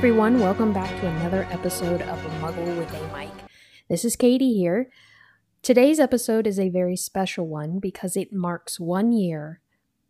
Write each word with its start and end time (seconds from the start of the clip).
Everyone, 0.00 0.40
welcome 0.40 0.72
back 0.72 0.88
to 0.98 1.06
another 1.06 1.46
episode 1.50 2.00
of 2.00 2.18
Muggle 2.40 2.78
with 2.78 2.90
a 2.94 3.14
Mic. 3.14 3.28
This 3.90 4.02
is 4.02 4.16
Katie 4.16 4.54
here. 4.54 4.88
Today's 5.60 6.00
episode 6.00 6.46
is 6.46 6.58
a 6.58 6.70
very 6.70 6.96
special 6.96 7.46
one 7.46 7.80
because 7.80 8.16
it 8.16 8.32
marks 8.32 8.80
one 8.80 9.12
year 9.12 9.60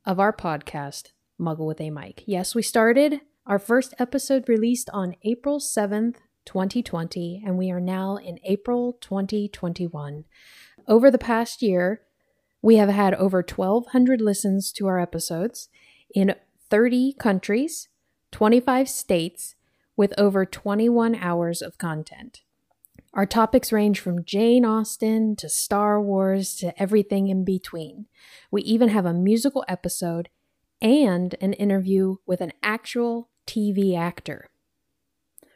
of 0.06 0.20
our 0.20 0.32
podcast, 0.32 1.10
Muggle 1.40 1.66
with 1.66 1.80
a 1.80 1.90
Mic. 1.90 2.22
Yes, 2.24 2.54
we 2.54 2.62
started 2.62 3.22
our 3.46 3.58
first 3.58 3.92
episode 3.98 4.48
released 4.48 4.88
on 4.90 5.16
April 5.24 5.58
7th, 5.58 6.18
2020, 6.44 7.42
and 7.44 7.58
we 7.58 7.72
are 7.72 7.80
now 7.80 8.14
in 8.14 8.38
April 8.44 8.96
2021. 9.00 10.24
Over 10.86 11.10
the 11.10 11.18
past 11.18 11.62
year, 11.62 12.02
we 12.62 12.76
have 12.76 12.90
had 12.90 13.14
over 13.14 13.38
1,200 13.38 14.20
listens 14.20 14.70
to 14.70 14.86
our 14.86 15.00
episodes 15.00 15.68
in 16.14 16.36
30 16.68 17.14
countries, 17.14 17.88
25 18.30 18.88
states, 18.88 19.56
with 20.00 20.18
over 20.18 20.46
21 20.46 21.14
hours 21.14 21.60
of 21.60 21.76
content. 21.76 22.40
Our 23.12 23.26
topics 23.26 23.70
range 23.70 24.00
from 24.00 24.24
Jane 24.24 24.64
Austen 24.64 25.36
to 25.36 25.46
Star 25.46 26.00
Wars 26.00 26.54
to 26.54 26.72
everything 26.80 27.28
in 27.28 27.44
between. 27.44 28.06
We 28.50 28.62
even 28.62 28.88
have 28.88 29.04
a 29.04 29.12
musical 29.12 29.62
episode 29.68 30.30
and 30.80 31.34
an 31.42 31.52
interview 31.52 32.16
with 32.24 32.40
an 32.40 32.54
actual 32.62 33.28
TV 33.46 33.94
actor. 33.94 34.48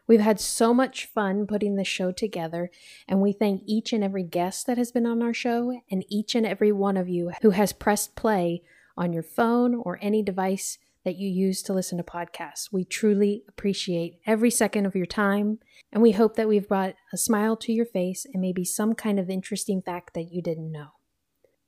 We've 0.06 0.20
had 0.20 0.38
so 0.38 0.74
much 0.74 1.06
fun 1.06 1.46
putting 1.46 1.76
the 1.76 1.82
show 1.82 2.12
together, 2.12 2.70
and 3.08 3.22
we 3.22 3.32
thank 3.32 3.62
each 3.64 3.94
and 3.94 4.04
every 4.04 4.24
guest 4.24 4.66
that 4.66 4.76
has 4.76 4.92
been 4.92 5.06
on 5.06 5.22
our 5.22 5.32
show 5.32 5.80
and 5.90 6.04
each 6.10 6.34
and 6.34 6.44
every 6.44 6.70
one 6.70 6.98
of 6.98 7.08
you 7.08 7.32
who 7.40 7.52
has 7.52 7.72
pressed 7.72 8.14
play 8.14 8.60
on 8.94 9.14
your 9.14 9.22
phone 9.22 9.74
or 9.74 9.98
any 10.02 10.22
device 10.22 10.76
that 11.04 11.16
you 11.16 11.28
use 11.28 11.62
to 11.62 11.72
listen 11.72 11.98
to 11.98 12.04
podcasts. 12.04 12.72
We 12.72 12.84
truly 12.84 13.44
appreciate 13.48 14.20
every 14.26 14.50
second 14.50 14.86
of 14.86 14.94
your 14.94 15.06
time, 15.06 15.58
and 15.92 16.02
we 16.02 16.12
hope 16.12 16.36
that 16.36 16.48
we've 16.48 16.68
brought 16.68 16.94
a 17.12 17.16
smile 17.16 17.56
to 17.58 17.72
your 17.72 17.86
face 17.86 18.26
and 18.32 18.40
maybe 18.40 18.64
some 18.64 18.94
kind 18.94 19.20
of 19.20 19.28
interesting 19.28 19.82
fact 19.82 20.14
that 20.14 20.32
you 20.32 20.42
didn't 20.42 20.72
know. 20.72 20.88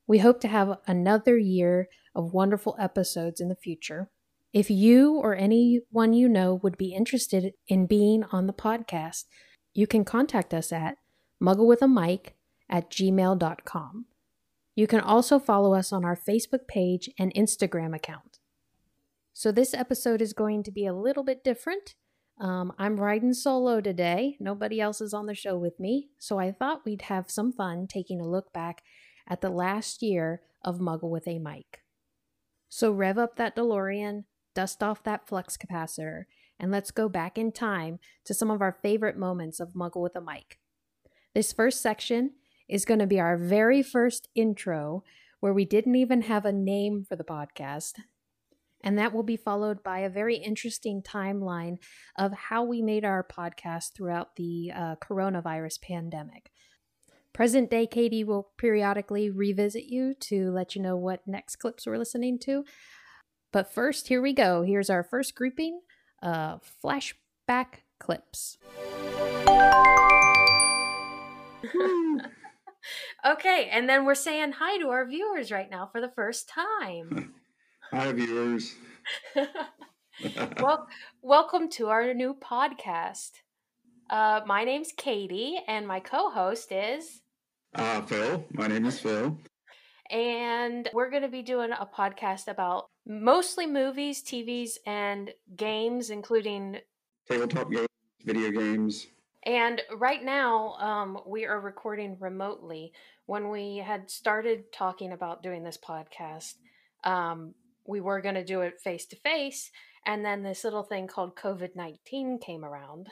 We 0.07 0.19
hope 0.19 0.41
to 0.41 0.49
have 0.49 0.79
another 0.87 1.37
year 1.37 1.89
of 2.15 2.33
wonderful 2.33 2.77
episodes 2.79 3.41
in 3.41 3.49
the 3.49 3.57
future. 3.57 4.11
If 4.53 4.71
you 4.71 5.17
or 5.17 5.35
anyone 5.35 6.15
you 6.15 6.29
know 6.29 6.55
would 6.63 6.79
be 6.79 6.95
interested 6.95 7.53
in 7.69 7.87
being 7.87 8.25
on 8.33 8.47
the 8.47 8.53
podcast, 8.53 9.25
you 9.75 9.87
can 9.87 10.05
contact 10.05 10.55
us 10.55 10.73
at 10.73 10.97
mugglewithamic 11.43 12.29
at 12.71 12.91
gmail.com. 12.91 14.07
You 14.75 14.87
can 14.87 15.01
also 15.01 15.39
follow 15.39 15.75
us 15.75 15.93
on 15.93 16.05
our 16.05 16.17
Facebook 16.17 16.67
page 16.69 17.11
and 17.19 17.35
Instagram 17.35 17.95
account. 17.95 18.39
So, 19.39 19.53
this 19.53 19.75
episode 19.75 20.23
is 20.23 20.33
going 20.33 20.63
to 20.63 20.71
be 20.71 20.87
a 20.87 20.95
little 20.95 21.23
bit 21.23 21.45
different. 21.45 21.95
Um, 22.41 22.73
I'm 22.79 22.99
riding 22.99 23.35
solo 23.35 23.83
today. 23.83 24.39
Nobody 24.41 24.81
else 24.81 25.03
is 25.03 25.13
on 25.13 25.27
the 25.27 25.35
show 25.35 25.59
with 25.59 25.79
me. 25.79 26.09
So, 26.19 26.39
I 26.39 26.53
thought 26.53 26.87
we'd 26.87 27.03
have 27.03 27.31
some 27.31 27.53
fun 27.53 27.87
taking 27.87 28.19
a 28.19 28.27
look 28.27 28.51
back 28.55 28.81
at 29.29 29.43
the 29.43 29.51
last 29.51 30.01
year 30.01 30.41
of 30.65 30.79
Muggle 30.79 31.11
with 31.11 31.29
a 31.29 31.39
Mic. 31.39 31.83
So, 32.71 32.91
rev 32.91 33.19
up 33.19 33.37
that 33.37 33.55
DeLorean, 33.55 34.25
dust 34.55 34.83
off 34.83 35.03
that 35.03 35.29
flux 35.29 35.59
capacitor, 35.59 36.23
and 36.59 36.71
let's 36.71 36.91
go 36.91 37.07
back 37.07 37.37
in 37.37 37.53
time 37.53 37.99
to 38.25 38.33
some 38.33 38.51
of 38.51 38.63
our 38.63 38.79
favorite 38.83 39.19
moments 39.19 39.61
of 39.61 39.75
Muggle 39.75 40.03
with 40.03 40.17
a 40.17 40.23
Mic. 40.23 40.59
This 41.35 41.53
first 41.53 41.83
section 41.83 42.31
is 42.71 42.87
going 42.87 43.01
to 43.01 43.07
be 43.07 43.21
our 43.21 43.37
very 43.37 43.83
first 43.83 44.31
intro, 44.35 45.05
where 45.41 45.53
we 45.53 45.67
didn't 45.67 45.97
even 45.97 46.23
have 46.23 46.47
a 46.47 46.53
name 46.53 47.05
for 47.07 47.17
the 47.17 47.23
podcast. 47.23 47.97
And 48.87 48.97
that 48.99 49.13
will 49.13 49.25
be 49.25 49.37
followed 49.37 49.83
by 49.83 49.99
a 49.99 50.09
very 50.09 50.37
interesting 50.37 51.03
timeline 51.03 51.79
of 52.17 52.33
how 52.33 52.63
we 52.63 52.83
made 52.83 53.05
our 53.05 53.25
podcast 53.25 53.95
throughout 53.95 54.37
the 54.37 54.71
uh, 54.73 54.95
coronavirus 55.03 55.83
pandemic. 55.83 56.53
Present 57.33 57.69
day 57.69 57.89
Katie 57.89 58.23
will 58.23 58.51
periodically 58.57 59.29
revisit 59.29 59.87
you 59.87 60.15
to 60.21 60.53
let 60.53 60.77
you 60.77 60.83
know 60.83 60.97
what 60.97 61.27
next 61.27 61.57
clips 61.57 61.85
we're 61.85 61.99
listening 61.99 62.39
to. 62.45 62.65
But 63.53 63.75
first, 63.75 64.07
here 64.07 64.23
we 64.23 64.33
go. 64.33 64.63
Here's 64.63 64.89
our 64.89 65.03
first 65.03 65.35
grouping 65.35 65.81
of 66.23 66.63
flashback 66.81 67.81
clips. 67.99 68.59
okay, 73.27 73.69
and 73.73 73.89
then 73.89 74.05
we're 74.05 74.15
saying 74.15 74.53
hi 74.53 74.79
to 74.79 74.91
our 74.91 75.05
viewers 75.05 75.51
right 75.51 75.69
now 75.69 75.89
for 75.91 76.01
the 76.01 76.13
first 76.13 76.49
time. 76.49 77.35
Hi, 77.93 78.13
viewers. 78.13 78.75
well, 80.61 80.89
welcome 81.23 81.69
to 81.71 81.87
our 81.87 82.13
new 82.15 82.35
podcast. 82.35 83.31
Uh, 84.11 84.41
my 84.45 84.65
name's 84.65 84.93
Katie, 84.97 85.61
and 85.69 85.87
my 85.87 86.01
co-host 86.01 86.73
is 86.73 87.23
uh, 87.77 88.01
Phil. 88.03 88.45
My 88.53 88.67
name 88.67 88.87
is 88.87 88.99
Phil, 88.99 89.39
and 90.11 90.89
we're 90.93 91.11
going 91.11 91.23
to 91.23 91.29
be 91.29 91.43
doing 91.43 91.71
a 91.71 91.87
podcast 91.87 92.49
about 92.49 92.87
mostly 93.07 93.67
movies, 93.67 94.21
TVs, 94.23 94.79
and 94.85 95.33
games, 95.57 96.11
including 96.11 96.79
tabletop 97.29 97.71
games, 97.71 97.89
video 98.25 98.51
games. 98.51 99.07
And 99.45 99.81
right 99.97 100.25
now, 100.25 100.75
um, 100.81 101.21
we 101.25 101.45
are 101.45 101.61
recording 101.61 102.17
remotely. 102.19 102.93
When 103.27 103.49
we 103.49 103.77
had 103.77 104.11
started 104.11 104.73
talking 104.73 105.13
about 105.13 105.43
doing 105.43 105.63
this 105.63 105.79
podcast, 105.79 106.55
um, 107.05 107.55
we 107.89 108.01
were 108.01 108.21
going 108.21 108.35
to 108.35 108.45
do 108.45 108.61
it 108.61 108.81
face 108.83 109.07
to 109.07 109.17
face. 109.17 109.71
And 110.07 110.25
then 110.25 110.43
this 110.43 110.65
little 110.65 110.85
thing 110.85 111.07
called 111.07 111.37
COVID 111.37 111.71
19 111.75 112.39
came 112.39 112.65
around. 112.65 113.09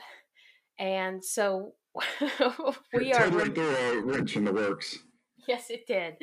And 0.79 1.23
so 1.23 1.73
we 2.93 3.11
it 3.11 3.15
are. 3.15 3.29
Totally 3.29 3.49
threw 3.49 3.75
a 3.75 4.01
wrench 4.01 4.35
in 4.35 4.45
the 4.45 4.53
works. 4.53 4.97
Yes, 5.47 5.69
it 5.69 5.85
did. 5.87 6.15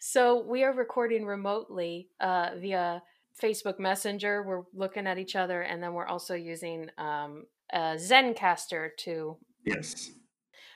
So 0.00 0.42
we 0.42 0.62
are 0.62 0.72
recording 0.72 1.24
remotely 1.24 2.08
uh, 2.20 2.50
via 2.60 3.02
Facebook 3.42 3.78
Messenger. 3.78 4.42
We're 4.42 4.64
looking 4.74 5.06
at 5.06 5.18
each 5.18 5.34
other, 5.34 5.62
and 5.62 5.82
then 5.82 5.94
we're 5.94 6.06
also 6.06 6.34
using 6.34 6.88
um, 6.98 7.44
a 7.72 7.96
Zencastr 7.96 8.90
to. 8.98 9.38
Yes. 9.64 10.10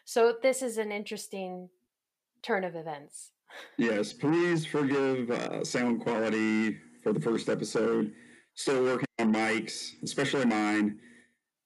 So 0.04 0.34
this 0.42 0.62
is 0.62 0.78
an 0.78 0.90
interesting 0.92 1.68
turn 2.42 2.64
of 2.64 2.74
events. 2.74 3.32
Yes, 3.76 4.12
please 4.12 4.64
forgive 4.64 5.30
uh, 5.30 5.64
sound 5.64 6.00
quality 6.00 6.78
for 7.02 7.12
the 7.12 7.20
first 7.20 7.48
episode. 7.48 8.12
Still 8.54 8.82
working 8.82 9.06
on 9.18 9.32
mics, 9.32 9.92
especially 10.02 10.44
mine. 10.44 10.98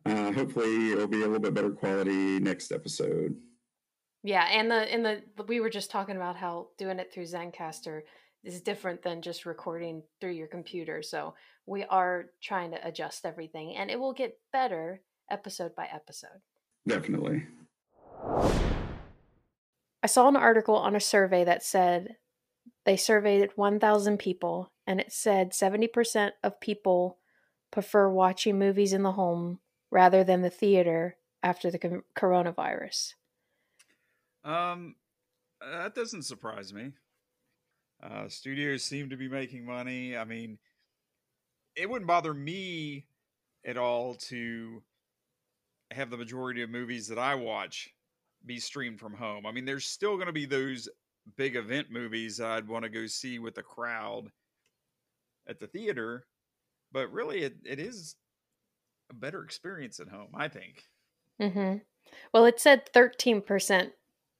Uh, 0.06 0.32
hopefully, 0.32 0.92
it'll 0.92 1.06
be 1.06 1.22
a 1.22 1.26
little 1.26 1.38
bit 1.38 1.54
better 1.54 1.70
quality 1.70 2.38
next 2.38 2.72
episode. 2.72 3.34
Yeah, 4.22 4.46
and 4.50 4.70
the 4.70 4.92
in 4.92 5.02
the 5.02 5.22
we 5.48 5.60
were 5.60 5.70
just 5.70 5.90
talking 5.90 6.16
about 6.16 6.36
how 6.36 6.68
doing 6.78 6.98
it 6.98 7.12
through 7.12 7.24
Zencastr 7.24 8.02
is 8.42 8.60
different 8.60 9.02
than 9.02 9.22
just 9.22 9.46
recording 9.46 10.02
through 10.20 10.32
your 10.32 10.46
computer. 10.46 11.02
So 11.02 11.34
we 11.66 11.84
are 11.84 12.26
trying 12.42 12.70
to 12.72 12.86
adjust 12.86 13.24
everything, 13.24 13.76
and 13.76 13.90
it 13.90 13.98
will 13.98 14.12
get 14.12 14.38
better 14.52 15.00
episode 15.30 15.74
by 15.74 15.88
episode. 15.92 16.40
Definitely. 16.86 17.44
I 20.02 20.06
saw 20.06 20.28
an 20.28 20.36
article 20.36 20.76
on 20.76 20.94
a 20.94 21.00
survey 21.00 21.44
that 21.44 21.62
said 21.62 22.16
they 22.84 22.96
surveyed 22.96 23.50
1,000 23.56 24.18
people 24.18 24.70
and 24.86 25.00
it 25.00 25.12
said 25.12 25.52
70% 25.52 26.32
of 26.42 26.60
people 26.60 27.18
prefer 27.70 28.08
watching 28.08 28.58
movies 28.58 28.92
in 28.92 29.02
the 29.02 29.12
home 29.12 29.60
rather 29.90 30.24
than 30.24 30.42
the 30.42 30.50
theater 30.50 31.16
after 31.42 31.70
the 31.70 32.02
coronavirus. 32.16 33.14
Um, 34.44 34.96
that 35.60 35.94
doesn't 35.94 36.22
surprise 36.22 36.72
me. 36.72 36.92
Uh, 38.02 38.28
studios 38.28 38.82
seem 38.82 39.10
to 39.10 39.16
be 39.16 39.28
making 39.28 39.64
money. 39.64 40.16
I 40.16 40.24
mean, 40.24 40.58
it 41.74 41.88
wouldn't 41.88 42.08
bother 42.08 42.34
me 42.34 43.06
at 43.64 43.78
all 43.78 44.14
to 44.14 44.82
have 45.90 46.10
the 46.10 46.16
majority 46.16 46.62
of 46.62 46.70
movies 46.70 47.08
that 47.08 47.18
I 47.18 47.34
watch 47.34 47.90
be 48.44 48.58
streamed 48.58 49.00
from 49.00 49.14
home. 49.14 49.46
I 49.46 49.52
mean, 49.52 49.64
there's 49.64 49.86
still 49.86 50.16
going 50.16 50.26
to 50.26 50.32
be 50.32 50.46
those 50.46 50.88
big 51.36 51.56
event 51.56 51.90
movies 51.90 52.40
I'd 52.40 52.68
want 52.68 52.84
to 52.84 52.90
go 52.90 53.06
see 53.06 53.38
with 53.38 53.56
a 53.58 53.62
crowd 53.62 54.30
at 55.48 55.60
the 55.60 55.66
theater, 55.66 56.26
but 56.92 57.12
really 57.12 57.42
it, 57.42 57.56
it 57.64 57.78
is 57.78 58.16
a 59.10 59.14
better 59.14 59.42
experience 59.42 60.00
at 60.00 60.08
home, 60.08 60.30
I 60.34 60.48
think. 60.48 60.84
Mm-hmm. 61.40 61.78
Well, 62.32 62.44
it 62.44 62.60
said 62.60 62.90
13% 62.92 63.90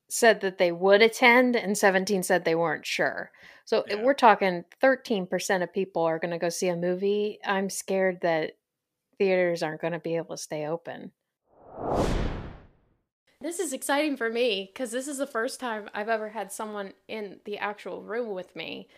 said 0.09 0.41
that 0.43 0.59
they 0.59 0.71
would 0.71 1.03
attend 1.03 1.57
and 1.57 1.77
17 1.77 2.23
said 2.23 2.45
they 2.45 2.55
weren't 2.55 2.87
sure. 2.87 3.31
So 3.65 3.85
yeah. 3.89 4.03
we're 4.03 4.15
talking 4.15 4.65
13% 4.83 5.63
of 5.63 5.73
people 5.73 6.03
are 6.03 6.19
going 6.19 6.31
to 6.31 6.39
go 6.39 6.51
see 6.51 6.69
a 6.69 6.77
movie. 6.77 7.39
I'm 7.45 7.71
scared 7.71 8.21
that 8.21 8.53
theaters 9.19 9.63
aren't 9.63 9.81
going 9.81 9.93
to 9.93 9.99
be 9.99 10.17
able 10.17 10.37
to 10.37 10.43
stay 10.43 10.67
open. 10.67 11.13
This 13.41 13.59
is 13.59 13.73
exciting 13.73 14.17
for 14.17 14.31
me 14.31 14.71
because 14.73 14.91
this 14.91 15.09
is 15.09 15.19
the 15.19 15.27
first 15.27 15.61
time 15.61 15.91
I've 15.93 16.09
ever 16.09 16.31
had 16.31 16.53
someone 16.53 16.93
in 17.09 17.41
the 17.45 17.59
actual 17.59 18.03
room 18.03 18.31
with 18.31 18.55
me 18.57 18.89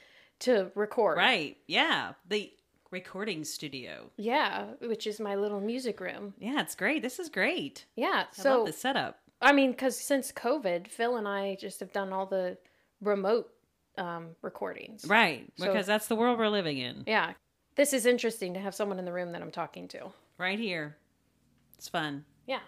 to 0.41 0.71
record. 0.75 1.17
Right. 1.19 1.57
Yeah. 1.67 2.13
The 2.29 2.53
recording 2.91 3.45
studio. 3.45 4.11
Yeah, 4.17 4.65
which 4.81 5.07
is 5.07 5.19
my 5.21 5.35
little 5.35 5.61
music 5.61 6.01
room. 6.01 6.35
Yeah, 6.39 6.61
it's 6.61 6.75
great. 6.75 7.03
This 7.03 7.19
is 7.19 7.29
great. 7.29 7.85
Yeah. 7.97 8.25
I 8.31 8.43
So 8.43 8.59
love 8.59 8.67
the 8.67 8.73
setup. 8.73 9.19
I 9.41 9.53
mean, 9.53 9.73
because 9.73 9.99
since 9.99 10.33
COVID, 10.33 10.89
Phil 10.89 11.17
and 11.17 11.29
I 11.29 11.57
just 11.61 11.81
have 11.81 11.93
done 11.93 12.13
all 12.13 12.27
the 12.27 12.57
remote 13.01 13.51
um, 13.99 14.29
recordings. 14.43 15.05
Right, 15.07 15.51
So- 15.57 15.67
because 15.67 15.87
that's 15.87 16.07
the 16.09 16.17
world 16.17 16.39
we're 16.39 16.49
living 16.49 16.79
in. 16.79 17.05
Yeah. 17.07 17.33
This 17.75 17.93
is 17.93 18.07
interesting 18.07 18.55
to 18.55 18.61
have 18.61 18.75
someone 18.75 18.99
in 18.99 19.05
the 19.05 19.13
room 19.13 19.33
that 19.33 19.43
I'm 19.43 19.51
talking 19.51 19.89
to. 19.89 20.11
Right 20.39 20.59
here. 20.59 20.97
It's 21.77 21.89
fun. 21.89 22.25
Yeah. 22.47 22.61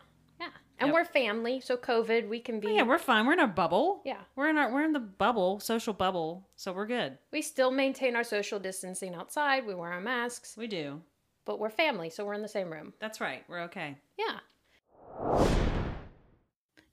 And 0.81 0.89
Yep. 0.89 0.95
we're 0.95 1.05
family, 1.05 1.61
so 1.61 1.77
COVID, 1.77 2.29
we 2.29 2.39
can 2.41 2.61
be. 2.61 2.69
Oh, 2.69 2.71
yeah, 2.71 2.83
we're 2.85 2.99
fine. 2.99 3.27
We're 3.27 3.33
in 3.33 3.41
our 3.41 3.49
bubble. 3.49 4.01
Yeah. 4.05 4.21
We're 4.37 4.49
in 4.49 4.57
our 4.59 4.71
we're 4.73 4.85
in 4.85 4.93
the 4.93 5.01
bubble, 5.01 5.59
social 5.61 5.93
bubble, 5.93 6.49
so 6.57 6.73
we're 6.73 6.87
good. 6.87 7.19
we 7.33 7.43
still 7.43 7.71
maintain 7.73 8.15
our 8.15 8.23
social 8.25 8.59
distancing 8.61 9.15
outside. 9.15 9.67
We 9.67 9.75
wear 9.75 9.93
our 9.93 10.01
masks, 10.01 10.57
We 10.57 10.69
do. 10.69 11.03
but 11.45 11.59
we're 11.59 11.71
family, 11.71 12.11
so 12.11 12.25
we're 12.25 12.35
in 12.35 12.43
the 12.43 12.49
same 12.49 12.73
room. 12.73 12.93
That's 13.01 13.21
right. 13.21 13.43
We're 13.49 13.63
okay. 13.63 13.97
Yeah. 14.17 14.39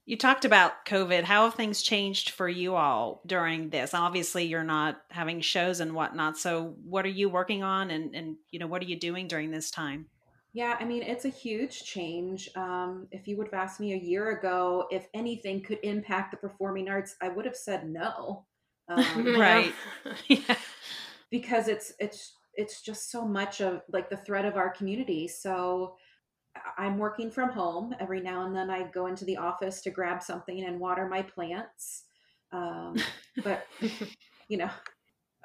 You 0.07 0.17
talked 0.17 0.45
about 0.45 0.85
COVID. 0.85 1.23
How 1.23 1.45
have 1.45 1.55
things 1.55 1.81
changed 1.81 2.29
for 2.29 2.47
you 2.47 2.75
all 2.75 3.21
during 3.25 3.69
this? 3.71 3.95
Obviously, 3.95 4.45
you're 4.45 4.63
not 4.63 5.01
having 5.09 5.41
shows 5.41 5.79
and 5.79 5.93
whatnot. 5.95 6.37
So, 6.37 6.75
what 6.83 7.05
are 7.05 7.09
you 7.09 7.27
working 7.27 7.63
on, 7.63 7.89
and 7.89 8.15
and 8.15 8.35
you 8.51 8.59
know, 8.59 8.67
what 8.67 8.83
are 8.83 8.85
you 8.85 8.99
doing 8.99 9.27
during 9.27 9.49
this 9.49 9.71
time? 9.71 10.05
Yeah, 10.55 10.77
I 10.79 10.85
mean, 10.85 11.03
it's 11.03 11.25
a 11.25 11.29
huge 11.29 11.83
change. 11.83 12.49
Um, 12.55 13.09
if 13.11 13.27
you 13.27 13.35
would 13.35 13.47
have 13.47 13.61
asked 13.61 13.81
me 13.81 13.91
a 13.91 13.97
year 13.97 14.39
ago 14.39 14.87
if 14.89 15.05
anything 15.13 15.61
could 15.61 15.79
impact 15.83 16.31
the 16.31 16.37
performing 16.37 16.87
arts, 16.87 17.17
I 17.21 17.27
would 17.27 17.43
have 17.45 17.57
said 17.57 17.87
no. 17.87 18.45
Um, 18.87 19.35
Right. 19.39 19.73
yeah. 20.27 20.55
because 21.31 21.67
it's 21.67 21.93
it's 21.97 22.35
it's 22.53 22.83
just 22.83 23.09
so 23.09 23.25
much 23.25 23.59
of 23.59 23.81
like 23.91 24.11
the 24.11 24.17
thread 24.17 24.45
of 24.45 24.57
our 24.57 24.69
community. 24.69 25.27
So 25.27 25.95
I'm 26.77 26.99
working 26.99 27.31
from 27.31 27.49
home. 27.49 27.95
Every 27.99 28.21
now 28.21 28.45
and 28.45 28.55
then 28.55 28.69
I 28.69 28.83
go 28.91 29.07
into 29.07 29.25
the 29.25 29.37
office 29.37 29.81
to 29.81 29.89
grab 29.89 30.21
something 30.21 30.63
and 30.63 30.79
water 30.79 31.07
my 31.07 31.23
plants. 31.23 32.03
Um, 32.51 32.95
but 33.43 33.65
you 34.49 34.57
know, 34.57 34.69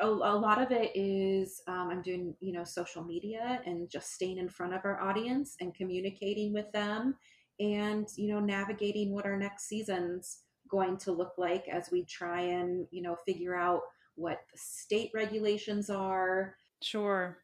a, 0.01 0.07
a 0.07 0.37
lot 0.37 0.61
of 0.61 0.71
it 0.73 0.91
is 0.95 1.61
um, 1.69 1.89
I'm 1.91 2.03
doing 2.03 2.35
you 2.41 2.53
know 2.53 2.65
social 2.65 3.05
media 3.05 3.61
and 3.67 3.91
just 3.91 4.13
staying 4.13 4.39
in 4.39 4.49
front 4.49 4.75
of 4.75 4.81
our 4.85 5.01
audience 5.01 5.57
and 5.61 5.75
communicating 5.75 6.53
with 6.53 6.71
them, 6.73 7.17
and 7.59 8.09
you 8.17 8.29
know 8.33 8.41
navigating 8.41 9.13
what 9.13 9.27
our 9.27 9.37
next 9.37 9.69
season's 9.69 10.41
going 10.69 10.97
to 10.97 11.13
look 11.13 11.33
like 11.37 11.67
as 11.69 11.91
we 11.91 12.05
try 12.05 12.41
and 12.41 12.87
you 12.91 13.03
know 13.03 13.17
figure 13.27 13.57
out 13.57 13.81
what 14.15 14.41
the 14.53 14.59
state 14.59 15.11
regulations 15.15 15.91
are 15.91 16.55
Sure. 16.83 17.39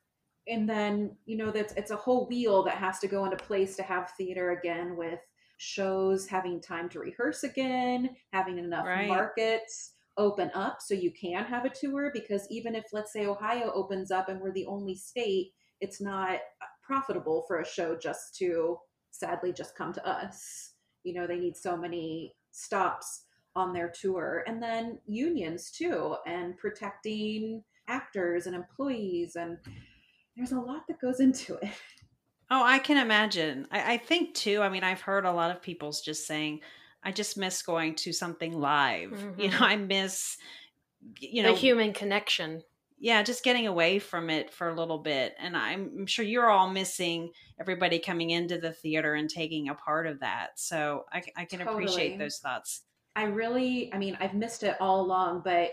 and 0.49 0.69
then 0.69 1.17
you 1.25 1.37
know 1.37 1.51
that's 1.51 1.73
it's 1.75 1.91
a 1.91 1.97
whole 1.97 2.27
wheel 2.29 2.63
that 2.63 2.77
has 2.77 2.99
to 3.01 3.09
go 3.09 3.25
into 3.25 3.37
place 3.37 3.77
to 3.77 3.83
have 3.83 4.11
theater 4.17 4.53
again 4.53 4.97
with 4.97 5.21
shows 5.59 6.27
having 6.27 6.61
time 6.61 6.89
to 6.91 7.01
rehearse 7.01 7.43
again 7.43 8.11
having 8.33 8.59
enough 8.59 8.87
Right. 8.87 9.09
markets 9.09 9.95
open 10.19 10.51
up 10.55 10.79
so 10.81 10.95
you 10.95 11.11
can 11.13 11.45
have 11.45 11.65
a 11.65 11.71
tour 11.71 12.11
because 12.13 12.47
even 12.51 12.75
if 12.75 12.85
let's 12.93 13.13
say 13.13 13.27
ohio 13.27 13.71
opens 13.75 14.11
up 14.11 14.29
and 14.29 14.41
we're 14.41 14.53
the 14.53 14.67
only 14.67 14.95
state 14.95 15.53
it's 15.81 16.01
not 16.01 16.39
profitable 16.83 17.45
for 17.47 17.61
a 17.61 17.67
show 17.67 17.97
just 17.97 18.35
to 18.37 18.77
sadly 19.11 19.53
just 19.53 19.77
come 19.77 19.93
to 19.93 20.09
us 20.09 20.73
you 21.05 21.13
know 21.13 21.27
they 21.27 21.39
need 21.39 21.57
so 21.57 21.77
many 21.77 22.35
stops 22.51 23.25
on 23.55 23.73
their 23.73 23.91
tour 23.91 24.43
and 24.47 24.63
then 24.63 24.99
unions 25.07 25.71
too 25.71 26.17
and 26.27 26.57
protecting 26.57 27.63
actors 27.89 28.47
and 28.47 28.55
employees 28.55 29.37
and 29.37 29.59
there's 30.37 30.53
a 30.53 30.61
lot 30.61 30.83
that 30.89 31.01
goes 31.01 31.21
into 31.21 31.55
it 31.57 31.71
Oh, 32.49 32.63
I 32.63 32.79
can 32.79 32.97
imagine. 32.97 33.67
I, 33.73 33.95
I 33.95 33.97
think 33.99 34.35
too. 34.35 34.63
I 34.63 34.69
mean, 34.69 34.85
I've 34.85 35.01
heard 35.01 35.25
a 35.25 35.33
lot 35.33 35.51
of 35.51 35.63
people's 35.63 36.01
just 36.01 36.27
saying, 36.27 36.61
"I 37.07 37.13
just 37.13 37.37
miss 37.39 37.63
going 37.63 37.95
to 37.97 38.13
something 38.13 38.53
live." 38.59 39.13
You 39.39 39.51
know, 39.51 39.59
Mhm. 39.59 39.63
I 39.63 39.77
miss, 39.77 40.37
you 41.21 41.43
know, 41.43 41.53
the 41.53 41.59
human 41.59 41.93
connection. 41.93 42.63
yeah, 42.99 43.23
just 43.23 43.45
getting 43.45 43.67
away 43.67 43.99
from 43.99 44.31
it 44.31 44.51
for 44.53 44.69
a 44.69 44.75
little 44.75 44.99
bit. 44.99 45.35
And 45.39 45.57
I'm 45.57 45.91
I'm 45.99 46.07
sure 46.07 46.25
you're 46.25 46.51
all 46.51 46.69
missing 46.71 47.31
everybody 47.61 47.99
coming 47.99 48.31
into 48.31 48.59
the 48.59 48.73
theater 48.73 49.15
and 49.15 49.29
taking 49.31 49.69
a 49.69 49.75
part 49.75 50.07
of 50.07 50.21
that. 50.21 50.59
So 50.59 51.05
I 51.13 51.45
can 51.45 51.61
appreciate 51.61 52.19
those 52.19 52.39
thoughts. 52.39 52.83
i 53.15 53.25
really 53.25 53.91
i 53.95 53.99
mean 53.99 54.15
i've 54.21 54.35
missed 54.35 54.63
it 54.63 54.77
all 54.81 55.01
along 55.01 55.41
but 55.45 55.71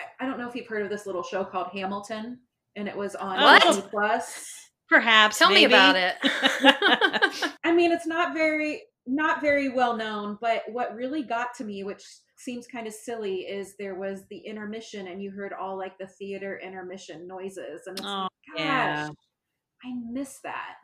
I, 0.00 0.04
I 0.20 0.26
don't 0.26 0.38
know 0.38 0.48
if 0.48 0.54
you've 0.54 0.66
heard 0.66 0.82
of 0.82 0.88
this 0.90 1.04
little 1.06 1.22
show 1.22 1.44
called 1.44 1.68
hamilton 1.72 2.38
and 2.76 2.88
it 2.88 2.96
was 2.96 3.14
on 3.14 3.38
What? 3.42 3.62
Disney 3.62 3.82
plus 3.90 4.54
Perhaps. 4.88 5.36
Tell 5.38 5.50
me 5.50 5.64
about 5.64 5.96
it. 5.96 6.14
I 7.62 7.72
mean, 7.74 7.92
it's 7.92 8.06
not 8.06 8.32
very 8.32 8.84
not 9.08 9.40
very 9.40 9.70
well 9.70 9.96
known, 9.96 10.38
but 10.40 10.62
what 10.70 10.94
really 10.94 11.22
got 11.22 11.54
to 11.54 11.64
me, 11.64 11.82
which 11.82 12.04
seems 12.36 12.66
kind 12.66 12.86
of 12.86 12.92
silly, 12.92 13.40
is 13.40 13.74
there 13.76 13.96
was 13.96 14.24
the 14.30 14.38
intermission, 14.38 15.08
and 15.08 15.22
you 15.22 15.30
heard 15.30 15.52
all 15.52 15.76
like 15.76 15.98
the 15.98 16.06
theater 16.06 16.60
intermission 16.62 17.26
noises, 17.26 17.82
and 17.86 17.98
it's 17.98 18.06
Oh, 18.06 18.22
like, 18.22 18.30
gosh, 18.56 18.58
yeah. 18.64 19.08
I 19.84 19.92
miss 20.12 20.40
that. 20.44 20.76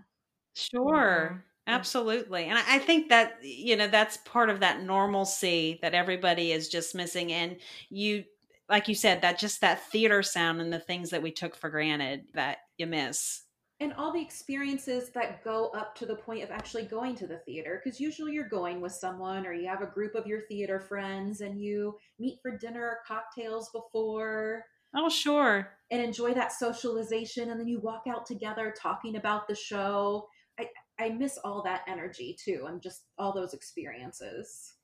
Sure. 0.55 1.44
Absolutely. 1.67 2.44
And 2.44 2.59
I 2.59 2.79
think 2.79 3.09
that, 3.09 3.38
you 3.43 3.75
know, 3.76 3.88
that's 3.88 4.19
part 4.19 4.50
of 4.50 4.61
that 4.61 4.82
normalcy 4.82 5.79
that 5.81 5.94
everybody 5.94 6.53
is 6.53 6.69
just 6.69 6.94
missing. 6.94 7.32
And 7.32 7.56
you, 7.88 8.25
like 8.69 8.87
you 8.88 8.94
said, 8.94 9.23
that 9.23 9.38
just 9.38 9.62
that 9.62 9.91
theater 9.91 10.23
sound 10.23 10.61
and 10.61 10.73
the 10.73 10.79
things 10.79 11.11
that 11.11 11.23
we 11.23 11.32
took 11.32 11.56
for 11.56 11.70
granted 11.70 12.27
that 12.35 12.59
you 12.77 12.87
miss. 12.87 13.43
And 13.81 13.93
all 13.94 14.12
the 14.12 14.23
experiences 14.23 15.11
that 15.11 15.43
go 15.44 15.69
up 15.71 15.94
to 15.97 16.06
the 16.06 16.15
point 16.15 16.44
of 16.44 16.50
actually 16.50 16.85
going 16.85 17.17
to 17.17 17.26
the 17.26 17.38
theater, 17.38 17.81
because 17.82 17.99
usually 18.00 18.32
you're 18.32 18.49
going 18.49 18.81
with 18.81 18.93
someone 18.93 19.47
or 19.47 19.53
you 19.53 19.67
have 19.69 19.82
a 19.82 19.87
group 19.87 20.15
of 20.15 20.26
your 20.26 20.43
theater 20.49 20.79
friends 20.81 21.41
and 21.41 21.61
you 21.61 21.97
meet 22.19 22.38
for 22.41 22.56
dinner 22.56 22.82
or 22.82 22.99
cocktails 23.06 23.71
before. 23.73 24.65
Oh, 24.97 25.09
sure. 25.09 25.71
and 25.91 26.00
enjoy 26.00 26.35
that 26.35 26.53
socialization 26.53 27.50
and 27.50 27.59
then 27.59 27.67
you 27.67 27.81
walk 27.81 28.05
out 28.09 28.26
together 28.26 28.73
talking 28.81 29.17
about 29.17 29.49
the 29.49 29.55
show 29.56 30.29
i 30.61 30.69
i 31.00 31.09
miss 31.09 31.37
all 31.38 31.65
that 31.65 31.81
energy 31.88 32.37
too 32.43 32.67
and 32.69 32.81
just 32.81 33.03
all 33.19 33.32
those 33.32 33.55
experiences 33.55 34.75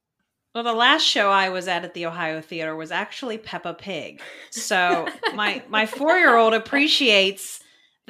Well, 0.53 0.65
the 0.65 0.73
last 0.73 1.03
show 1.05 1.31
I 1.31 1.49
was 1.51 1.69
at 1.69 1.85
at 1.85 1.95
the 1.95 2.07
Ohio 2.07 2.41
Theater 2.41 2.75
was 2.75 2.91
actually 2.91 3.39
Peppa 3.39 3.73
Pig. 3.73 4.21
So 4.51 5.07
my 5.37 5.63
my 5.69 5.87
four 5.87 6.17
year 6.19 6.37
old 6.37 6.55
appreciates 6.55 7.61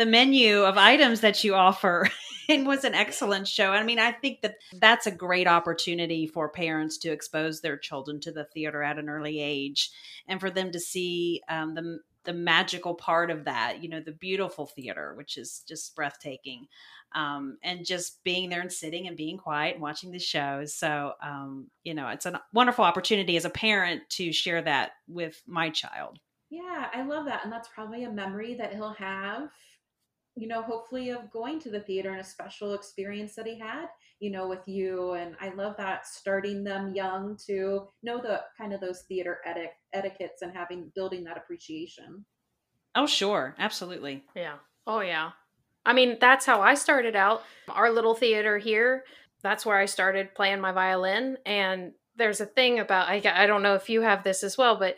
the 0.00 0.06
menu 0.06 0.62
of 0.62 0.78
items 0.78 1.20
that 1.20 1.44
you 1.44 1.54
offer. 1.54 2.08
It 2.48 2.64
was 2.64 2.82
an 2.82 2.96
excellent 2.96 3.46
show. 3.46 3.70
I 3.70 3.84
mean, 3.84 4.00
I 4.00 4.10
think 4.10 4.40
that 4.42 4.56
that's 4.72 5.06
a 5.06 5.12
great 5.12 5.46
opportunity 5.46 6.26
for 6.26 6.48
parents 6.48 6.98
to 6.98 7.12
expose 7.12 7.60
their 7.60 7.76
children 7.76 8.18
to 8.22 8.32
the 8.32 8.42
theater 8.42 8.82
at 8.82 8.98
an 8.98 9.08
early 9.08 9.38
age, 9.38 9.92
and 10.26 10.40
for 10.40 10.50
them 10.50 10.72
to 10.72 10.80
see 10.80 11.42
um, 11.48 11.76
the 11.76 12.00
the 12.24 12.32
magical 12.32 12.94
part 12.94 13.30
of 13.30 13.44
that. 13.44 13.84
You 13.84 13.88
know, 13.88 14.00
the 14.00 14.10
beautiful 14.10 14.66
theater, 14.66 15.14
which 15.16 15.36
is 15.38 15.62
just 15.68 15.94
breathtaking 15.94 16.66
um, 17.14 17.58
and 17.62 17.86
just 17.86 18.24
being 18.24 18.50
there 18.50 18.62
and 18.62 18.72
sitting 18.72 19.06
and 19.06 19.16
being 19.16 19.38
quiet 19.38 19.74
and 19.74 19.82
watching 19.82 20.10
the 20.10 20.18
shows. 20.18 20.74
So, 20.74 21.12
um, 21.22 21.68
you 21.84 21.94
know, 21.94 22.08
it's 22.08 22.26
a 22.26 22.42
wonderful 22.52 22.84
opportunity 22.84 23.36
as 23.36 23.44
a 23.44 23.50
parent 23.50 24.02
to 24.16 24.32
share 24.32 24.62
that 24.62 24.92
with 25.06 25.40
my 25.46 25.70
child. 25.70 26.18
yeah 26.50 26.88
i 26.92 27.02
love 27.02 27.26
that 27.26 27.44
and 27.44 27.52
that's 27.52 27.68
probably 27.72 28.02
a 28.04 28.10
memory 28.10 28.54
that 28.54 28.72
he'll 28.74 28.94
have 28.94 29.50
you 30.36 30.46
know 30.46 30.62
hopefully 30.62 31.10
of 31.10 31.30
going 31.30 31.58
to 31.58 31.70
the 31.70 31.80
theater 31.80 32.10
and 32.10 32.20
a 32.20 32.24
special 32.24 32.74
experience 32.74 33.34
that 33.34 33.46
he 33.46 33.58
had 33.58 33.86
you 34.20 34.30
know 34.30 34.48
with 34.48 34.66
you 34.66 35.12
and 35.14 35.34
i 35.40 35.48
love 35.54 35.74
that 35.76 36.06
starting 36.06 36.62
them 36.62 36.94
young 36.94 37.36
to 37.46 37.88
know 38.02 38.18
the 38.18 38.40
kind 38.56 38.72
of 38.72 38.80
those 38.80 39.02
theater 39.02 39.38
eti- 39.44 39.70
etiquettes 39.92 40.42
and 40.42 40.52
having 40.54 40.92
building 40.94 41.24
that 41.24 41.36
appreciation 41.36 42.24
Oh, 42.94 43.06
sure. 43.06 43.54
Absolutely. 43.58 44.24
Yeah. 44.34 44.56
Oh, 44.86 45.00
yeah. 45.00 45.30
I 45.86 45.92
mean, 45.92 46.18
that's 46.20 46.46
how 46.46 46.60
I 46.60 46.74
started 46.74 47.16
out. 47.16 47.42
Our 47.68 47.90
little 47.90 48.14
theater 48.14 48.58
here, 48.58 49.04
that's 49.42 49.64
where 49.64 49.78
I 49.78 49.86
started 49.86 50.34
playing 50.34 50.60
my 50.60 50.72
violin. 50.72 51.38
And 51.46 51.92
there's 52.16 52.40
a 52.40 52.46
thing 52.46 52.78
about, 52.78 53.08
I, 53.08 53.22
I 53.34 53.46
don't 53.46 53.62
know 53.62 53.74
if 53.74 53.88
you 53.88 54.02
have 54.02 54.24
this 54.24 54.42
as 54.42 54.58
well, 54.58 54.76
but 54.76 54.96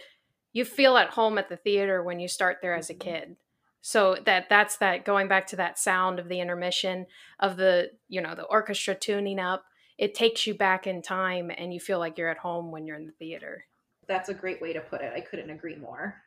you 0.53 0.65
feel 0.65 0.97
at 0.97 1.11
home 1.11 1.39
at 1.39 1.49
the 1.49 1.57
theater 1.57 2.03
when 2.03 2.19
you 2.19 2.29
start 2.29 2.59
there 2.63 2.75
as 2.75 2.91
a 2.91 2.95
mm-hmm. 2.95 3.09
kid. 3.09 3.37
So 3.83 4.17
that 4.25 4.49
that's 4.49 4.79
that 4.79 5.05
going 5.05 5.29
back 5.29 5.47
to 5.49 5.57
that 5.57 5.79
sound 5.79 6.19
of 6.19 6.29
the 6.29 6.41
intermission 6.41 7.07
of 7.39 7.57
the, 7.57 7.91
you 8.09 8.23
know, 8.23 8.35
the 8.35 8.45
orchestra 8.45 8.95
tuning 8.95 9.39
up. 9.39 9.65
It 9.99 10.15
takes 10.15 10.47
you 10.47 10.55
back 10.55 10.87
in 10.87 11.03
time 11.03 11.51
and 11.57 11.75
you 11.75 11.79
feel 11.79 11.99
like 11.99 12.17
you're 12.17 12.31
at 12.31 12.39
home 12.39 12.71
when 12.71 12.87
you're 12.87 12.97
in 12.97 13.07
the 13.07 13.13
theater. 13.13 13.67
that's 14.09 14.29
a 14.29 14.35
great 14.35 14.61
way 14.61 14.73
to 14.73 14.81
put 14.81 15.01
it 15.01 15.13
i 15.15 15.21
couldn't 15.21 15.51
agree 15.51 15.77
more 15.77 16.23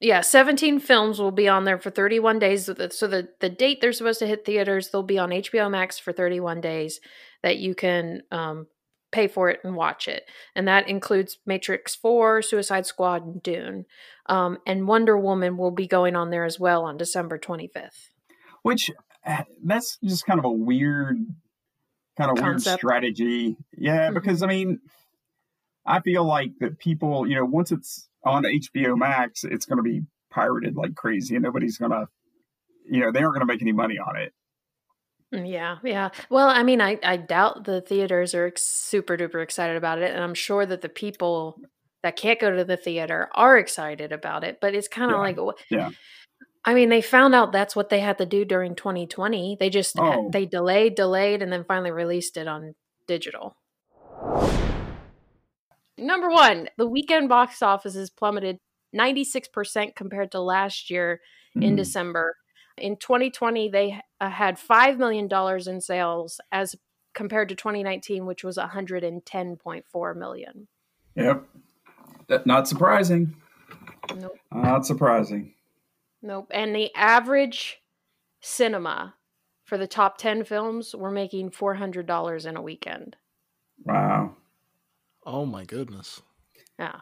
Yeah, 0.00 0.20
17 0.20 0.80
films 0.80 1.20
will 1.20 1.30
be 1.30 1.48
on 1.48 1.64
there 1.64 1.78
for 1.78 1.90
31 1.90 2.40
days. 2.40 2.64
So 2.64 2.72
the, 3.06 3.28
the, 3.38 3.48
date 3.48 3.80
they're 3.80 3.92
supposed 3.92 4.18
to 4.18 4.26
hit 4.26 4.44
theaters, 4.44 4.88
they'll 4.88 5.04
be 5.04 5.18
on 5.18 5.30
HBO 5.30 5.70
Max 5.70 5.96
for 5.96 6.12
31 6.12 6.60
days 6.60 7.00
that 7.44 7.58
you 7.58 7.76
can 7.76 8.22
um, 8.32 8.66
pay 9.12 9.28
for 9.28 9.48
it 9.48 9.60
and 9.62 9.76
watch 9.76 10.08
it. 10.08 10.24
And 10.56 10.66
that 10.66 10.88
includes 10.88 11.38
Matrix 11.46 11.94
4, 11.94 12.42
Suicide 12.42 12.86
Squad, 12.86 13.24
and 13.24 13.42
Dune. 13.42 13.84
Um, 14.26 14.58
and 14.66 14.88
Wonder 14.88 15.16
Woman 15.18 15.56
will 15.56 15.70
be 15.70 15.86
going 15.86 16.16
on 16.16 16.30
there 16.30 16.44
as 16.44 16.58
well 16.58 16.84
on 16.84 16.96
December 16.96 17.38
25th. 17.38 18.08
Which 18.62 18.90
uh, 19.26 19.44
that's 19.62 19.98
just 20.02 20.26
kind 20.26 20.38
of 20.38 20.44
a 20.44 20.50
weird, 20.50 21.18
kind 22.16 22.30
of 22.30 22.42
weird 22.42 22.62
strategy. 22.62 23.56
Yeah, 23.76 24.10
Mhm. 24.10 24.14
because 24.14 24.42
I 24.42 24.46
mean, 24.46 24.80
I 25.84 26.00
feel 26.00 26.24
like 26.24 26.52
that 26.60 26.78
people, 26.78 27.26
you 27.26 27.34
know, 27.36 27.44
once 27.44 27.72
it's 27.72 28.08
on 28.24 28.44
HBO 28.44 28.96
Max, 28.96 29.44
it's 29.44 29.66
going 29.66 29.78
to 29.78 29.82
be 29.82 30.02
pirated 30.30 30.76
like 30.76 30.94
crazy, 30.94 31.34
and 31.34 31.42
nobody's 31.42 31.76
going 31.76 31.90
to, 31.90 32.06
you 32.88 33.00
know, 33.00 33.10
they 33.10 33.20
aren't 33.20 33.34
going 33.34 33.46
to 33.46 33.52
make 33.52 33.62
any 33.62 33.72
money 33.72 33.98
on 33.98 34.16
it. 34.16 34.32
Mm, 35.32 35.50
Yeah, 35.50 35.78
yeah. 35.84 36.10
Well, 36.30 36.48
I 36.48 36.62
mean, 36.62 36.80
I, 36.80 36.98
I 37.02 37.16
doubt 37.16 37.64
the 37.64 37.80
theaters 37.80 38.34
are 38.34 38.46
ex- 38.46 38.62
super 38.66 39.16
duper 39.16 39.42
excited 39.42 39.76
about 39.76 39.98
it. 39.98 40.12
And 40.14 40.22
I'm 40.22 40.34
sure 40.34 40.66
that 40.66 40.82
the 40.82 40.88
people 40.88 41.58
that 42.02 42.16
can't 42.16 42.40
go 42.40 42.54
to 42.54 42.64
the 42.64 42.76
theater 42.76 43.28
are 43.34 43.56
excited 43.58 44.12
about 44.12 44.44
it. 44.44 44.58
But 44.60 44.74
it's 44.74 44.88
kind 44.88 45.10
of 45.10 45.16
Yeah, 45.16 45.22
like, 45.22 45.38
wh- 45.38 45.62
yeah. 45.72 45.90
I 46.64 46.74
mean, 46.74 46.90
they 46.90 47.00
found 47.02 47.34
out 47.34 47.50
that's 47.52 47.74
what 47.74 47.88
they 47.88 48.00
had 48.00 48.18
to 48.18 48.26
do 48.26 48.44
during 48.44 48.74
2020. 48.76 49.56
They 49.58 49.70
just, 49.70 49.98
ha- 49.98 50.16
Oh. 50.18 50.30
they 50.32 50.46
delayed, 50.46 50.94
delayed, 50.94 51.42
and 51.42 51.52
then 51.52 51.64
finally 51.64 51.90
released 51.90 52.36
it 52.36 52.46
on 52.46 52.74
digital. 53.08 53.56
Number 55.98 56.30
one, 56.30 56.68
the 56.78 56.86
weekend 56.86 57.28
box 57.28 57.62
office 57.62 57.94
has 57.94 58.10
plummeted 58.10 58.58
96% 58.94 59.94
compared 59.94 60.32
to 60.32 60.40
last 60.40 60.90
year 60.90 61.20
in 61.54 61.74
Mhm. 61.74 61.76
December. 61.76 62.36
In 62.82 62.96
2020, 62.96 63.68
they 63.68 64.00
uh, 64.20 64.28
had 64.28 64.58
$5 64.58 64.98
million 64.98 65.28
in 65.68 65.80
sales 65.80 66.40
as 66.50 66.74
compared 67.14 67.48
to 67.50 67.54
2019, 67.54 68.26
which 68.26 68.42
was 68.42 68.56
110.4 68.56 70.16
million. 70.16 70.68
Yep. 71.14 71.44
That, 72.26 72.44
not 72.44 72.66
surprising. 72.66 73.36
Nope. 74.16 74.36
Not 74.52 74.84
surprising. 74.84 75.54
Nope. 76.22 76.50
And 76.50 76.74
the 76.74 76.92
average 76.96 77.78
cinema 78.40 79.14
for 79.64 79.78
the 79.78 79.86
top 79.86 80.18
10 80.18 80.44
films 80.44 80.92
were 80.92 81.12
making 81.12 81.50
$400 81.50 82.46
in 82.46 82.56
a 82.56 82.62
weekend. 82.62 83.16
Wow. 83.84 84.36
Oh 85.24 85.46
my 85.46 85.64
goodness. 85.64 86.20
Yeah. 86.80 87.00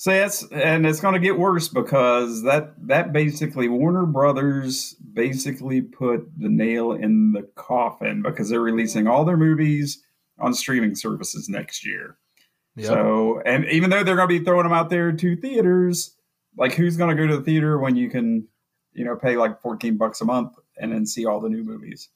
So 0.00 0.12
that's 0.12 0.46
and 0.52 0.86
it's 0.86 1.00
going 1.00 1.14
to 1.14 1.18
get 1.18 1.40
worse 1.40 1.66
because 1.66 2.44
that 2.44 2.72
that 2.86 3.12
basically 3.12 3.68
Warner 3.68 4.06
Brothers 4.06 4.94
basically 5.12 5.80
put 5.80 6.20
the 6.38 6.48
nail 6.48 6.92
in 6.92 7.32
the 7.32 7.42
coffin 7.56 8.22
because 8.22 8.48
they're 8.48 8.60
releasing 8.60 9.08
all 9.08 9.24
their 9.24 9.36
movies 9.36 10.00
on 10.38 10.54
streaming 10.54 10.94
services 10.94 11.48
next 11.48 11.84
year. 11.84 12.16
Yep. 12.76 12.86
So 12.86 13.42
and 13.44 13.64
even 13.64 13.90
though 13.90 14.04
they're 14.04 14.14
going 14.14 14.28
to 14.28 14.38
be 14.38 14.44
throwing 14.44 14.62
them 14.62 14.72
out 14.72 14.88
there 14.88 15.10
to 15.10 15.34
theaters, 15.36 16.14
like 16.56 16.74
who's 16.74 16.96
going 16.96 17.16
to 17.16 17.20
go 17.20 17.26
to 17.26 17.36
the 17.38 17.42
theater 17.42 17.80
when 17.80 17.96
you 17.96 18.08
can, 18.08 18.46
you 18.92 19.04
know, 19.04 19.16
pay 19.16 19.36
like 19.36 19.60
fourteen 19.60 19.96
bucks 19.96 20.20
a 20.20 20.24
month 20.24 20.52
and 20.76 20.92
then 20.92 21.06
see 21.06 21.26
all 21.26 21.40
the 21.40 21.48
new 21.48 21.64
movies? 21.64 22.08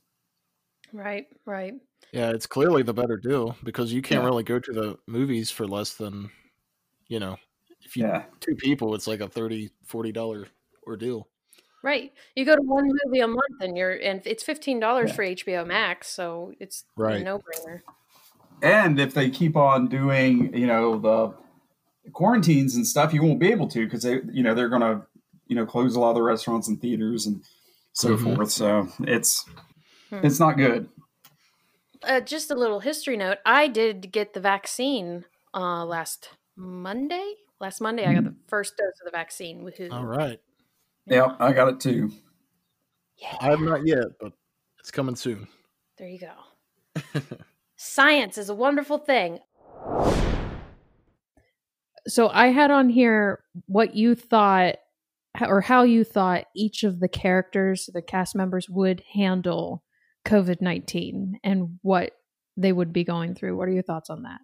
Right. 0.93 1.27
Right. 1.47 1.75
yeah, 2.13 2.31
it's 2.31 2.47
clearly 2.47 2.85
the 2.85 2.95
better 2.95 3.17
deal 3.17 3.57
because 3.65 3.93
you 3.93 4.03
can't 4.03 4.23
Yeah. 4.23 4.27
really 4.29 4.45
go 4.45 4.61
to 4.61 4.73
the 4.73 4.99
movies 5.09 5.51
for 5.51 5.67
less 5.67 5.95
than, 5.95 6.31
you 7.09 7.19
know, 7.19 7.39
if 7.93 7.97
you 7.97 8.05
Yeah, 8.07 8.25
two 8.41 8.55
people, 8.57 8.95
it's 8.95 9.07
like 9.07 9.21
a 9.21 9.29
30 9.29 9.71
40 9.85 10.13
dollar 10.13 10.47
ordeal. 10.87 11.29
Right. 11.85 12.13
You 12.37 12.45
go 12.45 12.55
to 12.55 12.63
one 12.63 12.85
movie 13.05 13.21
a 13.21 13.27
month 13.27 13.61
and 13.61 13.77
you're, 13.77 13.91
and 13.93 14.23
it's 14.25 14.45
$15 14.45 15.09
Yeah. 15.09 15.15
for 15.15 15.25
HBO 15.25 15.65
Max. 15.67 16.09
So 16.09 16.53
it's 16.61 16.85
a 16.97 17.01
Right. 17.03 17.25
no 17.25 17.39
brainer. 17.39 17.81
and 18.63 19.01
if 19.01 19.15
they 19.15 19.29
keep 19.31 19.57
on 19.57 19.89
doing, 19.89 20.55
you 20.57 20.67
know, 20.67 20.99
the 20.99 21.35
quarantines 22.13 22.77
and 22.77 22.87
stuff, 22.87 23.13
you 23.13 23.23
won't 23.23 23.41
be 23.41 23.51
able 23.51 23.69
to 23.69 23.85
because 23.85 24.03
they, 24.03 24.21
you 24.33 24.43
know, 24.43 24.55
they're 24.55 24.69
going 24.69 24.83
to, 24.83 25.07
you 25.49 25.57
know, 25.57 25.67
close 25.67 25.97
a 25.97 26.01
lot 26.01 26.11
of 26.11 26.15
the 26.17 26.23
restaurants 26.23 26.69
and 26.69 26.81
theaters 26.81 27.27
and 27.27 27.43
so 27.93 28.17
Mhm. 28.17 28.37
forth. 28.37 28.51
So 28.53 28.89
it's 29.01 29.45
Hmm. 30.11 30.25
it's 30.25 30.39
not 30.41 30.57
good. 30.57 30.89
Uh, 32.03 32.21
just 32.21 32.51
a 32.51 32.55
little 32.55 32.81
history 32.81 33.17
note. 33.17 33.39
I 33.47 33.69
did 33.69 34.11
get 34.13 34.35
the 34.35 34.41
vaccine 34.41 35.25
uh, 35.55 35.85
last 35.85 36.31
Monday. 36.57 37.35
Last 37.63 37.81
Monday, 37.81 38.05
I 38.05 38.13
got 38.13 38.25
the 38.25 38.31
mm. 38.31 38.37
first 38.49 38.77
dose 38.77 38.89
of 39.01 39.05
the 39.05 39.17
vaccine. 39.17 39.63
Woohoo. 39.63 39.93
All 39.93 40.05
right. 40.05 40.41
Yeah, 41.07 41.37
I 41.39 41.53
got 41.53 41.69
it 41.69 41.79
too. 41.79 42.11
Yeah. 43.17 43.37
I 43.41 43.51
have 43.51 43.61
not 43.61 43.87
yet, 43.87 44.07
but 44.21 44.33
it's 44.81 44.91
coming 44.91 45.15
soon. 45.15 45.47
There 45.97 46.09
you 46.09 46.19
go. 46.19 47.21
Science 47.77 48.37
is 48.37 48.49
a 48.49 48.55
wonderful 48.55 48.99
thing. 48.99 49.39
So 52.09 52.29
I 52.31 52.49
had 52.49 52.73
on 52.73 52.89
here 52.89 53.45
what 53.67 53.95
you 53.95 54.17
thought 54.17 54.79
or 55.41 55.61
how 55.61 55.85
you 55.85 56.03
thought 56.03 56.47
each 56.57 56.83
of 56.83 56.99
the 56.99 57.09
characters, 57.09 57.89
the 57.95 58.03
cast 58.03 58.35
members 58.35 58.69
would 58.69 59.05
handle 59.13 59.85
COVID 60.25 60.61
19 60.61 61.39
and 61.45 61.79
what 61.83 62.11
they 62.57 62.73
would 62.73 62.93
be 62.93 63.05
going 63.05 63.37
through. 63.37 63.57
What 63.57 63.69
are 63.69 63.73
your 63.73 63.85
thoughts 63.85 64.11
on 64.11 64.25
that? 64.25 64.41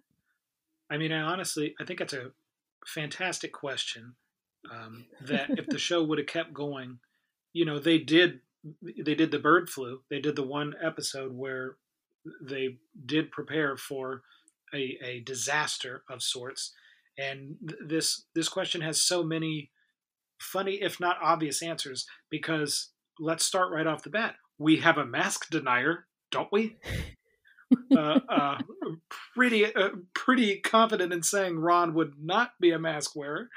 I 0.89 0.95
mean, 0.95 1.11
I 1.11 1.19
honestly, 1.19 1.75
I 1.81 1.83
think 1.83 1.99
it's 1.99 2.13
a 2.13 2.31
fantastic 2.93 3.51
question. 3.51 4.15
Um, 4.69 5.05
that 5.21 5.57
if 5.57 5.67
the 5.67 5.79
show 5.79 6.03
would 6.03 6.17
have 6.17 6.27
kept 6.27 6.53
going, 6.53 6.99
you 7.53 7.65
know, 7.65 7.79
they 7.79 7.97
did, 7.97 8.41
they 8.83 9.15
did 9.15 9.31
the 9.31 9.39
bird 9.39 9.69
flu. 9.69 10.01
They 10.09 10.19
did 10.19 10.35
the 10.35 10.43
one 10.43 10.73
episode 10.81 11.31
where 11.33 11.77
they 12.41 12.77
did 13.05 13.31
prepare 13.31 13.77
for 13.77 14.21
a, 14.73 14.97
a 15.03 15.21
disaster 15.21 16.03
of 16.09 16.21
sorts. 16.21 16.73
And 17.17 17.55
th- 17.67 17.81
this 17.87 18.25
this 18.35 18.49
question 18.49 18.81
has 18.81 19.01
so 19.01 19.23
many 19.23 19.71
funny, 20.39 20.81
if 20.81 20.99
not 20.99 21.17
obvious, 21.21 21.63
answers. 21.63 22.05
Because 22.29 22.91
let's 23.19 23.45
start 23.45 23.71
right 23.71 23.87
off 23.87 24.03
the 24.03 24.09
bat. 24.09 24.35
We 24.57 24.77
have 24.77 24.97
a 24.97 25.05
mask 25.05 25.49
denier, 25.49 26.05
don't 26.31 26.51
we? 26.51 26.77
uh, 27.95 28.19
uh, 28.29 28.57
pretty 29.35 29.73
uh, 29.73 29.89
pretty 30.13 30.59
confident 30.59 31.13
in 31.13 31.23
saying 31.23 31.59
Ron 31.59 31.93
would 31.93 32.13
not 32.21 32.51
be 32.59 32.71
a 32.71 32.79
mask 32.79 33.15
wearer. 33.15 33.49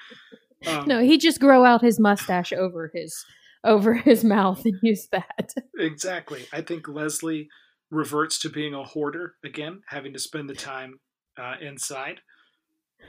Um, 0.67 0.87
No, 0.87 1.03
he 1.03 1.19
just 1.19 1.41
grow 1.41 1.65
out 1.65 1.83
his 1.83 1.99
mustache 1.99 2.53
over 2.53 2.91
his 2.95 3.25
over 3.65 3.95
his 3.95 4.25
mouth 4.25 4.65
and 4.65 4.79
use 4.83 5.09
that. 5.13 5.55
exactly. 5.79 6.47
I 6.53 6.61
think 6.63 6.89
Leslie 6.89 7.49
reverts 7.91 8.39
to 8.41 8.49
being 8.49 8.75
a 8.75 8.83
hoarder 8.83 9.35
again, 9.45 9.83
having 9.87 10.13
to 10.15 10.19
spend 10.19 10.49
the 10.49 10.55
time 10.55 10.99
uh, 11.39 11.57
inside. 11.61 12.21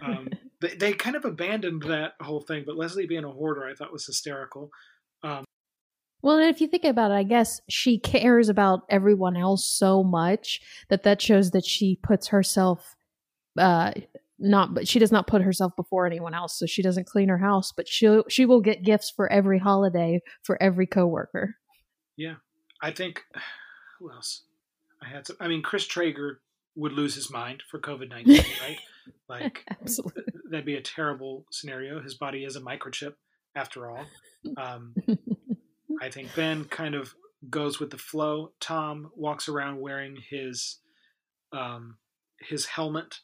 Um, 0.01 0.29
they, 0.61 0.75
they 0.75 0.93
kind 0.93 1.15
of 1.15 1.25
abandoned 1.25 1.83
that 1.83 2.13
whole 2.21 2.41
thing, 2.41 2.63
but 2.65 2.75
Leslie 2.75 3.07
being 3.07 3.23
a 3.23 3.31
hoarder, 3.31 3.65
I 3.65 3.73
thought 3.73 3.93
was 3.93 4.05
hysterical. 4.05 4.69
Well, 6.23 6.39
if 6.39 6.61
you 6.61 6.67
think 6.67 6.85
about 6.85 7.11
it, 7.11 7.15
I 7.15 7.23
guess 7.23 7.61
she 7.69 7.99
cares 7.99 8.49
about 8.49 8.81
everyone 8.89 9.37
else 9.37 9.65
so 9.65 10.03
much 10.03 10.61
that 10.89 11.03
that 11.03 11.21
shows 11.21 11.51
that 11.51 11.65
she 11.65 11.99
puts 12.01 12.27
herself 12.29 12.95
uh 13.57 13.91
not 14.39 14.73
but 14.73 14.87
she 14.87 14.97
does 14.97 15.11
not 15.11 15.27
put 15.27 15.43
herself 15.43 15.73
before 15.75 16.07
anyone 16.07 16.33
else. 16.33 16.57
So 16.57 16.65
she 16.65 16.81
doesn't 16.81 17.05
clean 17.05 17.29
her 17.29 17.37
house, 17.37 17.71
but 17.71 17.87
she 17.87 18.21
she 18.29 18.45
will 18.45 18.61
get 18.61 18.83
gifts 18.83 19.11
for 19.15 19.31
every 19.31 19.59
holiday 19.59 20.21
for 20.41 20.61
every 20.61 20.87
coworker. 20.87 21.55
Yeah 22.17 22.35
i 22.83 22.91
think 22.91 23.23
who 23.99 24.11
else? 24.11 24.43
I 25.01 25.07
had 25.07 25.25
some. 25.25 25.37
I 25.39 25.47
mean, 25.47 25.61
Chris 25.61 25.87
Traeger 25.87 26.41
would 26.75 26.93
lose 26.93 27.15
his 27.15 27.31
mind 27.31 27.63
for 27.69 27.79
COVID 27.79 28.09
nineteen, 28.09 28.43
right? 28.61 28.79
Like 29.27 29.63
Absolutely. 29.81 30.23
that'd 30.49 30.65
be 30.65 30.75
a 30.75 30.81
terrible 30.81 31.45
scenario. 31.51 32.01
His 32.01 32.15
body 32.15 32.43
is 32.43 32.55
a 32.55 32.61
microchip, 32.61 33.13
after 33.55 33.89
all. 33.89 34.05
Um, 34.57 34.93
I 36.03 36.09
think 36.09 36.35
Ben 36.35 36.65
kind 36.65 36.95
of 36.95 37.15
goes 37.49 37.79
with 37.79 37.89
the 37.89 37.97
flow. 37.97 38.51
Tom 38.59 39.09
walks 39.15 39.47
around 39.47 39.79
wearing 39.79 40.17
his 40.29 40.79
um, 41.53 41.97
his 42.41 42.65
helmet. 42.65 43.19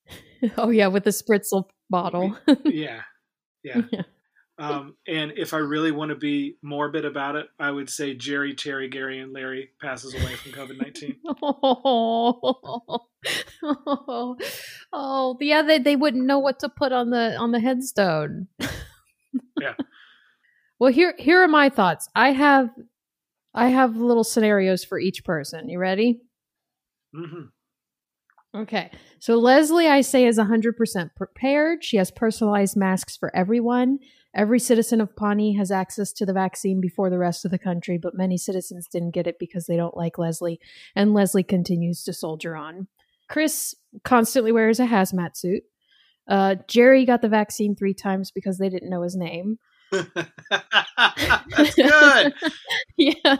oh 0.58 0.68
yeah, 0.68 0.88
with 0.88 1.04
the 1.04 1.10
spritzel 1.10 1.64
bottle. 1.88 2.36
Yeah, 2.64 3.02
yeah. 3.64 3.82
Yeah. 3.92 4.02
Um, 4.60 4.96
and 5.06 5.34
if 5.36 5.54
I 5.54 5.58
really 5.58 5.92
want 5.92 6.08
to 6.08 6.16
be 6.16 6.56
morbid 6.62 7.04
about 7.04 7.36
it, 7.36 7.46
I 7.60 7.70
would 7.70 7.88
say 7.88 8.14
Jerry, 8.14 8.54
Terry, 8.54 8.88
Gary, 8.88 9.20
and 9.20 9.32
Larry 9.32 9.68
passes 9.80 10.14
away 10.14 10.34
from 10.34 10.50
COVID 10.50 10.82
nineteen. 10.82 11.14
oh, 11.42 12.98
oh, 13.62 14.36
oh, 14.92 15.36
yeah, 15.40 15.62
they, 15.62 15.78
they 15.78 15.94
wouldn't 15.94 16.26
know 16.26 16.40
what 16.40 16.58
to 16.58 16.68
put 16.68 16.90
on 16.90 17.10
the 17.10 17.36
on 17.36 17.52
the 17.52 17.60
headstone. 17.60 18.48
Yeah. 19.60 19.74
Well, 20.78 20.92
here 20.92 21.14
here 21.18 21.42
are 21.42 21.48
my 21.48 21.68
thoughts. 21.68 22.08
I 22.14 22.32
have 22.32 22.70
I 23.54 23.68
have 23.68 23.96
little 23.96 24.24
scenarios 24.24 24.84
for 24.84 24.98
each 24.98 25.24
person. 25.24 25.68
You 25.68 25.78
ready? 25.78 26.20
hmm 27.14 27.46
Okay. 28.54 28.90
So 29.18 29.36
Leslie, 29.36 29.88
I 29.88 30.00
say, 30.00 30.24
is 30.24 30.38
100% 30.38 31.10
prepared. 31.14 31.84
She 31.84 31.98
has 31.98 32.10
personalized 32.10 32.76
masks 32.76 33.14
for 33.14 33.34
everyone. 33.36 33.98
Every 34.34 34.58
citizen 34.58 35.00
of 35.02 35.14
Pawnee 35.14 35.54
has 35.56 35.70
access 35.70 36.12
to 36.14 36.24
the 36.24 36.32
vaccine 36.32 36.80
before 36.80 37.10
the 37.10 37.18
rest 37.18 37.44
of 37.44 37.50
the 37.50 37.58
country, 37.58 37.98
but 37.98 38.16
many 38.16 38.38
citizens 38.38 38.86
didn't 38.86 39.10
get 39.10 39.26
it 39.26 39.38
because 39.38 39.66
they 39.66 39.76
don't 39.76 39.96
like 39.96 40.16
Leslie, 40.16 40.60
and 40.96 41.12
Leslie 41.12 41.42
continues 41.42 42.02
to 42.04 42.12
soldier 42.12 42.56
on. 42.56 42.88
Chris 43.28 43.74
constantly 44.04 44.52
wears 44.52 44.80
a 44.80 44.86
hazmat 44.86 45.36
suit. 45.36 45.62
Uh, 46.26 46.56
Jerry 46.66 47.04
got 47.04 47.20
the 47.20 47.28
vaccine 47.28 47.76
three 47.76 47.94
times 47.94 48.30
because 48.30 48.58
they 48.58 48.68
didn't 48.68 48.90
know 48.90 49.02
his 49.02 49.16
name. 49.16 49.58
That's 49.92 51.74
good. 51.74 52.34
yeah. 52.96 53.36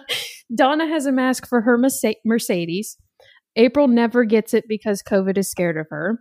Donna 0.54 0.86
has 0.86 1.06
a 1.06 1.12
mask 1.12 1.46
for 1.46 1.60
her 1.62 1.78
Mercedes. 2.24 2.96
April 3.56 3.88
never 3.88 4.24
gets 4.24 4.54
it 4.54 4.64
because 4.68 5.02
COVID 5.02 5.36
is 5.36 5.50
scared 5.50 5.76
of 5.76 5.86
her. 5.90 6.20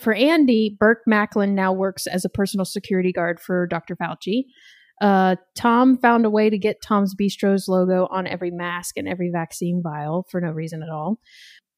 For 0.00 0.12
Andy, 0.12 0.76
Burt 0.78 0.98
Macklin 1.06 1.54
now 1.54 1.72
works 1.72 2.06
as 2.06 2.24
a 2.24 2.28
personal 2.28 2.64
security 2.64 3.12
guard 3.12 3.40
for 3.40 3.66
Dr. 3.66 3.96
Fauci. 3.96 4.44
Uh, 5.00 5.34
Tom 5.56 5.98
found 5.98 6.24
a 6.24 6.30
way 6.30 6.48
to 6.48 6.58
get 6.58 6.82
Tom's 6.82 7.14
Bistro's 7.14 7.66
logo 7.66 8.06
on 8.10 8.26
every 8.28 8.52
mask 8.52 8.96
and 8.96 9.08
every 9.08 9.30
vaccine 9.32 9.80
vial 9.82 10.26
for 10.30 10.40
no 10.40 10.50
reason 10.50 10.82
at 10.82 10.88
all. 10.88 11.18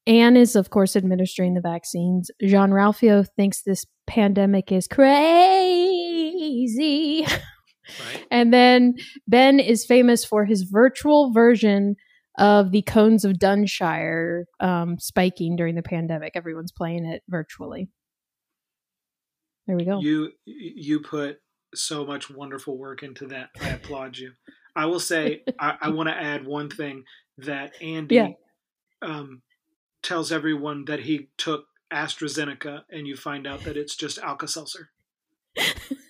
Anne 0.05 0.37
is, 0.37 0.55
of 0.55 0.69
course, 0.69 0.95
administering 0.95 1.55
the 1.55 1.61
vaccines. 1.61 2.29
Jean 2.41 2.69
Ralphio 2.69 3.27
thinks 3.35 3.63
this 3.63 3.85
pandemic 4.05 4.71
is 4.71 4.87
crazy. 4.87 5.84
Right. 7.87 8.25
and 8.31 8.51
then 8.51 8.95
Ben 9.27 9.59
is 9.59 9.85
famous 9.85 10.25
for 10.25 10.45
his 10.45 10.63
virtual 10.63 11.31
version 11.31 11.95
of 12.37 12.71
the 12.71 12.81
cones 12.81 13.23
of 13.23 13.33
Dunshire 13.33 14.45
um, 14.59 14.99
spiking 14.99 15.55
during 15.55 15.75
the 15.75 15.83
pandemic. 15.83 16.33
Everyone's 16.35 16.71
playing 16.71 17.05
it 17.05 17.23
virtually. 17.29 17.89
There 19.67 19.75
we 19.75 19.85
go. 19.85 19.99
You 19.99 20.31
you 20.45 20.99
put 20.99 21.39
so 21.73 22.05
much 22.05 22.29
wonderful 22.29 22.77
work 22.77 23.03
into 23.03 23.27
that. 23.27 23.49
I 23.61 23.69
applaud 23.69 24.17
you. 24.17 24.33
I 24.75 24.85
will 24.85 24.99
say 24.99 25.43
I, 25.59 25.75
I 25.81 25.89
want 25.89 26.09
to 26.09 26.15
add 26.15 26.45
one 26.45 26.69
thing 26.69 27.03
that 27.37 27.73
Andy 27.81 28.15
yeah. 28.15 28.29
um, 29.01 29.41
tells 30.03 30.31
everyone 30.31 30.85
that 30.85 31.01
he 31.01 31.29
took 31.37 31.65
AstraZeneca, 31.91 32.81
and 32.89 33.07
you 33.07 33.15
find 33.15 33.47
out 33.47 33.63
that 33.63 33.77
it's 33.77 33.95
just 33.95 34.19
Alka 34.19 34.47
Seltzer. 34.47 34.89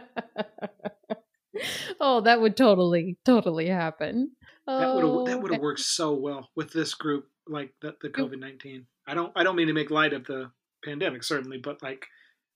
oh, 2.00 2.20
that 2.22 2.40
would 2.40 2.56
totally, 2.56 3.18
totally 3.24 3.68
happen. 3.68 4.32
That 4.66 4.94
would 4.94 5.04
have 5.04 5.12
oh, 5.12 5.26
that 5.26 5.40
would 5.40 5.52
have 5.52 5.60
worked 5.60 5.80
so 5.80 6.14
well 6.14 6.50
with 6.56 6.72
this 6.72 6.94
group, 6.94 7.28
like 7.48 7.72
the, 7.80 7.94
the 8.02 8.08
COVID 8.08 8.40
nineteen. 8.40 8.86
I 9.06 9.14
don't 9.14 9.32
I 9.36 9.44
don't 9.44 9.56
mean 9.56 9.68
to 9.68 9.72
make 9.72 9.90
light 9.90 10.12
of 10.12 10.24
the 10.24 10.50
pandemic, 10.84 11.22
certainly, 11.22 11.58
but 11.58 11.82
like 11.82 12.06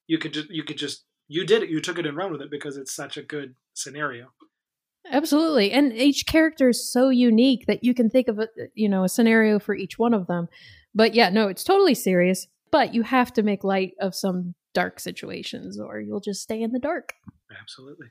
you 0.09 0.18
could 0.18 0.32
just 0.32 0.50
you 0.50 0.64
could 0.64 0.78
just 0.78 1.04
you 1.28 1.47
did 1.47 1.62
it, 1.62 1.70
you 1.70 1.80
took 1.80 1.99
it 1.99 2.06
and 2.06 2.16
run 2.16 2.32
with 2.32 2.42
it 2.42 2.50
because 2.50 2.76
it's 2.76 2.92
such 2.92 3.16
a 3.16 3.23
good 3.23 3.54
scenario. 3.75 4.32
Absolutely, 5.11 5.70
and 5.70 5.92
each 5.92 6.26
character 6.26 6.70
is 6.70 6.90
so 6.90 7.09
unique 7.09 7.66
that 7.66 7.85
you 7.85 7.94
can 7.94 8.11
think 8.11 8.26
of 8.26 8.40
a 8.40 8.49
you 8.75 8.88
know 8.88 9.04
a 9.04 9.09
scenario 9.09 9.61
for 9.61 9.75
each 9.75 9.99
one 9.99 10.12
of 10.12 10.26
them. 10.26 10.49
But 10.94 11.14
yeah, 11.14 11.30
no, 11.30 11.47
it's 11.47 11.64
totally 11.64 11.94
serious. 11.94 12.49
But 12.73 12.94
you 12.94 13.02
have 13.02 13.32
to 13.35 13.42
make 13.42 13.64
light 13.64 13.94
of 14.00 14.14
some 14.14 14.54
dark 14.74 15.00
situations, 15.00 15.78
or 15.78 16.00
you'll 16.00 16.20
just 16.20 16.42
stay 16.42 16.62
in 16.62 16.72
the 16.72 16.78
dark. 16.78 17.14
Absolutely. 17.60 18.08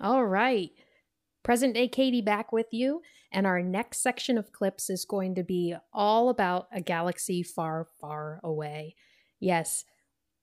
All 0.00 0.26
right. 0.26 0.70
Present 1.42 1.74
day 1.74 1.88
Katie 1.88 2.22
back 2.22 2.52
with 2.52 2.66
you. 2.72 3.02
And 3.32 3.46
our 3.46 3.60
next 3.60 4.02
section 4.02 4.38
of 4.38 4.52
clips 4.52 4.88
is 4.88 5.04
going 5.04 5.34
to 5.34 5.42
be 5.42 5.74
all 5.92 6.28
about 6.28 6.68
a 6.72 6.80
galaxy 6.80 7.42
far, 7.42 7.86
far 8.00 8.40
away. 8.42 8.94
Yes, 9.40 9.84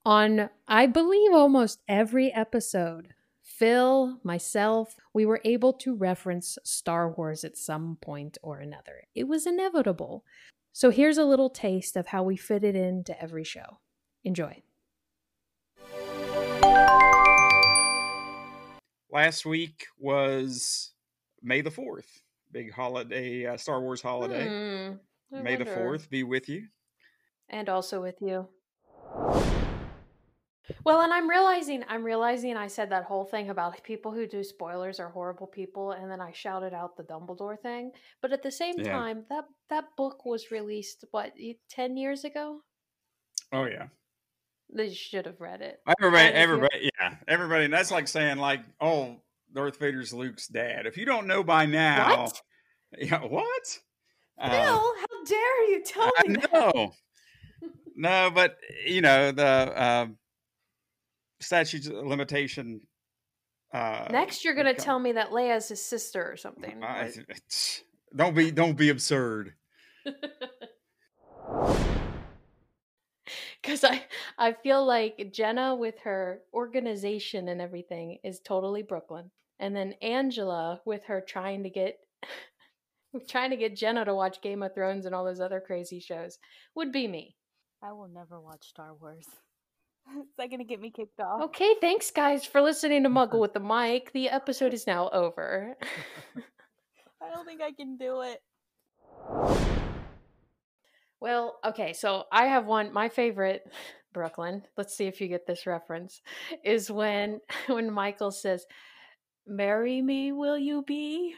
on 0.04 0.50
I 0.68 0.86
believe 0.86 1.32
almost 1.32 1.80
every 1.88 2.32
episode, 2.32 3.14
Phil, 3.42 4.20
myself, 4.22 4.96
we 5.12 5.24
were 5.26 5.40
able 5.44 5.72
to 5.74 5.94
reference 5.94 6.58
Star 6.62 7.10
Wars 7.10 7.42
at 7.42 7.56
some 7.56 7.96
point 8.00 8.38
or 8.42 8.58
another. 8.58 9.04
It 9.14 9.24
was 9.24 9.46
inevitable. 9.46 10.24
So 10.76 10.90
here's 10.90 11.18
a 11.18 11.24
little 11.24 11.48
taste 11.48 11.96
of 11.96 12.08
how 12.08 12.24
we 12.24 12.36
fit 12.36 12.64
it 12.64 12.74
into 12.74 13.18
every 13.22 13.44
show. 13.44 13.78
Enjoy. 14.24 14.62
last 19.14 19.46
week 19.46 19.86
was 19.96 20.90
May 21.40 21.60
the 21.60 21.70
4th, 21.70 22.08
big 22.50 22.72
holiday, 22.72 23.46
uh, 23.46 23.56
Star 23.56 23.80
Wars 23.80 24.02
holiday. 24.02 24.48
Mm, 24.48 24.98
May 25.30 25.56
wonder. 25.56 25.64
the 25.64 25.70
4th 25.70 26.10
be 26.10 26.24
with 26.24 26.48
you. 26.48 26.66
And 27.48 27.68
also 27.68 28.02
with 28.02 28.20
you. 28.20 28.48
Well, 30.84 31.02
and 31.02 31.12
I'm 31.12 31.28
realizing, 31.28 31.84
I'm 31.88 32.02
realizing 32.02 32.56
I 32.56 32.68
said 32.68 32.90
that 32.90 33.04
whole 33.04 33.24
thing 33.24 33.50
about 33.50 33.82
people 33.82 34.12
who 34.12 34.26
do 34.26 34.42
spoilers 34.42 34.98
are 34.98 35.10
horrible 35.10 35.46
people, 35.46 35.92
and 35.92 36.10
then 36.10 36.20
I 36.20 36.32
shouted 36.32 36.72
out 36.72 36.96
the 36.96 37.02
Dumbledore 37.02 37.58
thing. 37.58 37.92
But 38.22 38.32
at 38.32 38.42
the 38.42 38.50
same 38.50 38.74
yeah. 38.78 38.92
time, 38.92 39.24
that 39.28 39.44
that 39.68 39.84
book 39.96 40.24
was 40.24 40.50
released 40.50 41.04
what 41.10 41.32
ten 41.68 41.96
years 41.96 42.24
ago. 42.24 42.60
Oh 43.52 43.66
yeah, 43.66 43.88
they 44.74 44.92
should 44.92 45.26
have 45.26 45.40
read 45.40 45.60
it. 45.60 45.80
Everybody, 45.98 46.32
everybody, 46.32 46.90
yeah, 46.98 47.14
everybody. 47.28 47.64
And 47.64 47.74
that's 47.74 47.90
like 47.90 48.08
saying, 48.08 48.38
like, 48.38 48.60
oh, 48.80 49.16
Darth 49.54 49.78
Vader's 49.78 50.14
Luke's 50.14 50.48
dad. 50.48 50.86
If 50.86 50.96
you 50.96 51.04
don't 51.04 51.26
know 51.26 51.44
by 51.44 51.66
now, 51.66 52.24
what? 52.24 52.42
yeah, 52.98 53.20
what? 53.20 53.78
Bill, 54.38 54.50
uh, 54.50 54.68
how 54.70 55.24
dare 55.26 55.70
you 55.70 55.82
tell 55.84 56.10
me? 56.26 56.36
I 56.42 56.46
know. 56.52 56.92
no, 57.96 58.30
but 58.34 58.56
you 58.86 59.00
know 59.00 59.30
the 59.30 59.44
uh, 59.44 60.06
statute 61.40 61.86
limitation. 61.86 62.80
Uh, 63.72 64.06
Next, 64.10 64.44
you're 64.44 64.54
going 64.54 64.74
to 64.74 64.74
tell 64.74 64.98
me 64.98 65.12
that 65.12 65.30
Leia's 65.30 65.68
his 65.68 65.84
sister 65.84 66.24
or 66.24 66.36
something. 66.36 66.82
I, 66.82 67.12
don't 68.16 68.34
be, 68.34 68.50
don't 68.50 68.76
be 68.76 68.90
absurd. 68.90 69.54
because 73.64 73.84
I 73.84 74.04
I 74.36 74.52
feel 74.52 74.84
like 74.84 75.30
Jenna 75.32 75.74
with 75.74 75.98
her 76.04 76.40
organization 76.52 77.48
and 77.48 77.60
everything 77.60 78.18
is 78.22 78.40
totally 78.40 78.82
Brooklyn, 78.82 79.30
and 79.58 79.74
then 79.74 79.94
Angela 80.02 80.80
with 80.84 81.04
her 81.04 81.20
trying 81.20 81.62
to 81.62 81.70
get 81.70 81.98
trying 83.28 83.50
to 83.50 83.56
get 83.56 83.76
Jenna 83.76 84.04
to 84.04 84.14
watch 84.14 84.42
Game 84.42 84.62
of 84.62 84.74
Thrones 84.74 85.06
and 85.06 85.14
all 85.14 85.24
those 85.24 85.40
other 85.40 85.60
crazy 85.60 86.00
shows 86.00 86.38
would 86.74 86.92
be 86.92 87.08
me. 87.08 87.36
I 87.82 87.92
will 87.92 88.08
never 88.08 88.40
watch 88.40 88.68
Star 88.68 88.94
Wars. 88.94 89.26
is 90.20 90.26
that 90.38 90.50
gonna 90.50 90.64
get 90.64 90.80
me 90.80 90.90
kicked 90.90 91.20
off? 91.20 91.42
Okay, 91.42 91.74
thanks 91.80 92.10
guys 92.10 92.44
for 92.44 92.60
listening 92.60 93.02
to 93.04 93.08
Muggle 93.08 93.40
with 93.40 93.52
the 93.52 93.60
Mic. 93.60 94.12
The 94.12 94.28
episode 94.28 94.74
is 94.74 94.86
now 94.86 95.08
over. 95.10 95.76
I 97.22 97.34
don't 97.34 97.46
think 97.46 97.62
I 97.62 97.72
can 97.72 97.96
do 97.96 98.22
it. 98.22 98.42
Well, 101.20 101.58
okay, 101.64 101.94
so 101.94 102.24
I 102.30 102.46
have 102.46 102.66
one. 102.66 102.92
My 102.92 103.08
favorite, 103.08 103.62
Brooklyn. 104.12 104.62
Let's 104.76 104.94
see 104.94 105.06
if 105.06 105.20
you 105.20 105.28
get 105.28 105.46
this 105.46 105.66
reference. 105.66 106.20
Is 106.64 106.90
when 106.90 107.40
when 107.66 107.90
Michael 107.90 108.30
says, 108.30 108.66
"Marry 109.46 110.02
me, 110.02 110.32
will 110.32 110.58
you 110.58 110.82
be?" 110.82 111.34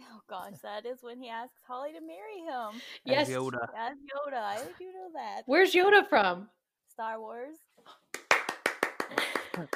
Oh 0.00 0.20
gosh, 0.28 0.58
that 0.62 0.86
is 0.86 1.02
when 1.02 1.20
he 1.20 1.28
asks 1.28 1.58
Holly 1.66 1.90
to 1.92 2.00
marry 2.00 2.38
him. 2.46 2.80
Yes, 3.04 3.28
As 3.28 3.34
Yoda. 3.34 3.66
As 3.76 3.96
Yoda, 3.96 4.38
I 4.38 4.58
do 4.78 4.84
know 4.86 5.10
that. 5.14 5.42
Where's 5.46 5.72
Yoda 5.72 6.08
from? 6.08 6.48
Star 6.92 7.18
Wars. 7.18 7.56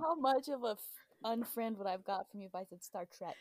How 0.00 0.14
much 0.14 0.48
of 0.48 0.64
a 0.64 0.70
f- 0.70 0.78
unfriend 1.24 1.76
would 1.76 1.86
I've 1.86 2.04
got 2.04 2.30
from 2.30 2.40
you 2.40 2.46
if 2.46 2.54
I 2.54 2.64
said 2.64 2.82
Star 2.82 3.04
Trek? 3.18 3.36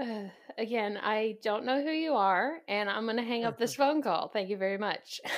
Uh, 0.00 0.30
again, 0.58 0.98
I 1.02 1.36
don't 1.42 1.66
know 1.66 1.82
who 1.82 1.90
you 1.90 2.14
are, 2.14 2.60
and 2.68 2.88
I'm 2.88 3.04
going 3.04 3.18
to 3.18 3.22
hang 3.22 3.44
up 3.44 3.58
this 3.58 3.74
phone 3.80 4.00
call. 4.00 4.28
Thank 4.28 4.48
you 4.48 4.56
very 4.56 4.78
much. 4.78 5.20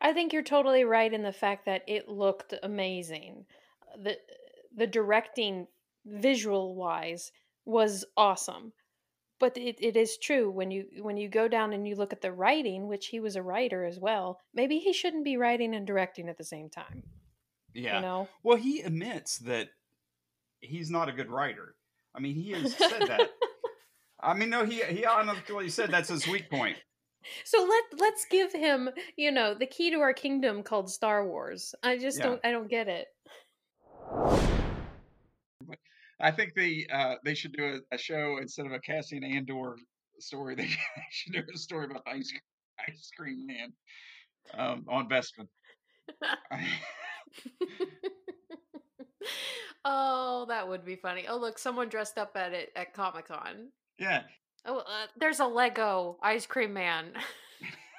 I 0.00 0.12
think 0.12 0.32
you're 0.32 0.42
totally 0.42 0.84
right 0.84 1.12
in 1.12 1.24
the 1.24 1.32
fact 1.32 1.66
that 1.66 1.82
it 1.88 2.08
looked 2.08 2.54
amazing. 2.62 3.46
The 4.00 4.16
the 4.76 4.86
directing 4.86 5.66
visual 6.04 6.74
wise 6.76 7.32
was 7.64 8.04
awesome. 8.16 8.72
But 9.40 9.56
it, 9.56 9.76
it 9.80 9.96
is 9.96 10.16
true 10.16 10.50
when 10.50 10.70
you 10.70 10.86
when 11.00 11.16
you 11.16 11.28
go 11.28 11.48
down 11.48 11.72
and 11.72 11.86
you 11.86 11.96
look 11.96 12.12
at 12.12 12.22
the 12.22 12.32
writing, 12.32 12.86
which 12.86 13.06
he 13.06 13.20
was 13.20 13.36
a 13.36 13.42
writer 13.42 13.84
as 13.84 13.98
well, 13.98 14.40
maybe 14.54 14.78
he 14.78 14.92
shouldn't 14.92 15.24
be 15.24 15.36
writing 15.36 15.74
and 15.74 15.86
directing 15.86 16.28
at 16.28 16.38
the 16.38 16.44
same 16.44 16.70
time. 16.70 17.02
Yeah. 17.74 17.96
You 17.96 18.02
know? 18.02 18.28
Well, 18.42 18.56
he 18.56 18.80
admits 18.80 19.38
that 19.38 19.68
he's 20.60 20.90
not 20.90 21.08
a 21.08 21.12
good 21.12 21.30
writer. 21.30 21.74
I 22.14 22.20
mean, 22.20 22.36
he 22.36 22.52
has 22.52 22.76
said 22.76 23.02
that. 23.08 23.30
I 24.20 24.34
mean, 24.34 24.50
no, 24.50 24.64
he 24.64 24.82
he 24.84 25.04
honestly 25.04 25.68
said 25.68 25.90
that's 25.90 26.08
his 26.08 26.26
weak 26.26 26.48
point. 26.50 26.76
So 27.44 27.62
let 27.62 28.00
let's 28.00 28.26
give 28.30 28.52
him, 28.52 28.90
you 29.16 29.30
know, 29.30 29.54
the 29.54 29.66
key 29.66 29.90
to 29.90 30.00
our 30.00 30.14
kingdom 30.14 30.62
called 30.62 30.90
Star 30.90 31.26
Wars. 31.26 31.74
I 31.82 31.98
just 31.98 32.18
yeah. 32.18 32.24
don't 32.24 32.40
I 32.44 32.50
don't 32.50 32.68
get 32.68 32.88
it. 32.88 33.08
I 36.20 36.30
think 36.30 36.54
they 36.54 36.86
uh, 36.92 37.16
they 37.24 37.34
should 37.34 37.52
do 37.52 37.80
a, 37.90 37.94
a, 37.94 37.98
show 37.98 38.38
instead 38.40 38.66
of 38.66 38.72
a 38.72 38.78
Cassian 38.78 39.24
Andor 39.24 39.76
story. 40.18 40.54
They 40.58 40.68
should 41.10 41.32
do 41.32 41.42
a 41.52 41.58
story 41.58 41.86
about 41.86 42.02
ice 42.06 42.32
ice 42.88 43.10
cream 43.16 43.46
man 43.46 43.72
um, 44.56 44.84
on 44.88 45.08
Bespin. 45.08 45.48
Oh, 49.84 50.46
that 50.48 50.66
would 50.66 50.84
be 50.84 50.96
funny. 50.96 51.26
Oh, 51.28 51.36
look, 51.36 51.58
someone 51.58 51.88
dressed 51.88 52.16
up 52.16 52.36
at 52.36 52.52
it 52.52 52.72
at 52.74 52.94
Comic 52.94 53.28
Con. 53.28 53.68
Yeah. 53.98 54.22
Oh, 54.64 54.78
uh, 54.78 55.06
there's 55.18 55.40
a 55.40 55.46
Lego 55.46 56.16
ice 56.22 56.46
cream 56.46 56.72
man. 56.72 57.12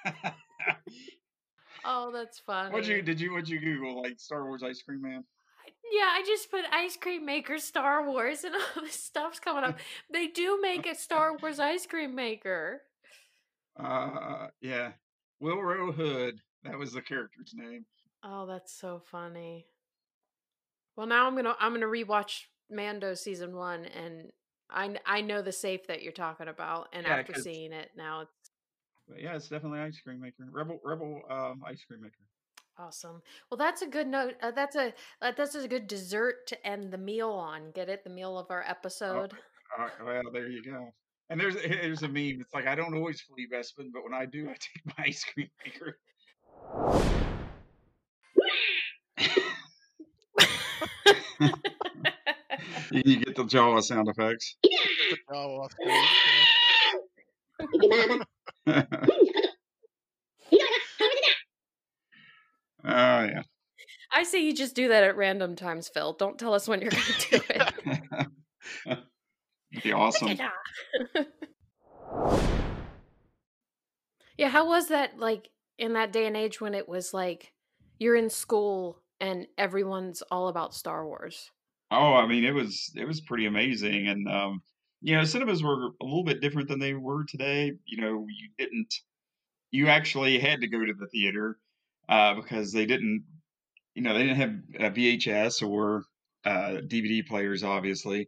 oh, 1.85 2.11
that's 2.11 2.39
fun. 2.39 2.71
What'd 2.71 2.87
you 2.87 3.03
did 3.03 3.21
you 3.21 3.33
what'd 3.33 3.47
you 3.47 3.59
Google 3.59 4.01
like 4.01 4.19
Star 4.19 4.45
Wars 4.45 4.63
ice 4.63 4.81
cream 4.81 5.01
man? 5.01 5.23
Yeah, 5.91 6.09
I 6.11 6.23
just 6.25 6.49
put 6.51 6.65
ice 6.71 6.97
cream 6.97 7.25
maker 7.25 7.57
Star 7.59 8.05
Wars 8.05 8.43
and 8.43 8.55
all 8.75 8.83
this 8.83 8.95
stuff's 9.01 9.39
coming 9.39 9.63
up. 9.63 9.77
they 10.11 10.27
do 10.27 10.59
make 10.61 10.85
a 10.85 10.95
Star 10.95 11.37
Wars 11.41 11.59
ice 11.59 11.85
cream 11.85 12.15
maker. 12.15 12.81
Uh, 13.77 14.47
yeah, 14.61 14.91
Willrow 15.41 15.93
Hood. 15.93 16.39
That 16.63 16.77
was 16.77 16.93
the 16.93 17.01
character's 17.01 17.53
name. 17.53 17.85
Oh, 18.23 18.45
that's 18.45 18.73
so 18.73 19.01
funny. 19.11 19.67
Well, 20.95 21.07
now 21.07 21.27
I'm 21.27 21.35
gonna 21.35 21.55
I'm 21.59 21.73
gonna 21.73 21.85
rewatch 21.85 22.43
Mando 22.71 23.13
season 23.13 23.55
one, 23.55 23.85
and 23.85 24.31
I 24.69 24.95
I 25.05 25.21
know 25.21 25.41
the 25.41 25.51
safe 25.51 25.85
that 25.87 26.01
you're 26.01 26.11
talking 26.13 26.47
about, 26.47 26.87
and 26.93 27.05
Yeah, 27.05 27.17
after 27.17 27.33
seeing 27.35 27.73
it 27.73 27.91
now, 27.95 28.21
it's 28.21 28.51
But 29.07 29.21
yeah, 29.21 29.35
it's 29.35 29.49
definitely 29.49 29.79
ice 29.79 29.99
cream 29.99 30.21
maker. 30.21 30.45
Rebel 30.51 30.79
Rebel 30.83 31.21
um, 31.29 31.63
ice 31.67 31.83
cream 31.87 32.01
maker. 32.01 32.15
Awesome. 32.77 33.21
Well, 33.49 33.57
that's 33.57 33.81
a 33.81 33.87
good 33.87 34.07
note. 34.07 34.35
Uh, 34.41 34.51
that's 34.51 34.75
a 34.75 34.93
uh, 35.21 35.31
that's 35.35 35.55
a 35.55 35.67
good 35.67 35.87
dessert 35.87 36.47
to 36.47 36.67
end 36.67 36.91
the 36.91 36.97
meal 36.97 37.29
on. 37.31 37.71
Get 37.71 37.89
it? 37.89 38.03
The 38.03 38.09
meal 38.09 38.37
of 38.37 38.47
our 38.49 38.63
episode. 38.67 39.33
Uh, 39.77 39.87
well, 40.03 40.23
there 40.31 40.47
you 40.47 40.63
go. 40.63 40.93
And 41.29 41.39
there's 41.39 41.55
there's 41.55 42.03
a 42.03 42.07
meme. 42.07 42.39
It's 42.41 42.53
like 42.53 42.67
I 42.67 42.75
don't 42.75 42.93
always 42.93 43.21
flee 43.21 43.47
Bespin, 43.51 43.91
but 43.93 44.03
when 44.03 44.13
I 44.13 44.25
do, 44.25 44.49
I 44.49 44.53
take 44.53 44.85
my 44.97 45.05
ice 45.05 45.23
cream 45.23 45.49
maker. 45.65 45.97
you 52.91 53.01
you 53.05 53.17
get 53.25 53.35
the 53.35 53.43
Jawa 53.43 53.83
sound 53.83 54.07
effects. 54.07 54.55
Get 54.63 54.79
the 55.09 55.17
jaw 55.29 55.61
off 55.63 55.73
the- 58.67 59.35
Oh 62.85 63.23
yeah. 63.23 63.41
I 64.11 64.23
say 64.23 64.39
you 64.39 64.53
just 64.53 64.75
do 64.75 64.87
that 64.89 65.03
at 65.03 65.17
random 65.17 65.55
times, 65.55 65.89
Phil. 65.89 66.13
Don't 66.13 66.37
tell 66.39 66.53
us 66.53 66.67
when 66.67 66.81
you're 66.81 66.91
going 66.91 67.03
to 67.03 67.29
do 67.29 67.41
it. 67.49 67.73
It'd 69.71 69.83
be 69.83 69.91
awesome. 69.91 70.37
yeah, 74.37 74.49
how 74.49 74.67
was 74.67 74.87
that 74.87 75.17
like 75.19 75.49
in 75.77 75.93
that 75.93 76.13
day 76.13 76.27
and 76.27 76.37
age 76.37 76.61
when 76.61 76.73
it 76.73 76.87
was 76.87 77.13
like 77.13 77.51
you're 77.99 78.15
in 78.15 78.29
school 78.29 79.01
and 79.19 79.47
everyone's 79.57 80.21
all 80.31 80.47
about 80.47 80.73
Star 80.73 81.05
Wars? 81.05 81.51
Oh, 81.91 82.13
I 82.13 82.25
mean, 82.27 82.45
it 82.45 82.53
was 82.53 82.91
it 82.95 83.05
was 83.05 83.21
pretty 83.21 83.45
amazing, 83.45 84.07
and 84.07 84.27
um, 84.29 84.61
you 85.01 85.15
know, 85.15 85.23
cinemas 85.23 85.61
were 85.63 85.89
a 86.01 86.05
little 86.05 86.23
bit 86.23 86.41
different 86.41 86.69
than 86.69 86.79
they 86.79 86.93
were 86.93 87.25
today. 87.25 87.73
You 87.85 88.01
know, 88.01 88.25
you 88.29 88.49
didn't, 88.57 88.93
you 89.71 89.87
actually 89.87 90.39
had 90.39 90.61
to 90.61 90.67
go 90.67 90.79
to 90.85 90.93
the 90.93 91.07
theater 91.07 91.57
uh, 92.09 92.35
because 92.35 92.71
they 92.71 92.85
didn't, 92.85 93.23
you 93.93 94.01
know, 94.01 94.13
they 94.13 94.23
didn't 94.23 94.37
have 94.37 94.91
uh, 94.91 94.93
VHS 94.93 95.67
or 95.67 96.03
uh, 96.45 96.81
DVD 96.87 97.25
players, 97.25 97.63
obviously. 97.63 98.27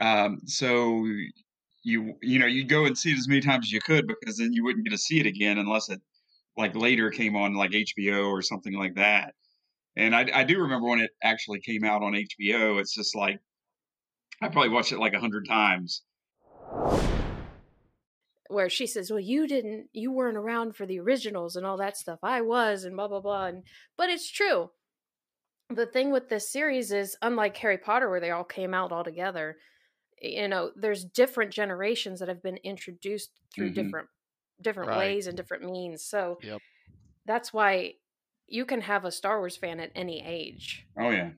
Um, 0.00 0.40
so 0.46 1.06
you 1.82 2.14
you 2.20 2.38
know 2.40 2.46
you'd 2.46 2.68
go 2.68 2.84
and 2.84 2.98
see 2.98 3.12
it 3.12 3.18
as 3.18 3.28
many 3.28 3.40
times 3.40 3.66
as 3.66 3.72
you 3.72 3.80
could 3.80 4.06
because 4.08 4.38
then 4.38 4.52
you 4.52 4.64
wouldn't 4.64 4.84
get 4.84 4.90
to 4.90 4.98
see 4.98 5.20
it 5.20 5.26
again 5.26 5.56
unless 5.56 5.88
it 5.88 6.00
like 6.56 6.74
later 6.74 7.10
came 7.10 7.36
on 7.36 7.54
like 7.54 7.70
HBO 7.70 8.28
or 8.28 8.42
something 8.42 8.74
like 8.74 8.96
that. 8.96 9.34
And 9.96 10.14
I, 10.14 10.28
I 10.34 10.44
do 10.44 10.60
remember 10.60 10.88
when 10.88 11.00
it 11.00 11.10
actually 11.22 11.60
came 11.60 11.84
out 11.84 12.02
on 12.02 12.12
HBO. 12.12 12.80
It's 12.80 12.94
just 12.94 13.14
like 13.14 13.38
I 14.42 14.48
probably 14.48 14.70
watched 14.70 14.92
it 14.92 14.98
like 14.98 15.14
a 15.14 15.20
hundred 15.20 15.46
times. 15.48 16.02
Where 18.48 18.68
she 18.70 18.86
says, 18.86 19.10
"Well, 19.10 19.20
you 19.20 19.46
didn't, 19.46 19.88
you 19.92 20.12
weren't 20.12 20.36
around 20.36 20.76
for 20.76 20.86
the 20.86 21.00
originals 21.00 21.56
and 21.56 21.66
all 21.66 21.76
that 21.78 21.96
stuff. 21.96 22.20
I 22.22 22.40
was, 22.42 22.84
and 22.84 22.96
blah 22.96 23.08
blah 23.08 23.20
blah." 23.20 23.46
And 23.46 23.64
but 23.96 24.10
it's 24.10 24.30
true. 24.30 24.70
The 25.68 25.86
thing 25.86 26.10
with 26.12 26.28
this 26.28 26.48
series 26.48 26.92
is, 26.92 27.16
unlike 27.22 27.56
Harry 27.56 27.78
Potter, 27.78 28.08
where 28.08 28.20
they 28.20 28.30
all 28.30 28.44
came 28.44 28.72
out 28.72 28.92
all 28.92 29.02
together, 29.02 29.58
you 30.22 30.46
know, 30.48 30.70
there's 30.76 31.04
different 31.04 31.52
generations 31.52 32.20
that 32.20 32.28
have 32.28 32.42
been 32.42 32.58
introduced 32.58 33.30
through 33.54 33.70
Mhm. 33.70 33.74
different 33.74 34.08
different 34.62 34.88
Right. 34.88 34.98
ways 34.98 35.26
and 35.26 35.36
different 35.36 35.64
means. 35.64 36.04
So 36.04 36.38
Yep. 36.42 36.62
that's 37.26 37.52
why 37.52 37.94
you 38.46 38.64
can 38.64 38.80
have 38.80 39.04
a 39.04 39.10
Star 39.10 39.38
Wars 39.38 39.56
fan 39.56 39.80
at 39.80 39.90
any 39.94 40.24
age. 40.24 40.86
Oh 40.98 41.10
yeah, 41.10 41.32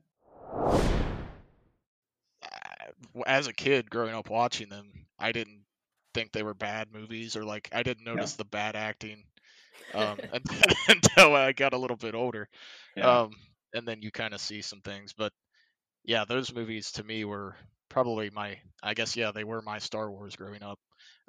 As 3.27 3.47
a 3.49 3.53
kid 3.53 3.90
growing 3.90 4.14
up 4.14 4.31
watching 4.31 4.68
them, 4.68 5.07
I 5.18 5.33
didn't 5.33 5.64
think 6.14 6.33
they 6.33 6.42
were 6.42 6.55
bad 6.55 6.92
movies 6.92 7.37
or 7.37 7.44
like 7.44 7.68
I 7.73 7.83
didn't 7.83 8.05
notice 8.05 8.35
the 8.35 8.44
bad 8.44 8.77
acting 8.77 9.25
um, 9.94 10.21
until 10.88 11.35
I 11.35 11.53
got 11.53 11.75
a 11.75 11.79
little 11.79 11.97
bit 11.97 12.14
older. 12.14 12.49
yeah. 12.97 13.18
Um, 13.18 13.33
and 13.75 13.87
then 13.87 14.03
you 14.03 14.11
kind 14.11 14.35
of 14.35 14.40
see 14.40 14.62
some 14.62 14.81
things, 14.81 15.12
but 15.12 15.33
yeah, 16.05 16.25
those 16.25 16.53
movies 16.55 16.92
to 16.92 17.05
me 17.05 17.25
were 17.25 17.57
probably 17.88 18.31
my, 18.31 18.59
I 18.83 18.94
guess, 18.94 19.16
yeah, 19.16 19.33
they 19.33 19.44
were 19.44 19.62
my 19.62 19.79
Star 19.79 20.11
Wars 20.11 20.37
growing 20.37 20.62
up. 20.62 20.79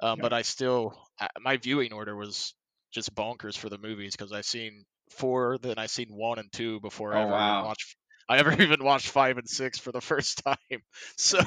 Um, 0.00 0.18
Yeah. 0.18 0.22
But 0.22 0.32
I 0.32 0.42
still, 0.42 0.94
I, 1.20 1.28
my 1.40 1.56
viewing 1.56 1.92
order 1.92 2.16
was 2.16 2.54
just 2.92 3.14
bonkers 3.14 3.56
for 3.56 3.68
the 3.68 3.78
movies 3.78 4.14
because 4.16 4.32
I 4.32 4.40
seen 4.42 4.84
four, 5.10 5.58
then 5.58 5.78
I 5.78 5.86
seen 5.86 6.08
one 6.10 6.38
and 6.38 6.50
two 6.52 6.80
before 6.80 7.14
I 7.14 7.20
Oh, 7.20 7.22
ever 7.22 7.34
wow. 7.34 7.60
watched. 7.60 7.96
I 8.28 8.38
ever 8.38 8.52
even 8.62 8.84
watched 8.84 9.08
five 9.08 9.38
and 9.38 9.48
six 9.48 9.78
for 9.78 9.92
the 9.92 10.00
first 10.00 10.42
time. 10.44 10.82
So, 11.16 11.40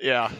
yeah, 0.00 0.30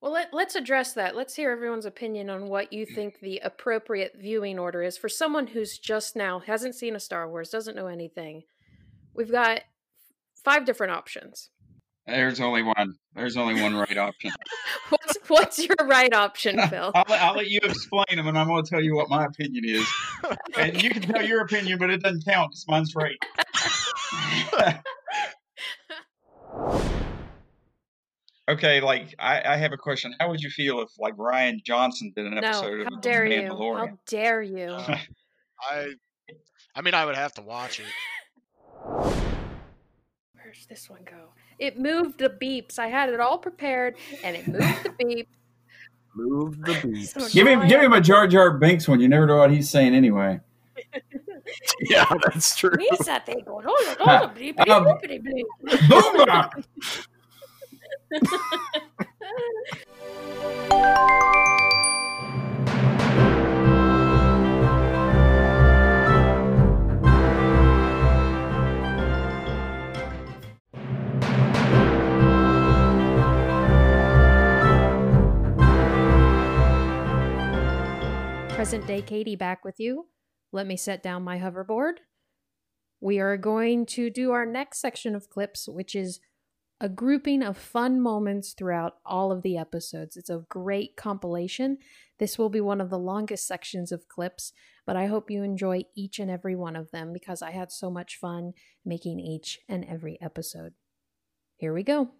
Well, 0.00 0.12
let, 0.12 0.32
let's 0.32 0.54
address 0.54 0.94
that. 0.94 1.14
Let's 1.14 1.34
hear 1.36 1.50
everyone's 1.50 1.84
opinion 1.84 2.30
on 2.30 2.48
what 2.48 2.72
you 2.72 2.86
think 2.86 3.20
the 3.20 3.38
appropriate 3.44 4.14
viewing 4.18 4.58
order 4.58 4.82
is 4.82 4.96
for 4.96 5.10
someone 5.10 5.48
who's 5.48 5.78
just 5.78 6.16
now 6.16 6.38
hasn't 6.38 6.74
seen 6.74 6.96
a 6.96 7.00
Star 7.00 7.28
Wars, 7.28 7.50
doesn't 7.50 7.76
know 7.76 7.86
anything. 7.86 8.44
We've 9.14 9.30
got 9.30 9.60
five 10.42 10.64
different 10.64 10.92
options. 10.94 11.50
There's 12.06 12.40
only 12.40 12.62
one. 12.62 12.94
There's 13.14 13.36
only 13.36 13.60
one 13.60 13.76
right 13.76 13.98
option. 13.98 14.30
What's 14.88 15.18
what's 15.28 15.58
your 15.64 15.76
right 15.82 16.12
option, 16.12 16.58
Phil? 16.68 16.90
I'll, 16.94 17.04
let- 17.08 17.20
I'll 17.22 17.34
let 17.36 17.48
you 17.50 17.60
explain 17.62 18.04
them, 18.16 18.26
and 18.26 18.36
I'm 18.38 18.48
going 18.48 18.64
to 18.64 18.70
tell 18.70 18.82
you 18.82 18.96
what 18.96 19.08
my 19.10 19.26
opinion 19.26 19.64
is. 19.66 19.86
And 20.58 20.82
you 20.82 20.90
can 20.90 21.02
tell 21.02 21.22
your 21.24 21.40
opinion, 21.42 21.78
but 21.78 21.90
it 21.90 22.02
doesn't 22.02 22.24
count. 22.24 22.50
'cause 22.52 22.64
mine's 22.68 22.94
right. 22.96 23.16
Okay, 28.48 28.80
like 28.80 29.14
I, 29.18 29.42
I 29.54 29.56
have 29.56 29.72
a 29.72 29.76
question. 29.76 30.14
How 30.18 30.28
would 30.30 30.40
you 30.40 30.50
feel 30.50 30.80
if 30.80 30.88
like 30.98 31.14
Rian 31.16 31.62
Johnson 31.64 32.12
did 32.16 32.26
an 32.26 32.32
No, 32.34 32.38
episode 32.48 32.86
how 32.88 32.96
of 32.96 33.00
dare 33.00 33.28
The 33.28 33.34
you? 33.34 33.40
Mandalorian? 33.42 33.88
How 33.90 33.98
dare 34.06 34.42
you? 34.42 34.66
Uh, 34.70 34.98
I, 35.70 35.86
I 36.74 36.80
mean, 36.82 36.94
I 36.94 37.04
would 37.04 37.16
have 37.16 37.32
to 37.34 37.42
watch 37.42 37.80
it. 37.80 37.86
Where's 40.34 40.66
this 40.68 40.88
one 40.90 41.02
go? 41.04 41.28
It 41.58 41.78
moved 41.78 42.18
the 42.18 42.30
beeps. 42.30 42.78
I 42.78 42.88
had 42.88 43.10
it 43.10 43.20
all 43.20 43.38
prepared, 43.38 43.96
and 44.24 44.34
it 44.36 44.48
moved 44.48 44.82
the 44.84 44.94
beep. 44.98 45.28
Move 46.16 46.60
the 46.62 46.80
beat. 46.82 47.08
So 47.20 47.28
Give 47.28 47.46
now 47.46 47.60
him, 47.60 47.68
give 47.68 47.76
have- 47.80 47.86
him 47.86 47.92
a 47.92 48.00
Jar 48.00 48.26
Jar 48.26 48.58
Binks 48.58 48.88
one. 48.88 49.00
You 49.00 49.08
never 49.08 49.26
know 49.26 49.36
what 49.36 49.50
he's 49.52 49.70
saying 49.70 49.94
anyway. 49.94 50.40
Yeah, 51.80 52.04
that's 52.22 52.54
true. 52.56 52.70
He's 52.78 53.06
that 53.06 53.26
thing 53.26 53.42
going, 53.44 53.64
oh, 53.68 53.94
oh, 54.00 54.30
bleep, 54.36 54.54
bleep, 54.54 55.00
bloopity, 55.02 55.44
bleep. 55.66 56.64
Present 58.10 58.26
day 78.88 79.02
Katie 79.02 79.36
back 79.36 79.64
with 79.64 79.78
you. 79.78 80.06
Let 80.50 80.66
me 80.66 80.76
set 80.76 81.00
down 81.00 81.22
my 81.22 81.38
hoverboard. 81.38 81.98
We 83.00 83.20
are 83.20 83.36
going 83.36 83.86
to 83.86 84.10
do 84.10 84.32
our 84.32 84.44
next 84.44 84.80
section 84.80 85.14
of 85.14 85.30
clips, 85.30 85.68
which 85.68 85.94
is 85.94 86.18
a 86.80 86.88
grouping 86.88 87.42
of 87.42 87.58
fun 87.58 88.00
moments 88.00 88.54
throughout 88.54 88.96
all 89.04 89.30
of 89.30 89.42
the 89.42 89.58
episodes. 89.58 90.16
It's 90.16 90.30
a 90.30 90.44
great 90.48 90.96
compilation. 90.96 91.76
This 92.18 92.38
will 92.38 92.48
be 92.48 92.62
one 92.62 92.80
of 92.80 92.88
the 92.88 92.98
longest 92.98 93.46
sections 93.46 93.92
of 93.92 94.08
clips, 94.08 94.54
but 94.86 94.96
I 94.96 95.06
hope 95.06 95.30
you 95.30 95.42
enjoy 95.42 95.82
each 95.94 96.18
and 96.18 96.30
every 96.30 96.56
one 96.56 96.76
of 96.76 96.90
them 96.90 97.12
because 97.12 97.42
I 97.42 97.50
had 97.50 97.70
so 97.70 97.90
much 97.90 98.16
fun 98.16 98.54
making 98.82 99.20
each 99.20 99.60
and 99.68 99.84
every 99.84 100.18
episode. 100.22 100.72
Here 101.56 101.74
we 101.74 101.82
go. 101.82 102.12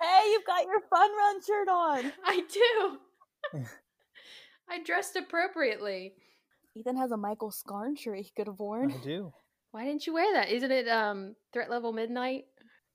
Hey, 0.00 0.30
you've 0.30 0.46
got 0.46 0.64
your 0.64 0.80
fun 0.88 1.10
run 1.16 1.42
shirt 1.44 1.68
on. 1.68 2.12
I 2.24 2.42
do. 3.52 3.64
I 4.68 4.80
dressed 4.84 5.16
appropriately. 5.16 6.14
Ethan 6.76 6.96
has 6.96 7.10
a 7.10 7.16
Michael 7.16 7.50
Scarn 7.50 7.96
shirt 7.96 8.18
he 8.18 8.30
could 8.36 8.46
have 8.46 8.60
worn. 8.60 8.92
I 8.92 9.04
do. 9.04 9.32
Why 9.72 9.84
didn't 9.84 10.06
you 10.06 10.14
wear 10.14 10.32
that? 10.34 10.50
Isn't 10.50 10.70
it 10.70 10.88
um 10.88 11.36
threat 11.52 11.70
level 11.70 11.92
midnight? 11.92 12.44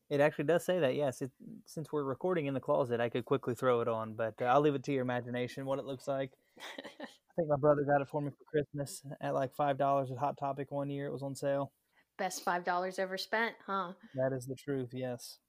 It 0.10 0.22
actually 0.22 0.46
does 0.46 0.64
say 0.64 0.80
that. 0.80 0.96
Yes, 0.96 1.22
it, 1.22 1.32
since 1.66 1.92
we're 1.92 2.04
recording 2.04 2.46
in 2.46 2.54
the 2.54 2.60
closet, 2.60 3.00
I 3.00 3.10
could 3.10 3.26
quickly 3.26 3.56
throw 3.56 3.82
it 3.82 3.88
on, 3.88 4.14
but 4.14 4.36
uh, 4.40 4.46
I'll 4.46 4.62
leave 4.62 4.76
it 4.76 4.84
to 4.84 4.92
your 4.92 5.02
imagination 5.02 5.66
what 5.66 5.80
it 5.80 5.86
looks 5.86 6.08
like. 6.08 6.32
I 6.60 7.34
think 7.36 7.50
my 7.50 7.58
brother 7.58 7.84
got 7.84 8.02
it 8.02 8.08
for 8.08 8.22
me 8.22 8.30
for 8.30 8.46
Christmas 8.46 9.02
at 9.20 9.34
like 9.34 9.54
five 9.56 9.78
dollars 9.78 10.12
at 10.12 10.18
Hot 10.18 10.38
Topic 10.38 10.72
one 10.72 10.90
year. 10.90 11.08
It 11.08 11.12
was 11.12 11.24
on 11.24 11.36
sale. 11.36 11.72
Best 12.18 12.44
five 12.44 12.64
dollars 12.64 13.00
ever 13.00 13.18
spent, 13.18 13.56
huh? 13.66 13.94
That 14.16 14.32
is 14.36 14.46
the 14.46 14.56
truth. 14.56 14.90
Yes. 14.94 15.40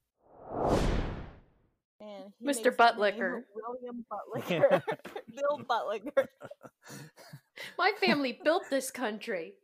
And 2.01 2.33
he 2.39 2.47
Mr. 2.47 2.65
makes 2.65 2.77
Buttlicker. 2.77 3.43
William 3.55 4.05
Buttlicker. 4.13 4.83
Bill 5.37 5.61
Buttlicker. 5.69 6.27
My 7.79 7.93
family 8.01 8.39
built 8.43 8.65
this 8.71 8.91
country. 8.91 9.55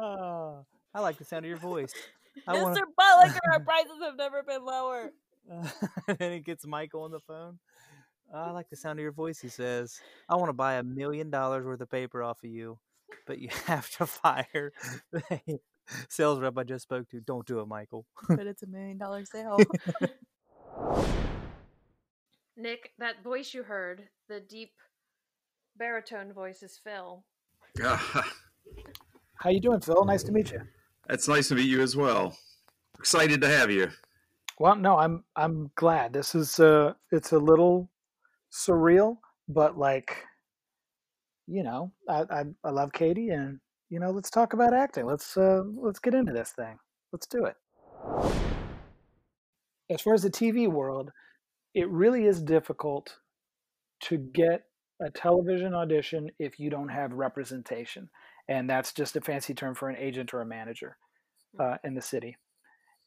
Oh, 0.00 0.64
I 0.94 1.00
like 1.00 1.18
the 1.18 1.24
sound 1.24 1.44
of 1.44 1.48
your 1.48 1.58
voice. 1.58 1.92
I 2.46 2.56
Mr. 2.56 2.62
wanna- 2.62 2.80
Buttlicker, 2.98 3.38
our 3.52 3.60
prices 3.64 3.98
have 4.02 4.16
never 4.16 4.42
been 4.42 4.64
lower. 4.64 5.10
Uh, 5.50 5.68
and 6.08 6.18
then 6.18 6.32
he 6.32 6.40
gets 6.40 6.66
Michael 6.66 7.02
on 7.02 7.10
the 7.10 7.20
phone. 7.20 7.58
I 8.32 8.50
like 8.50 8.68
the 8.70 8.76
sound 8.76 8.98
of 8.98 9.02
your 9.02 9.12
voice, 9.12 9.38
he 9.38 9.48
says. 9.48 10.00
I 10.28 10.34
want 10.36 10.48
to 10.48 10.54
buy 10.54 10.74
a 10.74 10.82
million 10.82 11.30
dollars 11.30 11.64
worth 11.64 11.80
of 11.80 11.90
paper 11.90 12.22
off 12.22 12.42
of 12.42 12.50
you, 12.50 12.78
but 13.26 13.38
you 13.38 13.48
have 13.66 13.88
to 13.90 14.06
fire 14.06 14.72
the 15.12 15.60
sales 16.08 16.40
rep 16.40 16.58
I 16.58 16.64
just 16.64 16.82
spoke 16.82 17.08
to. 17.10 17.20
Don't 17.20 17.46
do 17.46 17.60
it, 17.60 17.68
Michael. 17.68 18.06
But 18.28 18.46
it's 18.46 18.62
a 18.62 18.66
million 18.66 18.98
dollar 18.98 19.24
sale. 19.24 19.58
Nick, 22.56 22.92
that 22.98 23.22
voice 23.22 23.52
you 23.52 23.62
heard, 23.62 24.08
the 24.28 24.40
deep 24.40 24.72
baritone 25.76 26.32
voice 26.32 26.62
is 26.62 26.80
Phil. 26.82 27.24
How 29.36 29.50
you 29.50 29.60
doing, 29.60 29.80
Phil? 29.80 30.04
Nice 30.04 30.22
to 30.24 30.32
meet 30.32 30.52
you. 30.52 30.60
It's 31.10 31.28
nice 31.28 31.48
to 31.48 31.54
meet 31.54 31.68
you 31.68 31.82
as 31.82 31.96
well. 31.96 32.36
Excited 32.98 33.40
to 33.42 33.48
have 33.48 33.70
you. 33.70 33.90
Well, 34.58 34.76
no, 34.76 34.96
I'm 34.96 35.24
I'm 35.36 35.70
glad. 35.74 36.12
This 36.12 36.34
is 36.34 36.60
uh 36.60 36.94
it's 37.10 37.32
a 37.32 37.38
little 37.38 37.90
surreal, 38.52 39.18
but 39.48 39.76
like 39.76 40.24
you 41.46 41.62
know, 41.62 41.92
I 42.08 42.24
I, 42.30 42.44
I 42.64 42.70
love 42.70 42.92
Katie 42.92 43.30
and 43.30 43.60
you 43.90 44.00
know, 44.00 44.10
let's 44.10 44.30
talk 44.30 44.52
about 44.52 44.72
acting. 44.72 45.06
Let's 45.06 45.36
uh 45.36 45.62
let's 45.76 45.98
get 45.98 46.14
into 46.14 46.32
this 46.32 46.52
thing. 46.52 46.78
Let's 47.12 47.26
do 47.26 47.44
it. 47.44 47.56
As 49.90 50.00
far 50.00 50.14
as 50.14 50.22
the 50.22 50.30
TV 50.30 50.68
world, 50.68 51.10
it 51.74 51.88
really 51.90 52.24
is 52.24 52.40
difficult 52.40 53.18
to 54.04 54.16
get 54.16 54.64
a 55.00 55.10
television 55.10 55.74
audition 55.74 56.30
if 56.38 56.58
you 56.58 56.70
don't 56.70 56.88
have 56.88 57.12
representation. 57.12 58.08
And 58.48 58.68
that's 58.68 58.92
just 58.92 59.16
a 59.16 59.20
fancy 59.20 59.54
term 59.54 59.74
for 59.74 59.88
an 59.88 59.96
agent 59.96 60.34
or 60.34 60.42
a 60.42 60.46
manager 60.46 60.96
uh, 61.58 61.76
in 61.82 61.94
the 61.94 62.02
city. 62.02 62.36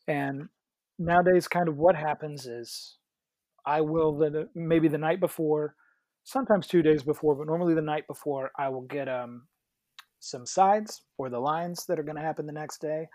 And 0.08 0.50
nowadays, 0.98 1.48
kind 1.48 1.68
of 1.70 1.78
what 1.78 1.96
happens 1.96 2.48
is 2.48 2.98
I 3.66 3.82
will, 3.82 4.18
the, 4.18 4.50
maybe 4.56 4.88
the 4.88 4.98
night 4.98 5.20
before, 5.20 5.76
sometimes 6.24 6.68
two 6.68 6.82
days 6.82 7.04
before, 7.04 7.36
but 7.36 7.48
normally 7.48 7.74
the 7.74 7.82
night 7.82 8.08
before, 8.08 8.52
I 8.58 8.70
will 8.70 8.82
get 8.82 9.08
um, 9.08 9.44
some 10.20 10.46
sides 10.46 11.02
or 11.18 11.30
the 11.30 11.40
lines 11.40 11.86
that 11.86 12.00
are 12.00 12.04
going 12.04 12.16
to 12.16 12.22
happen 12.22 12.46
the 12.46 12.52
next 12.54 12.82
day, 12.82 13.08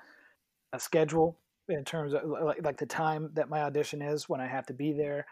a 0.73 0.79
schedule 0.79 1.39
in 1.69 1.85
terms 1.85 2.15
of 2.15 2.21
like, 2.25 2.65
like 2.65 2.79
the 2.79 2.87
time 2.87 3.31
that 3.35 3.49
my 3.49 3.63
audition 3.63 4.03
is 4.03 4.29
when 4.29 4.41
I 4.41 4.47
have 4.47 4.67
to 4.67 4.75
be 4.75 4.93
there. 4.93 5.27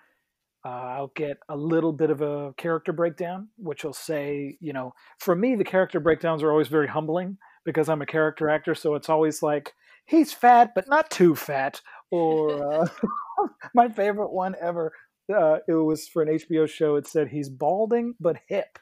Uh, 0.64 0.68
I'll 0.68 1.12
get 1.16 1.38
a 1.48 1.56
little 1.56 1.92
bit 1.92 2.10
of 2.10 2.20
a 2.20 2.52
character 2.56 2.92
breakdown, 2.92 3.48
which 3.56 3.82
will 3.82 3.94
say, 3.94 4.58
you 4.60 4.72
know, 4.72 4.92
for 5.18 5.34
me, 5.34 5.54
the 5.54 5.64
character 5.64 6.00
breakdowns 6.00 6.42
are 6.42 6.50
always 6.50 6.68
very 6.68 6.88
humbling 6.88 7.38
because 7.64 7.88
I'm 7.88 8.02
a 8.02 8.06
character 8.06 8.48
actor. 8.50 8.74
So 8.74 8.94
it's 8.94 9.08
always 9.08 9.42
like, 9.42 9.72
he's 10.04 10.32
fat, 10.32 10.72
but 10.74 10.88
not 10.88 11.10
too 11.10 11.34
fat. 11.34 11.80
Or 12.10 12.82
uh, 12.82 12.88
my 13.74 13.88
favorite 13.88 14.32
one 14.32 14.54
ever, 14.60 14.92
uh, 15.34 15.58
it 15.66 15.72
was 15.72 16.08
for 16.08 16.22
an 16.22 16.28
HBO 16.38 16.68
show. 16.68 16.96
It 16.96 17.06
said, 17.06 17.28
he's 17.28 17.48
balding, 17.48 18.14
but 18.20 18.36
hip. 18.48 18.78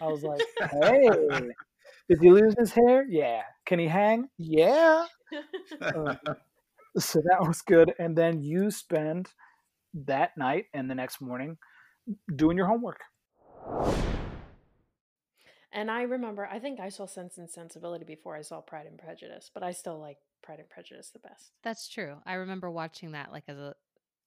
I 0.00 0.06
was 0.06 0.22
like, 0.22 0.40
hey, 0.70 1.08
did 2.08 2.18
he 2.20 2.30
lose 2.30 2.54
his 2.58 2.72
hair? 2.72 3.06
Yeah. 3.08 3.42
Can 3.66 3.78
he 3.78 3.86
hang? 3.86 4.28
Yeah. 4.38 5.06
Uh, 5.80 6.14
so 6.98 7.20
that 7.28 7.46
was 7.46 7.62
good. 7.62 7.94
And 7.98 8.16
then 8.16 8.40
you 8.42 8.70
spend 8.70 9.28
that 9.94 10.36
night 10.36 10.66
and 10.74 10.90
the 10.90 10.94
next 10.94 11.20
morning 11.20 11.56
doing 12.34 12.56
your 12.56 12.66
homework. 12.66 13.00
And 15.72 15.90
I 15.90 16.02
remember, 16.02 16.46
I 16.46 16.58
think 16.58 16.80
I 16.80 16.90
saw 16.90 17.06
Sense 17.06 17.38
and 17.38 17.50
Sensibility 17.50 18.04
before 18.04 18.36
I 18.36 18.42
saw 18.42 18.60
Pride 18.60 18.86
and 18.86 18.98
Prejudice, 18.98 19.50
but 19.52 19.62
I 19.62 19.72
still 19.72 19.98
like 19.98 20.18
Pride 20.42 20.58
and 20.58 20.68
Prejudice 20.68 21.10
the 21.10 21.18
best. 21.18 21.52
That's 21.62 21.88
true. 21.88 22.16
I 22.26 22.34
remember 22.34 22.70
watching 22.70 23.12
that 23.12 23.32
like 23.32 23.44
as 23.48 23.56
a, 23.56 23.74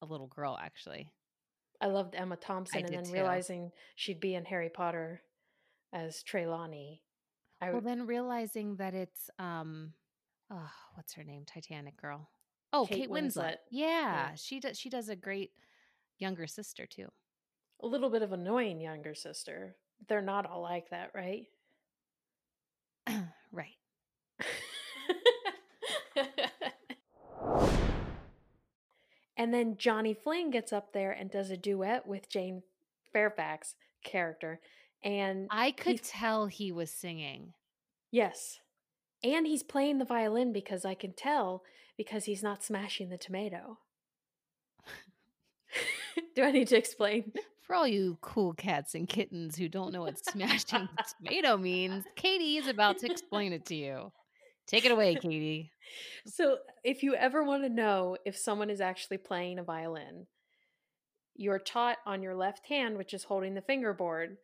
a 0.01 0.05
little 0.05 0.27
girl, 0.27 0.57
actually. 0.59 1.11
I 1.79 1.87
loved 1.87 2.15
Emma 2.15 2.35
Thompson, 2.37 2.79
and 2.79 2.87
did 2.87 2.97
then 2.97 3.05
too. 3.05 3.13
realizing 3.13 3.71
she'd 3.95 4.19
be 4.19 4.33
in 4.33 4.45
Harry 4.45 4.69
Potter 4.69 5.21
as 5.93 6.23
Trelawney. 6.23 7.01
I 7.61 7.65
Well, 7.65 7.81
w- 7.81 7.95
then 7.95 8.07
realizing 8.07 8.77
that 8.77 8.93
it's 8.93 9.29
um, 9.37 9.93
oh, 10.49 10.71
what's 10.95 11.13
her 11.13 11.23
name? 11.23 11.43
Titanic 11.45 11.95
girl. 11.97 12.29
Oh, 12.73 12.85
Kate 12.85 13.01
Kate, 13.01 13.09
Winslet. 13.09 13.35
Winslet. 13.35 13.55
Yeah, 13.71 13.87
Yeah. 14.29 14.35
she 14.35 14.59
does. 14.59 14.77
She 14.77 14.89
does 14.89 15.09
a 15.09 15.15
great 15.15 15.51
younger 16.17 16.47
sister 16.47 16.85
too. 16.85 17.09
a 17.83 17.87
little 17.87 18.09
bit 18.09 18.21
of 18.21 18.31
annoying 18.31 18.79
younger 18.79 19.13
sister. 19.13 19.75
They're 20.07 20.21
not 20.21 20.45
all 20.45 20.61
like 20.61 20.89
that, 20.91 21.11
right? 21.13 21.45
right. 23.51 23.75
and 29.37 29.53
then 29.53 29.77
Johnny 29.77 30.13
Flynn 30.13 30.49
gets 30.51 30.71
up 30.71 30.93
there 30.93 31.11
and 31.11 31.29
does 31.29 31.49
a 31.49 31.57
duet 31.57 32.07
with 32.07 32.29
Jane 32.29 32.63
Fairfax 33.11 33.75
character, 34.03 34.59
and 35.03 35.47
I 35.51 35.71
could 35.71 36.03
tell 36.03 36.47
he 36.47 36.71
was 36.71 36.91
singing. 36.91 37.53
yes, 38.11 38.59
and 39.23 39.47
he's 39.47 39.63
playing 39.63 39.97
the 39.97 40.05
violin 40.05 40.53
because 40.53 40.85
I 40.85 40.93
can 40.93 41.13
tell 41.13 41.63
because 41.97 42.25
he's 42.25 42.43
not 42.43 42.63
smashing 42.63 43.09
the 43.09 43.17
tomato. 43.17 43.79
Do 46.35 46.43
I 46.43 46.51
need 46.51 46.67
to 46.69 46.77
explain? 46.77 47.31
For 47.61 47.75
all 47.75 47.87
you 47.87 48.17
cool 48.21 48.53
cats 48.53 48.93
and 48.95 49.07
kittens 49.07 49.57
who 49.57 49.67
don't 49.67 49.91
know 49.91 50.01
what 50.01 50.23
smashing 50.23 50.89
the 50.97 51.05
tomato 51.19 51.57
means, 51.57 52.03
Katie 52.15 52.57
is 52.57 52.67
about 52.67 52.99
to 52.99 53.11
explain 53.11 53.53
it 53.53 53.65
to 53.65 53.75
you. 53.75 54.11
Take 54.67 54.85
it 54.85 54.91
away, 54.91 55.15
Katie. 55.15 55.71
So, 56.25 56.57
if 56.83 57.03
you 57.03 57.15
ever 57.15 57.43
want 57.43 57.63
to 57.63 57.69
know 57.69 58.17
if 58.25 58.35
someone 58.35 58.69
is 58.69 58.81
actually 58.81 59.17
playing 59.17 59.59
a 59.59 59.63
violin, 59.63 60.25
you're 61.35 61.59
taught 61.59 61.97
on 62.05 62.23
your 62.23 62.35
left 62.35 62.67
hand, 62.67 62.97
which 62.97 63.13
is 63.13 63.25
holding 63.25 63.53
the 63.53 63.61
fingerboard, 63.61 64.37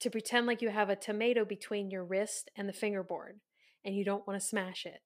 to 0.00 0.10
pretend 0.10 0.46
like 0.46 0.62
you 0.62 0.70
have 0.70 0.90
a 0.90 0.96
tomato 0.96 1.44
between 1.44 1.90
your 1.90 2.04
wrist 2.04 2.50
and 2.56 2.68
the 2.68 2.72
fingerboard 2.72 3.40
and 3.84 3.94
you 3.94 4.04
don't 4.04 4.26
want 4.26 4.40
to 4.40 4.46
smash 4.46 4.86
it. 4.86 5.00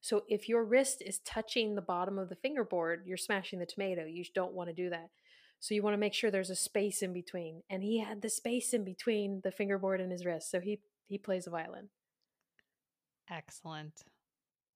So, 0.00 0.22
if 0.28 0.48
your 0.48 0.64
wrist 0.64 1.02
is 1.04 1.18
touching 1.20 1.74
the 1.74 1.82
bottom 1.82 2.18
of 2.18 2.28
the 2.28 2.36
fingerboard, 2.36 3.02
you're 3.06 3.16
smashing 3.16 3.58
the 3.58 3.66
tomato. 3.66 4.04
You 4.04 4.24
don't 4.34 4.52
want 4.52 4.68
to 4.68 4.74
do 4.74 4.90
that. 4.90 5.10
So, 5.60 5.74
you 5.74 5.82
want 5.82 5.94
to 5.94 5.98
make 5.98 6.14
sure 6.14 6.30
there's 6.30 6.50
a 6.50 6.56
space 6.56 7.02
in 7.02 7.12
between. 7.12 7.62
And 7.68 7.82
he 7.82 7.98
had 7.98 8.22
the 8.22 8.30
space 8.30 8.72
in 8.72 8.84
between 8.84 9.40
the 9.42 9.50
fingerboard 9.50 10.00
and 10.00 10.12
his 10.12 10.24
wrist. 10.24 10.50
So, 10.50 10.60
he, 10.60 10.80
he 11.08 11.18
plays 11.18 11.46
a 11.46 11.50
violin. 11.50 11.88
Excellent. 13.30 14.04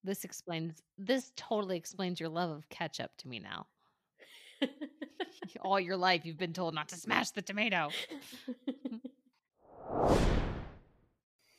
This 0.05 0.25
explains 0.25 0.83
this 0.99 1.33
totally 1.37 1.77
explains 1.77 2.19
your 2.19 2.29
love 2.29 2.51
of 2.51 2.69
ketchup 2.69 3.13
to 3.19 3.29
me 3.29 3.39
now. 3.39 3.67
All 5.63 5.79
your 5.79 5.97
life 5.97 6.23
you've 6.25 6.39
been 6.39 6.53
told 6.53 6.75
not 6.75 6.89
to 6.89 6.97
smash 6.97 7.31
the 7.31 7.43
tomato. 7.43 7.91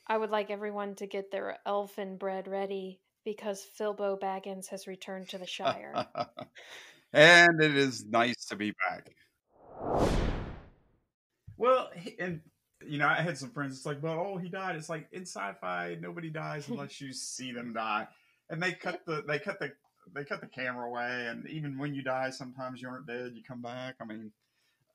I 0.08 0.18
would 0.18 0.30
like 0.30 0.52
everyone 0.52 0.96
to 0.96 1.08
get 1.08 1.32
their 1.32 1.60
elfin 1.66 2.18
bread 2.18 2.50
ready 2.50 3.00
because 3.26 3.66
Philbo 3.80 4.20
Baggins 4.20 4.68
has 4.68 4.88
returned 4.88 5.30
to 5.30 5.38
the 5.38 5.48
Shire. 5.48 5.94
and 7.14 7.62
it 7.62 7.76
is 7.76 8.06
nice 8.06 8.46
to 8.46 8.56
be 8.56 8.74
back. 8.90 9.10
Well, 11.58 11.90
and 12.20 12.42
you 12.86 12.98
know, 12.98 13.08
I 13.08 13.22
had 13.22 13.38
some 13.38 13.52
friends. 13.52 13.78
It's 13.78 13.86
like, 13.86 14.02
well, 14.02 14.20
oh, 14.20 14.38
he 14.38 14.50
died. 14.50 14.76
It's 14.76 14.90
like 14.90 15.08
in 15.12 15.22
sci-fi, 15.22 15.98
nobody 16.02 16.30
dies 16.30 16.68
unless 16.70 17.00
you 17.00 17.14
see 17.14 17.52
them 17.52 17.74
die, 17.74 18.08
and 18.50 18.62
they 18.62 18.74
cut 18.74 19.02
the 19.06 19.24
they 19.28 19.40
cut 19.40 19.60
the 19.60 19.72
they 20.14 20.24
cut 20.24 20.42
the 20.42 20.48
camera 20.48 20.88
away. 20.88 21.28
And 21.30 21.48
even 21.48 21.78
when 21.78 21.94
you 21.94 22.04
die, 22.04 22.30
sometimes 22.30 22.82
you 22.82 22.90
aren't 22.90 23.08
dead. 23.08 23.32
You 23.34 23.44
come 23.48 23.62
back. 23.62 23.96
I 24.02 24.06
mean, 24.06 24.32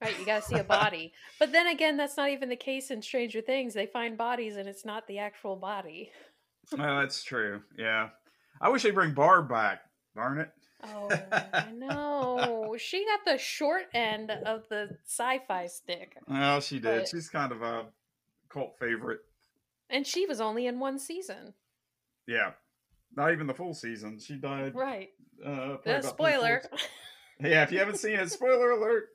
right, 0.02 0.18
you 0.18 0.26
got 0.26 0.42
to 0.42 0.48
see 0.48 0.58
a 0.58 0.64
body. 0.82 1.12
But 1.38 1.52
then 1.52 1.66
again, 1.66 1.96
that's 1.96 2.16
not 2.16 2.30
even 2.30 2.48
the 2.48 2.56
case 2.56 2.90
in 2.90 3.02
Stranger 3.02 3.40
Things. 3.40 3.74
They 3.74 3.86
find 3.86 4.18
bodies 4.18 4.56
and 4.56 4.68
it's 4.68 4.84
not 4.84 5.06
the 5.06 5.18
actual 5.18 5.56
body. 5.56 6.10
Well, 6.76 7.00
that's 7.00 7.22
true. 7.22 7.62
Yeah, 7.78 8.08
I 8.60 8.68
wish 8.68 8.82
they'd 8.82 8.90
bring 8.94 9.14
Barb 9.14 9.48
back. 9.48 9.80
Darn 10.14 10.38
it. 10.38 10.50
Oh, 10.84 11.08
I 11.32 11.70
know. 11.72 12.54
She 12.78 13.04
got 13.04 13.24
the 13.24 13.38
short 13.38 13.86
end 13.92 14.30
of 14.30 14.62
the 14.68 14.90
sci 15.04 15.40
fi 15.48 15.66
stick. 15.66 16.16
Well, 16.28 16.60
she 16.60 16.76
did. 16.78 17.00
But- 17.00 17.08
She's 17.08 17.28
kind 17.28 17.50
of 17.50 17.60
a 17.62 17.86
cult 18.48 18.76
favorite 18.78 19.18
And 19.90 20.06
she 20.06 20.26
was 20.26 20.40
only 20.40 20.66
in 20.68 20.78
one 20.78 21.00
season. 21.00 21.54
Yeah, 22.28 22.52
not 23.16 23.32
even 23.32 23.48
the 23.48 23.54
full 23.54 23.74
season. 23.74 24.20
She 24.20 24.34
died. 24.36 24.76
Right. 24.76 25.08
Uh, 25.44 25.78
The 25.84 26.02
spoiler. 26.02 26.62
Yeah, 27.40 27.64
if 27.64 27.72
you 27.72 27.80
haven't 27.80 27.96
seen 27.98 28.18
it, 28.20 28.30
spoiler 28.30 28.70
alert. 28.70 29.08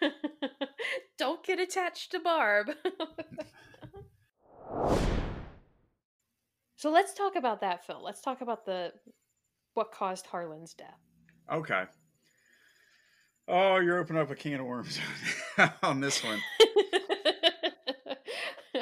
Don't 1.18 1.44
get 1.44 1.58
attached 1.60 2.12
to 2.12 2.20
Barb. 2.20 2.70
so 6.82 6.90
let's 6.90 7.14
talk 7.14 7.36
about 7.36 7.60
that, 7.60 7.86
Phil. 7.86 8.02
Let's 8.02 8.20
talk 8.20 8.40
about 8.40 8.66
the 8.66 8.92
what 9.74 9.92
caused 9.92 10.26
Harlan's 10.26 10.74
death. 10.74 10.98
Okay. 11.48 11.84
Oh, 13.46 13.76
you're 13.76 14.00
opening 14.00 14.20
up 14.20 14.32
a 14.32 14.34
can 14.34 14.58
of 14.58 14.66
worms 14.66 14.98
on 15.84 16.00
this 16.00 16.24
one. 16.24 16.40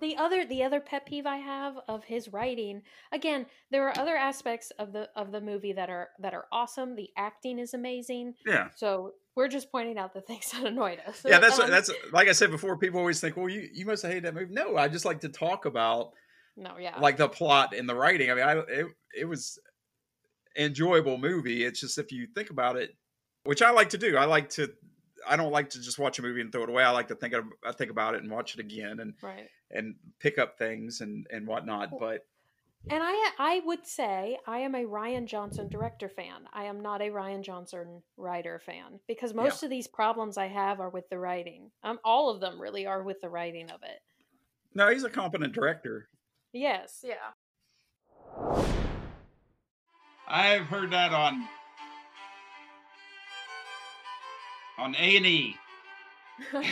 the 0.00 0.16
other 0.16 0.46
the 0.46 0.62
other 0.62 0.80
pet 0.80 1.04
peeve 1.04 1.26
I 1.26 1.36
have 1.36 1.76
of 1.86 2.04
his 2.04 2.32
writing, 2.32 2.80
again, 3.12 3.44
there 3.70 3.86
are 3.86 3.98
other 3.98 4.16
aspects 4.16 4.72
of 4.78 4.94
the 4.94 5.10
of 5.14 5.32
the 5.32 5.42
movie 5.42 5.74
that 5.74 5.90
are 5.90 6.08
that 6.18 6.32
are 6.32 6.46
awesome. 6.50 6.96
The 6.96 7.10
acting 7.14 7.58
is 7.58 7.74
amazing. 7.74 8.36
Yeah. 8.46 8.68
So 8.74 9.12
we're 9.36 9.48
just 9.48 9.70
pointing 9.70 9.98
out 9.98 10.14
the 10.14 10.20
things 10.20 10.50
that 10.52 10.64
annoyed 10.64 11.00
us. 11.06 11.22
Yeah, 11.24 11.38
that's 11.38 11.58
Um, 11.58 11.70
that's 11.70 11.90
like 12.12 12.28
I 12.28 12.32
said 12.32 12.50
before. 12.50 12.76
People 12.78 13.00
always 13.00 13.20
think, 13.20 13.36
"Well, 13.36 13.48
you 13.48 13.68
you 13.72 13.86
must 13.86 14.02
have 14.02 14.12
hated 14.12 14.24
that 14.24 14.34
movie." 14.34 14.54
No, 14.54 14.76
I 14.76 14.88
just 14.88 15.04
like 15.04 15.20
to 15.20 15.28
talk 15.28 15.64
about 15.64 16.12
no, 16.56 16.76
yeah. 16.78 16.98
like 17.00 17.16
the 17.16 17.28
plot 17.28 17.74
and 17.74 17.88
the 17.88 17.94
writing. 17.94 18.30
I 18.30 18.34
mean, 18.34 18.44
I 18.44 18.58
it, 18.68 18.86
it 19.18 19.24
was 19.24 19.58
enjoyable 20.56 21.18
movie. 21.18 21.64
It's 21.64 21.80
just 21.80 21.98
if 21.98 22.12
you 22.12 22.26
think 22.34 22.50
about 22.50 22.76
it, 22.76 22.94
which 23.44 23.62
I 23.62 23.70
like 23.70 23.90
to 23.90 23.98
do. 23.98 24.16
I 24.16 24.24
like 24.24 24.50
to. 24.50 24.72
I 25.26 25.36
don't 25.36 25.52
like 25.52 25.70
to 25.70 25.80
just 25.80 25.98
watch 25.98 26.18
a 26.18 26.22
movie 26.22 26.42
and 26.42 26.52
throw 26.52 26.64
it 26.64 26.68
away. 26.68 26.84
I 26.84 26.90
like 26.90 27.08
to 27.08 27.14
think 27.14 27.32
of, 27.32 27.44
I 27.64 27.72
think 27.72 27.90
about 27.90 28.14
it 28.14 28.22
and 28.22 28.30
watch 28.30 28.52
it 28.52 28.60
again 28.60 29.00
and 29.00 29.14
right. 29.22 29.48
and 29.70 29.94
pick 30.20 30.38
up 30.38 30.58
things 30.58 31.00
and 31.00 31.26
and 31.30 31.46
whatnot. 31.46 31.90
But 31.98 32.26
And 32.90 33.02
I 33.02 33.30
I 33.38 33.62
would 33.64 33.86
say 33.86 34.36
I 34.46 34.58
am 34.58 34.74
a 34.74 34.84
Rian 34.84 35.26
Johnson 35.26 35.68
director 35.68 36.08
fan. 36.08 36.46
I 36.52 36.64
am 36.64 36.82
not 36.82 37.00
a 37.00 37.08
Rian 37.10 37.42
Johnson 37.42 38.02
writer 38.18 38.58
fan 38.58 39.00
because 39.08 39.32
most 39.32 39.62
of 39.62 39.70
these 39.70 39.88
problems 39.88 40.36
I 40.36 40.48
have 40.48 40.80
are 40.80 40.90
with 40.90 41.08
the 41.08 41.18
writing. 41.18 41.70
Um, 41.82 41.98
all 42.04 42.28
of 42.28 42.40
them 42.40 42.60
really 42.60 42.86
are 42.86 43.02
with 43.02 43.20
the 43.22 43.30
writing 43.30 43.70
of 43.70 43.80
it. 43.82 44.00
no, 44.74 44.90
he's 44.90 45.04
a 45.04 45.10
competent 45.10 45.54
director. 45.54 46.08
Yes, 46.52 47.02
yeah. 47.02 47.32
I've 50.28 50.66
heard 50.66 50.90
that 50.90 51.12
on 51.12 51.48
on 54.78 54.94
A 54.96 55.16
and 55.16 55.26
E. 55.26 55.56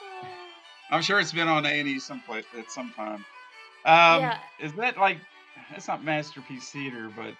I'm 0.90 1.02
sure 1.02 1.20
it's 1.20 1.32
been 1.32 1.48
on 1.48 1.64
A 1.66 1.68
and 1.68 1.88
E 1.88 1.98
someplace 1.98 2.44
at 2.58 2.70
some 2.70 2.90
time. 2.92 3.24
Um, 3.84 4.20
Yeah. 4.22 4.38
Is 4.60 4.72
that 4.74 4.96
like? 4.98 5.18
That's 5.70 5.86
not 5.88 6.02
masterpiece 6.04 6.70
theater, 6.70 7.10
but 7.14 7.34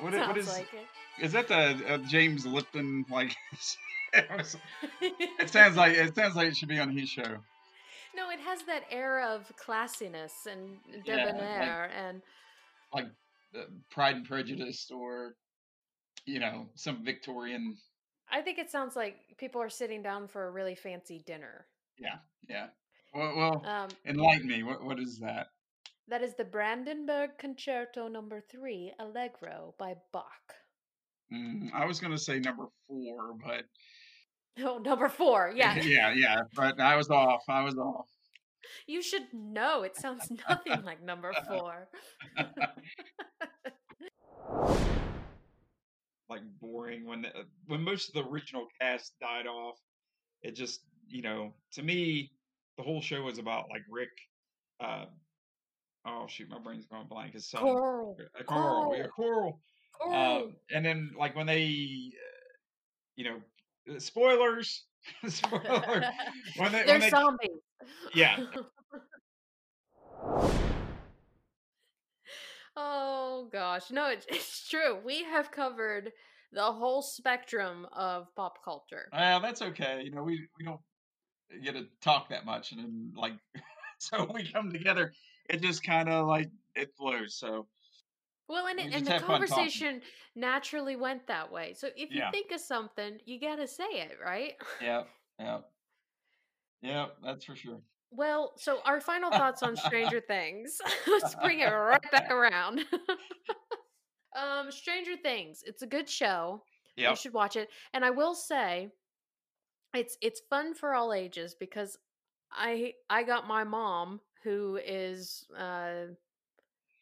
what, 0.00 0.14
i- 0.14 0.26
what 0.28 0.36
is? 0.38 0.48
like 0.48 0.72
it. 0.72 0.86
Is 1.24 1.32
that 1.32 1.48
the 1.48 1.94
uh, 1.94 1.98
James 2.08 2.46
Lipton 2.46 3.04
like? 3.10 3.34
it 4.12 4.56
sounds 5.50 5.76
like 5.76 5.92
it 5.96 6.14
sounds 6.14 6.36
like 6.36 6.48
it 6.48 6.56
should 6.56 6.68
be 6.68 6.78
on 6.78 6.96
his 6.96 7.08
show. 7.08 7.36
No, 8.16 8.30
it 8.30 8.38
has 8.40 8.62
that 8.62 8.84
air 8.90 9.22
of 9.22 9.50
classiness 9.56 10.46
and 10.50 10.76
Yeah, 11.04 11.16
like- 11.16 11.26
debonair 11.26 11.90
and 11.96 12.22
like 12.92 13.06
uh, 13.56 13.62
Pride 13.90 14.16
and 14.16 14.24
Prejudice 14.26 14.90
or 14.94 15.34
you 16.26 16.38
know 16.38 16.66
some 16.76 17.04
Victorian. 17.04 17.76
I 18.30 18.40
think 18.40 18.58
it 18.58 18.70
sounds 18.70 18.96
like 18.96 19.16
people 19.36 19.60
are 19.60 19.68
sitting 19.68 20.02
down 20.02 20.28
for 20.28 20.46
a 20.46 20.50
really 20.50 20.74
fancy 20.74 21.22
dinner. 21.26 21.66
Yeah, 21.98 22.16
yeah. 22.48 22.66
Well, 23.14 23.36
well 23.36 23.64
Um, 23.66 23.88
enlighten 24.06 24.46
me. 24.46 24.62
What 24.62 24.82
what 24.84 24.98
is 24.98 25.18
that? 25.20 25.48
That 26.08 26.22
is 26.22 26.34
the 26.34 26.44
Brandenburg 26.44 27.38
Concerto 27.38 28.08
Number 28.08 28.40
Three, 28.50 28.92
Allegro 28.98 29.74
by 29.78 29.94
Bach. 30.12 30.54
Mm, 31.32 31.72
I 31.72 31.86
was 31.86 32.00
gonna 32.00 32.18
say 32.18 32.38
number 32.40 32.66
four, 32.86 33.34
but 33.34 33.64
Oh, 34.58 34.78
number 34.78 35.08
four. 35.08 35.52
Yeah. 35.56 35.76
yeah, 35.80 36.12
yeah. 36.14 36.42
But 36.54 36.80
I 36.80 36.96
was 36.96 37.10
off. 37.10 37.42
I 37.48 37.62
was 37.64 37.76
off. 37.76 38.08
You 38.86 39.02
should 39.02 39.32
know. 39.32 39.82
It 39.82 39.96
sounds 39.96 40.30
nothing 40.48 40.82
like 40.84 41.02
number 41.02 41.32
four. 41.48 41.88
like 46.28 46.42
boring 46.60 47.06
when 47.06 47.22
the, 47.22 47.28
when 47.66 47.82
most 47.82 48.08
of 48.08 48.14
the 48.14 48.28
original 48.30 48.66
cast 48.80 49.14
died 49.20 49.46
off. 49.46 49.78
It 50.42 50.54
just 50.54 50.80
you 51.08 51.22
know 51.22 51.54
to 51.72 51.82
me 51.82 52.30
the 52.76 52.82
whole 52.82 53.00
show 53.00 53.22
was 53.22 53.38
about 53.38 53.68
like 53.70 53.82
Rick. 53.90 54.10
Uh, 54.80 55.04
oh 56.06 56.26
shoot, 56.28 56.48
my 56.48 56.58
brain's 56.58 56.86
going 56.86 57.06
blank. 57.08 57.34
His 57.34 57.48
son, 57.48 57.62
Coral. 57.62 58.16
uh, 58.38 58.42
Coral, 58.44 58.96
yeah, 58.96 59.06
Coral. 59.06 59.60
Coral. 60.00 60.42
Um, 60.42 60.56
and 60.72 60.84
then 60.84 61.12
like 61.18 61.36
when 61.36 61.46
they, 61.46 61.62
uh, 61.62 62.50
you 63.16 63.24
know, 63.24 63.36
uh, 63.94 63.98
spoilers. 63.98 64.84
Spoiler. 65.26 66.02
when 66.56 66.72
they, 66.72 66.82
They're 66.84 66.94
when 66.94 67.00
they, 67.00 67.10
zombies. 67.10 67.50
yeah. 68.14 68.38
oh 72.76 73.48
gosh, 73.52 73.90
no, 73.90 74.08
it's, 74.08 74.24
it's 74.28 74.66
true. 74.68 74.98
We 75.04 75.24
have 75.24 75.50
covered 75.50 76.10
the 76.52 76.62
whole 76.62 77.02
spectrum 77.02 77.86
of 77.92 78.34
pop 78.34 78.64
culture. 78.64 79.08
Well, 79.12 79.40
that's 79.40 79.60
okay. 79.60 80.02
You 80.04 80.12
know, 80.12 80.22
we 80.22 80.46
we 80.58 80.64
don't 80.64 80.80
get 81.62 81.72
to 81.74 81.86
talk 82.00 82.28
that 82.30 82.44
much, 82.44 82.72
and 82.72 82.80
then 82.80 83.12
like, 83.16 83.34
so 83.98 84.30
we 84.32 84.50
come 84.50 84.72
together. 84.72 85.12
It 85.48 85.60
just 85.62 85.84
kind 85.84 86.08
of 86.08 86.26
like 86.26 86.50
it 86.74 86.94
flows. 86.96 87.36
So 87.36 87.68
Well, 88.48 88.66
and 88.66 88.78
and 88.78 89.06
the 89.06 89.12
have 89.12 89.22
fun 89.22 89.44
talking. 89.44 89.46
conversation 89.46 90.02
naturally 90.34 90.96
went 90.96 91.26
that 91.26 91.50
way. 91.50 91.74
So 91.74 91.88
if 91.96 92.10
you 92.10 92.18
Yeah. 92.18 92.30
think 92.30 92.52
of 92.52 92.60
something, 92.60 93.18
you 93.24 93.40
got 93.40 93.56
to 93.56 93.66
say 93.66 93.84
it, 93.90 94.18
right? 94.22 94.54
yeah, 94.80 95.04
yeah, 95.38 95.60
yeah. 96.82 97.06
That's 97.22 97.44
for 97.44 97.56
sure. 97.56 97.80
Well, 98.10 98.52
so 98.56 98.80
our 98.84 99.00
final 99.00 99.30
thoughts 99.32 99.62
on 99.62 99.76
Stranger 99.76 100.20
Things. 100.28 100.78
Let's 101.06 101.34
bring 101.34 101.60
it 101.60 101.66
right 101.66 102.00
back 102.12 102.30
around. 102.30 102.84
um, 104.36 104.70
Stranger 104.70 105.16
Things. 105.16 105.62
It's 105.66 105.82
a 105.82 105.86
good 105.86 106.08
show. 106.08 106.62
You 106.96 107.04
Yep. 107.04 107.16
should 107.16 107.32
watch 107.32 107.56
it. 107.56 107.70
And 107.92 108.04
I 108.04 108.10
will 108.10 108.34
say, 108.34 108.90
it's 109.94 110.16
it's 110.20 110.40
fun 110.50 110.74
for 110.74 110.94
all 110.94 111.12
ages 111.12 111.54
because 111.54 111.98
I 112.52 112.94
I 113.10 113.22
got 113.22 113.46
my 113.46 113.64
mom 113.64 114.20
who 114.42 114.78
is 114.84 115.46
uh 115.58 116.06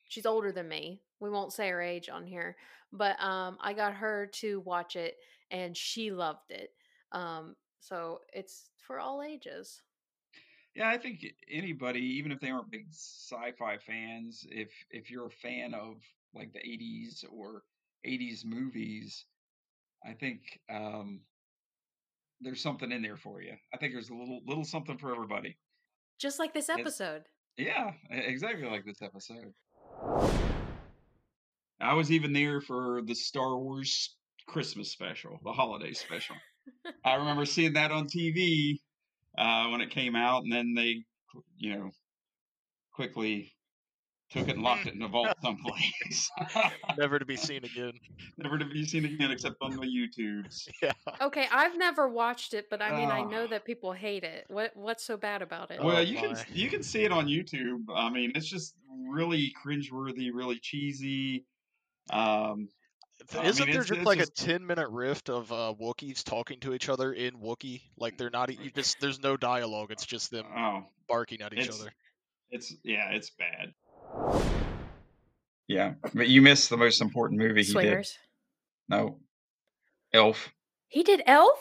she's 0.09 0.27
older 0.27 0.53
than 0.53 0.69
me. 0.69 1.01
We 1.21 1.31
won't 1.31 1.53
say 1.53 1.69
her 1.71 1.81
age 1.83 2.09
on 2.09 2.27
here, 2.27 2.57
but 2.93 3.21
um 3.23 3.59
I 3.61 3.73
got 3.73 3.95
her 3.95 4.27
to 4.35 4.61
watch 4.61 4.97
it 4.97 5.17
and 5.51 5.77
she 5.77 6.11
loved 6.11 6.51
it. 6.51 6.71
Um 7.13 7.57
so 7.81 8.21
it's 8.33 8.71
for 8.79 9.01
all 9.01 9.23
ages. 9.23 9.83
Yeah, 10.75 10.89
I 10.89 10.97
think 10.97 11.25
anybody, 11.51 12.01
even 12.01 12.33
if 12.33 12.41
they 12.41 12.51
aren't 12.51 12.71
big 12.71 12.87
sci-fi 12.91 13.77
fans, 13.79 14.47
if 14.51 14.71
if 14.91 15.11
you're 15.11 15.27
a 15.27 15.31
fan 15.31 15.75
of 15.75 15.97
like 16.35 16.53
the 16.53 16.61
'80s 16.61 17.25
or 17.31 17.63
'80s 18.05 18.45
movies, 18.45 19.27
I 20.05 20.15
think 20.15 20.61
um, 20.71 21.21
there's 22.43 22.63
something 22.63 22.91
in 22.93 23.03
there 23.03 23.17
for 23.17 23.41
you. 23.41 23.55
I 23.73 23.77
think 23.77 23.93
there's 23.93 24.11
a 24.11 24.15
little 24.15 24.41
little 24.47 24.65
something 24.65 24.99
for 24.99 25.13
everybody. 25.13 25.57
Just 26.21 26.39
like 26.39 26.55
this 26.55 26.69
episode. 26.69 27.23
Yeah, 27.57 27.93
e- 28.13 28.19
exactly 28.19 28.69
like 28.69 28.85
this 28.85 29.03
episode. 29.03 29.53
I 31.81 31.95
was 31.95 32.13
even 32.13 32.33
there 32.33 32.61
for 32.61 33.03
the 33.05 33.15
Star 33.15 33.59
Wars 33.59 34.17
Christmas 34.47 34.91
special, 34.91 35.41
the 35.45 35.53
holiday 35.53 35.93
special. 35.93 36.37
I 37.05 37.15
remember 37.15 37.45
seeing 37.45 37.73
that 37.73 37.91
on 37.91 38.07
TV 38.07 38.79
uh, 39.37 39.69
when 39.69 39.81
it 39.81 39.91
came 39.91 40.15
out, 40.15 40.45
and 40.45 40.53
then 40.53 40.75
they, 40.75 41.05
you 41.57 41.75
know, 41.75 41.91
quickly 42.95 43.53
took 44.33 44.49
it 44.49 44.55
and 44.55 44.63
locked 44.63 44.87
it 44.87 44.95
in 44.95 45.03
a 45.03 45.09
vault 45.09 45.29
someplace. 45.43 46.31
Never 46.99 47.19
to 47.19 47.25
be 47.25 47.37
seen 47.37 47.65
again. 47.65 47.93
Never 48.39 48.59
to 48.59 48.65
be 48.65 48.85
seen 48.85 49.05
again 49.05 49.31
except 49.31 49.57
on 49.61 49.73
the 49.73 49.87
YouTubes. 49.87 50.69
Yeah. 50.83 50.93
Okay, 51.21 51.47
I've 51.53 51.77
never 51.79 52.09
watched 52.09 52.55
it, 52.55 52.67
but 52.71 52.83
I 52.83 52.97
mean, 52.97 53.09
I 53.11 53.23
know 53.23 53.45
Ah. 53.45 53.49
that 53.49 53.65
people 53.65 53.93
hate 53.93 54.25
it. 54.25 54.45
What 54.49 54.73
what's 54.77 55.05
so 55.05 55.17
bad 55.17 55.43
about 55.43 55.71
it? 55.71 55.83
Well, 55.83 55.97
Oh, 55.99 56.01
you 56.01 56.17
can 56.17 56.37
you 56.53 56.69
can 56.71 56.83
see 56.83 57.05
it 57.05 57.13
on 57.13 57.27
YouTube. 57.27 57.85
I 57.95 58.11
mean, 58.11 58.33
it's 58.35 58.49
just 58.49 58.75
really 59.09 59.53
cringeworthy, 59.65 60.31
really 60.33 60.59
cheesy. 60.59 61.45
Um, 62.11 62.69
I 63.39 63.47
Isn't 63.47 63.67
mean, 63.67 63.75
there 63.75 63.85
just 63.85 64.01
like 64.03 64.19
just- 64.19 64.41
a 64.43 64.45
ten 64.47 64.67
minute 64.67 64.89
rift 64.91 65.31
of 65.31 65.53
uh, 65.53 65.75
Wookiees 65.81 66.25
talking 66.25 66.59
to 66.61 66.75
each 66.75 66.89
other 66.89 67.13
in 67.13 67.35
Wookiee? 67.37 67.83
Like 67.97 68.19
they're 68.19 68.31
not. 68.31 68.51
e- 68.51 68.59
You 68.61 68.71
just 68.71 69.01
there's 69.01 69.21
no 69.23 69.37
dialogue. 69.37 69.93
It's 69.93 70.05
just 70.07 70.31
them 70.33 70.47
oh, 70.57 70.85
barking 71.09 71.43
at 71.43 71.53
each 71.57 71.69
other. 71.69 71.93
it's 72.51 72.75
yeah, 72.83 73.11
it's 73.13 73.31
bad. 73.31 73.73
Yeah, 75.69 75.95
but 76.15 76.29
you 76.29 76.43
missed 76.43 76.71
the 76.71 76.77
most 76.77 77.01
important 77.01 77.41
movie 77.41 77.63
he 77.63 77.73
did. 77.73 78.07
No, 78.89 79.19
Elf. 80.13 80.53
He 80.89 81.03
did 81.03 81.23
Elf. 81.27 81.59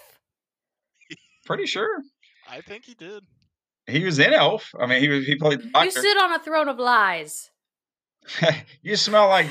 pretty 1.45 1.65
sure 1.65 2.01
I 2.49 2.61
think 2.61 2.83
he 2.85 2.93
did. 2.93 3.23
he 3.87 4.03
was 4.03 4.19
in 4.19 4.33
Elf. 4.33 4.73
I 4.79 4.85
mean, 4.85 5.01
he 5.01 5.07
was 5.07 5.25
he 5.25 5.35
played 5.35 5.61
the 5.61 5.71
You 5.83 5.91
sit 5.91 6.17
on 6.17 6.33
a 6.33 6.39
throne 6.39 6.67
of 6.67 6.77
lies. 6.77 7.51
you 8.81 8.95
smell 8.95 9.29
like 9.29 9.47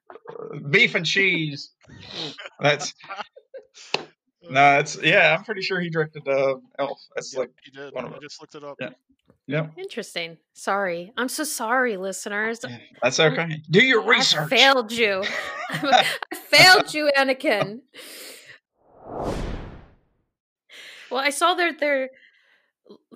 beef 0.70 0.94
and 0.94 1.04
cheese. 1.04 1.72
That's 2.60 2.94
no, 4.50 4.78
it's 4.78 5.00
yeah. 5.02 5.36
I'm 5.36 5.44
pretty 5.44 5.62
sure 5.62 5.80
he 5.80 5.90
directed 5.90 6.26
uh, 6.26 6.56
Elf. 6.78 7.00
That's 7.14 7.34
Yep, 7.34 7.40
like 7.40 7.50
he 7.62 7.70
did. 7.70 7.92
one 7.94 8.06
of 8.06 8.14
I 8.14 8.18
just 8.18 8.40
looked 8.40 8.54
it 8.54 8.64
up. 8.64 8.76
Yeah. 8.80 8.90
Yep, 9.52 9.72
Interesting. 9.78 10.38
Sorry. 10.54 11.12
I'm 11.16 11.28
so 11.28 11.44
sorry, 11.44 11.96
listeners. 11.96 12.60
that's 13.02 13.20
okay. 13.20 13.62
Do 13.70 13.84
your 13.84 14.02
I 14.02 14.06
research. 14.06 14.48
failed 14.48 14.90
you. 14.92 15.24
I 15.70 16.04
failed 16.32 16.92
you, 16.94 17.10
Anakin. 17.16 17.80
Well, 21.10 21.20
I 21.20 21.30
saw 21.30 21.54
they're 21.54 21.74
they're 21.78 22.10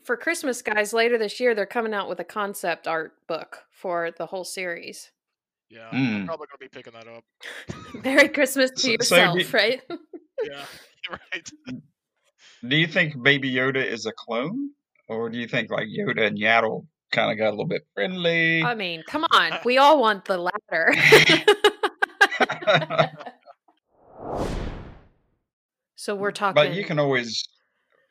for 0.05 0.17
Christmas, 0.17 0.63
guys. 0.63 0.93
Later 0.93 1.19
this 1.19 1.41
year, 1.41 1.55
they're 1.55 1.67
coming 1.67 1.95
out 1.95 2.09
with 2.09 2.21
a 2.21 2.25
concept 2.25 2.87
art 2.87 3.13
book 3.27 3.65
for 3.71 4.11
the 4.17 4.27
whole 4.27 4.45
series. 4.45 5.11
Yeah, 5.69 5.89
Mm. 5.93 6.15
I'm 6.21 6.27
probably 6.27 6.47
gonna 6.47 6.59
be 6.61 6.69
picking 6.69 6.93
that 6.93 7.09
up. 7.09 7.25
Merry 8.05 8.29
Christmas 8.29 8.71
to 8.73 8.77
So- 8.79 8.87
so 8.87 9.17
yourself, 9.17 9.39
do- 9.39 9.47
right? 9.57 9.83
Yeah, 10.45 10.65
right. 11.11 11.51
Do 12.69 12.77
you 12.77 12.87
think 12.87 13.21
Baby 13.23 13.53
Yoda 13.53 13.85
is 13.85 14.07
a 14.07 14.13
clone, 14.13 14.71
or 15.09 15.31
do 15.31 15.39
you 15.39 15.47
think 15.49 15.71
like 15.71 15.87
Yoda 15.87 16.27
and 16.27 16.39
Yaddle 16.39 16.87
kind 17.13 17.31
of 17.31 17.39
got 17.39 17.49
a 17.49 17.51
little 17.51 17.67
bit 17.67 17.87
friendly? 17.95 18.63
I 18.63 18.75
mean, 18.75 19.03
come 19.07 19.25
on. 19.33 19.59
We 19.65 19.79
all 19.79 20.01
want 20.01 20.25
the 20.25 20.39
latter. 20.39 20.95
so 25.97 26.15
we're 26.15 26.33
talking. 26.33 26.55
but 26.63 26.75
you 26.75 26.85
can 26.85 26.99
always. 26.99 27.47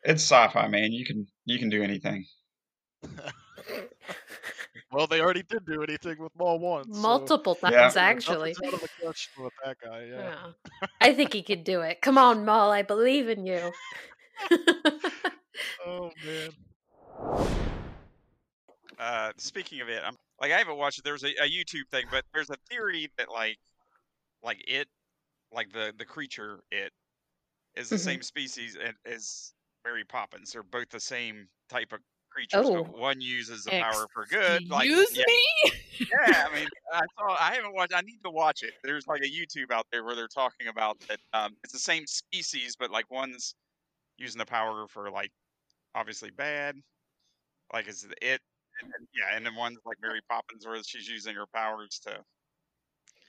It's 0.04 0.24
sci-fi, 0.24 0.68
man. 0.68 0.92
You 0.92 1.06
can 1.06 1.28
you 1.46 1.60
can 1.60 1.70
do 1.70 1.84
anything. 1.84 2.26
Well, 4.92 5.08
they 5.08 5.20
already 5.20 5.44
did 5.44 5.66
do 5.66 5.84
anything 5.84 6.16
with 6.20 6.32
Maul 6.38 6.58
one. 6.60 6.94
so 6.94 7.02
multiple 7.02 7.56
times, 7.56 7.96
Yeah. 7.96 8.02
actually. 8.02 8.54
Nothing's 8.62 8.68
out 8.68 8.74
of 8.76 8.82
the 8.82 8.90
question 9.04 9.44
with 9.44 9.54
that 9.66 9.78
guy. 9.84 10.06
Yeah. 10.10 10.36
Yeah. 10.82 10.88
I 11.02 11.14
think 11.14 11.34
he 11.34 11.44
could 11.44 11.66
do 11.66 11.82
it. 11.82 12.00
Come 12.02 12.18
on, 12.18 12.46
Maul. 12.46 12.72
I 12.72 12.82
believe 12.82 13.28
in 13.28 13.46
you. 13.46 13.72
Oh 15.86 16.12
man. 16.26 16.50
Uh 19.00 19.32
speaking 19.38 19.82
of 19.82 19.90
it 19.90 20.02
i'm 20.06 20.16
like 20.40 20.52
i 20.52 20.58
haven't 20.58 20.78
watched 20.78 21.00
it 21.00 21.04
there's 21.04 21.24
a, 21.24 21.30
a 21.42 21.50
youtube 21.50 21.88
thing 21.92 22.06
but 22.12 22.24
there's 22.34 22.50
a 22.50 22.56
theory 22.70 23.10
that 23.18 23.30
like 23.30 23.58
like 24.44 24.64
it 24.68 24.88
like 25.52 25.72
the 25.74 25.94
the 25.98 26.06
creature 26.06 26.60
it 26.72 26.92
is 27.76 27.90
the 27.90 27.96
Mhm. 27.96 28.00
same 28.00 28.22
species 28.22 28.78
as 29.06 29.54
mary 29.84 30.04
poppins 30.04 30.52
they're 30.54 30.64
both 30.64 30.90
the 30.90 31.00
same 31.00 31.48
type 31.70 31.92
of 31.92 32.00
creatures 32.30 32.70
Oh. 32.70 32.84
but 32.84 32.98
one 32.98 33.20
uses 33.22 33.64
the 33.64 33.72
power 33.72 34.08
for 34.14 34.26
good 34.26 34.70
like 34.70 34.90
Excuse 34.90 35.18
yeah, 35.18 35.24
me? 35.28 35.72
yeah 36.12 36.46
i 36.50 36.54
mean 36.56 36.68
i 36.94 37.02
saw 37.18 37.36
i 37.40 37.54
haven't 37.54 37.74
watched 37.74 37.94
i 37.94 38.02
need 38.02 38.20
to 38.24 38.30
watch 38.30 38.62
it 38.64 38.74
there's 38.84 39.08
like 39.08 39.22
a 39.24 39.30
youtube 39.30 39.72
out 39.72 39.86
there 39.92 40.04
where 40.04 40.16
they're 40.16 40.28
talking 40.28 40.68
about 40.68 40.98
that 41.08 41.20
um 41.34 41.56
it's 41.64 41.74
the 41.74 41.80
same 41.80 42.06
species 42.08 42.76
but 42.78 42.92
like 42.92 43.10
one's 43.10 43.56
using 44.18 44.40
the 44.40 44.46
power 44.46 44.86
for 44.90 45.10
like 45.12 45.32
obviously 45.96 46.30
bad 46.32 46.76
like 47.74 47.88
is 47.88 48.06
it 48.22 48.42
and 48.82 48.92
then, 48.92 49.08
yeah 49.16 49.36
and 49.36 49.46
then 49.46 49.56
one's 49.56 49.78
like 49.86 49.98
mary 50.02 50.20
poppins 50.30 50.66
where 50.66 50.82
she's 50.84 51.08
using 51.08 51.36
her 51.36 51.46
powers 51.54 52.00
to 52.06 52.18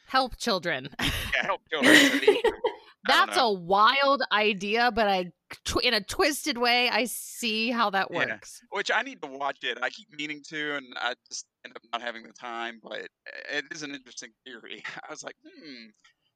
Help 0.08 0.36
children. 0.38 0.88
yeah, 1.00 1.08
help 1.42 1.60
children 1.68 1.92
to 2.12 2.20
be- 2.20 2.28
I 3.08 3.16
don't 3.16 3.26
That's 3.26 3.38
a 3.40 3.50
wild 3.52 4.22
idea, 4.32 4.90
but 4.92 5.08
I, 5.08 5.32
tw- 5.64 5.82
in 5.82 5.94
a 5.94 6.00
twisted 6.00 6.58
way, 6.58 6.88
I 6.88 7.04
see 7.06 7.70
how 7.72 7.90
that 7.90 8.08
Yeah. 8.12 8.18
works. 8.18 8.60
which 8.70 8.90
i 8.92 9.02
need 9.02 9.20
to 9.22 9.28
watch 9.28 9.58
it 9.64 9.78
i 9.82 9.90
keep 9.90 10.06
meaning 10.16 10.42
to 10.48 10.76
and 10.76 10.86
i 10.96 11.14
just 11.28 11.46
end 11.64 11.74
up 11.76 11.82
not 11.92 12.02
having 12.02 12.22
the 12.22 12.32
time 12.32 12.78
but 12.82 13.08
it 13.52 13.64
is 13.72 13.82
an 13.82 13.94
interesting 13.94 14.30
theory 14.44 14.82
i 15.08 15.10
was 15.10 15.22
like 15.24 15.34
hmm 15.44 15.86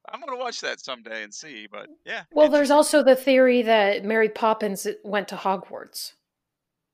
i'm 0.09 0.21
gonna 0.21 0.37
watch 0.37 0.61
that 0.63 0.81
someday 0.81 1.23
and 1.23 1.33
see 1.33 1.67
but 1.71 1.87
yeah 2.05 2.23
well, 2.33 2.49
there's 2.49 2.71
also 2.73 3.03
the 3.05 3.15
theory 3.17 3.63
that 3.63 4.05
Mary 4.05 4.29
Poppins 4.29 4.87
went 5.05 5.29
to 5.29 5.37
Hogwarts. 5.37 6.13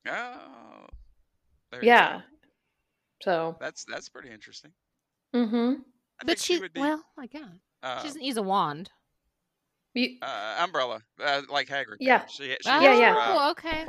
oh 0.07 0.85
there 1.81 1.85
Yeah. 1.85 2.21
So, 3.23 3.55
that's 3.59 3.83
that's 3.85 4.09
pretty 4.09 4.29
interesting 4.29 4.71
mm-hmm. 5.33 5.73
I 6.21 6.25
But 6.25 6.39
she 6.39 6.55
she, 6.55 6.59
would 6.61 6.73
be 6.73 6.81
well, 6.81 7.03
I 7.17 7.25
guess. 7.27 7.43
uh, 7.83 8.01
she 8.01 8.07
doesn't 8.07 8.23
use 8.23 8.37
a 8.37 8.43
wand. 8.43 8.89
You, 9.93 10.17
uh, 10.21 10.57
umbrella 10.63 11.01
uh, 11.23 11.41
like 11.49 11.67
Hagrid. 11.67 11.97
Yeah. 11.99 12.25
she, 12.27 12.43
she 12.43 12.55
Oh, 12.67 12.79
has 12.79 12.99
yeah. 12.99 13.13
her, 13.13 13.19
uh, 13.19 13.51
okay. 13.51 13.85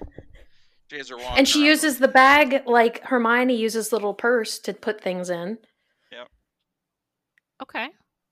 she 0.90 0.96
has 0.96 1.08
her 1.10 1.16
wand 1.18 1.36
and 1.38 1.46
she 1.46 1.60
her 1.60 1.66
uses 1.66 1.98
the 1.98 2.08
bag 2.08 2.62
like 2.66 3.02
Hermione 3.04 3.54
uses 3.54 3.92
little 3.92 4.14
purse 4.14 4.58
to 4.60 4.72
put 4.72 5.02
things 5.02 5.28
in. 5.28 5.58
Yep. 6.10 6.28
Okay. 7.62 7.88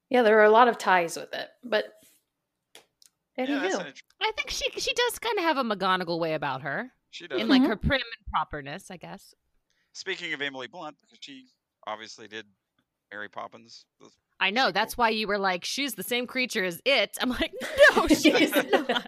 Yeah, 0.08 0.22
there 0.22 0.38
are 0.40 0.44
a 0.44 0.50
lot 0.50 0.68
of 0.68 0.78
ties 0.78 1.16
with 1.16 1.34
it, 1.34 1.48
but 1.64 1.84
yeah, 3.36 3.44
anywho. 3.46 3.60
that's 3.60 3.74
an 3.74 3.86
int- 3.88 4.02
I 4.22 4.32
think 4.36 4.48
she 4.50 4.70
she 4.78 4.94
does 4.94 5.18
kind 5.18 5.36
of 5.36 5.44
have 5.44 5.58
a 5.58 5.64
McGonagall 5.64 6.18
way 6.18 6.32
about 6.34 6.62
her, 6.62 6.92
she 7.10 7.26
does 7.28 7.40
in 7.40 7.48
like 7.48 7.60
Mhm. 7.60 7.66
her 7.66 7.76
prim 7.76 8.00
and 8.00 8.32
properness, 8.32 8.90
I 8.90 8.96
guess. 8.96 9.34
Speaking 9.96 10.34
of 10.34 10.42
Emily 10.42 10.66
Blunt, 10.66 10.94
because 11.00 11.16
she 11.22 11.46
obviously 11.86 12.28
did 12.28 12.44
Mary 13.10 13.30
Poppins. 13.30 13.86
the 13.98 14.10
I 14.38 14.50
know. 14.50 14.64
sequel. 14.64 14.72
That's 14.74 14.98
why 14.98 15.08
you 15.08 15.26
were 15.26 15.38
like, 15.38 15.64
she's 15.64 15.94
the 15.94 16.02
same 16.02 16.26
creature 16.26 16.66
as 16.66 16.82
it. 16.84 17.16
I'm 17.18 17.30
like, 17.30 17.54
no, 17.96 18.06
she's 18.06 18.54
not. 18.70 19.06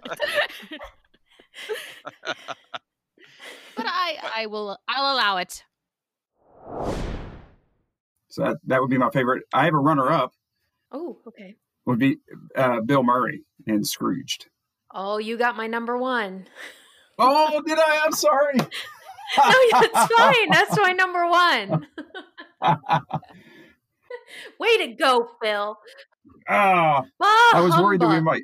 but 3.77 3.87
I, 3.87 4.17
I 4.37 4.47
will, 4.47 4.79
I'll 4.89 5.15
allow 5.15 5.37
it. 5.37 5.63
So 8.31 8.45
that, 8.45 8.57
that 8.69 8.81
would 8.81 8.89
be 8.89 8.97
my 8.97 9.11
favorite. 9.11 9.43
I 9.53 9.67
have 9.67 9.75
a 9.75 9.79
runner 9.79 10.11
up 10.11 10.33
Oh, 10.91 11.19
okay. 11.27 11.57
would 11.85 11.99
be 11.99 12.17
uh, 12.57 12.81
Bill 12.81 13.03
Murray 13.03 13.43
in 13.67 13.85
Scrooged. 13.85 14.47
Oh, 14.95 15.19
you 15.19 15.37
got 15.37 15.55
my 15.55 15.67
number 15.67 15.99
one. 15.99 16.47
Oh, 17.19 17.61
did 17.67 17.79
I? 17.79 18.01
I'm 18.07 18.13
sorry. 18.13 18.57
No, 19.37 19.55
that's 19.73 20.13
fine. 20.15 20.51
That's 20.51 20.77
my 20.79 20.93
number 20.93 21.27
one. 21.29 21.87
Way 24.59 24.79
to 24.79 24.95
go, 24.95 25.29
Phil. 25.43 25.77
Ah, 26.49 27.03
Ah, 27.21 27.57
I 27.57 27.61
was 27.61 27.77
worried 27.77 28.01
that 28.01 28.09
we 28.09 28.21
might 28.21 28.43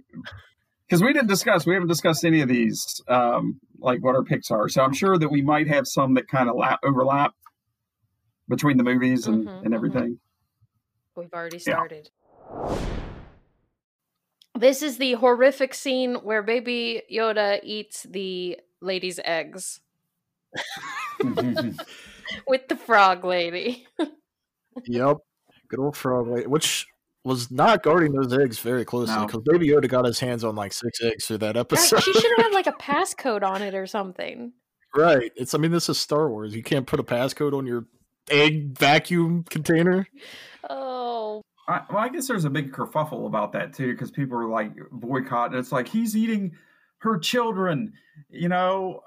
because 0.86 1.02
we 1.02 1.12
didn't 1.12 1.28
discuss. 1.28 1.66
We 1.66 1.74
haven't 1.74 1.88
discussed 1.88 2.24
any 2.24 2.40
of 2.42 2.48
these, 2.48 3.00
um, 3.08 3.60
like 3.78 4.02
what 4.02 4.14
our 4.14 4.22
picks 4.24 4.50
are. 4.50 4.68
So 4.68 4.82
I'm 4.82 4.92
sure 4.92 5.16
that 5.18 5.30
we 5.30 5.42
might 5.42 5.68
have 5.68 5.86
some 5.86 6.14
that 6.14 6.28
kind 6.28 6.48
of 6.48 6.56
lap, 6.56 6.80
overlap 6.84 7.32
between 8.48 8.76
the 8.76 8.84
movies 8.84 9.26
and, 9.26 9.46
Mhm, 9.46 9.58
and 9.64 9.72
mhm. 9.72 9.74
everything. 9.74 10.20
We've 11.16 11.32
already 11.32 11.56
Yeah. 11.56 11.62
started. 11.62 12.10
This 14.56 14.82
is 14.82 14.98
the 14.98 15.14
horrific 15.14 15.74
scene 15.74 16.16
where 16.16 16.42
Baby 16.42 17.02
Yoda 17.12 17.60
eats 17.62 18.04
the 18.04 18.58
lady's 18.80 19.18
eggs 19.24 19.80
Mm-hmm. 21.22 21.70
with 22.46 22.68
the 22.68 22.76
frog 22.76 23.24
lady. 23.24 23.86
Yep. 24.86 25.16
Good 25.68 25.78
old 25.80 25.96
frog 25.96 26.28
lady, 26.28 26.46
which 26.46 26.86
was 27.24 27.50
not 27.50 27.82
guarding 27.82 28.12
those 28.12 28.32
eggs 28.36 28.58
very 28.58 28.84
closely 28.84 29.14
No. 29.14 29.26
because 29.26 29.42
Baby 29.44 29.68
Yoda 29.68 29.88
got 29.88 30.04
his 30.04 30.20
hands 30.20 30.44
on 30.44 30.54
like 30.56 30.72
six 30.72 31.02
eggs 31.02 31.26
through 31.26 31.38
that 31.38 31.54
Right, 31.56 31.60
episode. 31.60 32.02
she 32.02 32.12
should 32.12 32.32
have 32.36 32.46
had 32.46 32.52
like 32.54 32.66
a 32.66 32.72
passcode 32.80 33.42
on 33.42 33.62
it 33.62 33.74
or 33.74 33.86
something. 33.86 34.52
right. 34.94 35.32
It's. 35.36 35.54
I 35.54 35.58
mean, 35.58 35.70
this 35.70 35.88
is 35.88 35.98
Star 35.98 36.28
Wars. 36.28 36.54
You 36.54 36.62
can't 36.62 36.86
put 36.86 37.00
a 37.00 37.04
passcode 37.04 37.56
on 37.56 37.66
your 37.66 37.86
egg 38.30 38.76
vacuum 38.78 39.44
container. 39.48 40.06
Oh, 40.68 41.40
I, 41.68 41.82
well, 41.88 41.98
I 41.98 42.08
guess 42.08 42.26
there's 42.28 42.44
a 42.44 42.50
big 42.50 42.72
kerfuffle 42.72 43.26
about 43.26 43.52
that 43.52 43.72
too, 43.74 43.92
because 43.92 44.10
people 44.10 44.36
are 44.38 44.48
like 44.48 44.72
boycotting. 44.92 45.58
It's 45.58 45.72
like 45.72 45.88
he's 45.88 46.16
eating 46.16 46.52
her 46.98 47.18
children. 47.18 47.92
You 48.28 48.48
know, 48.48 49.00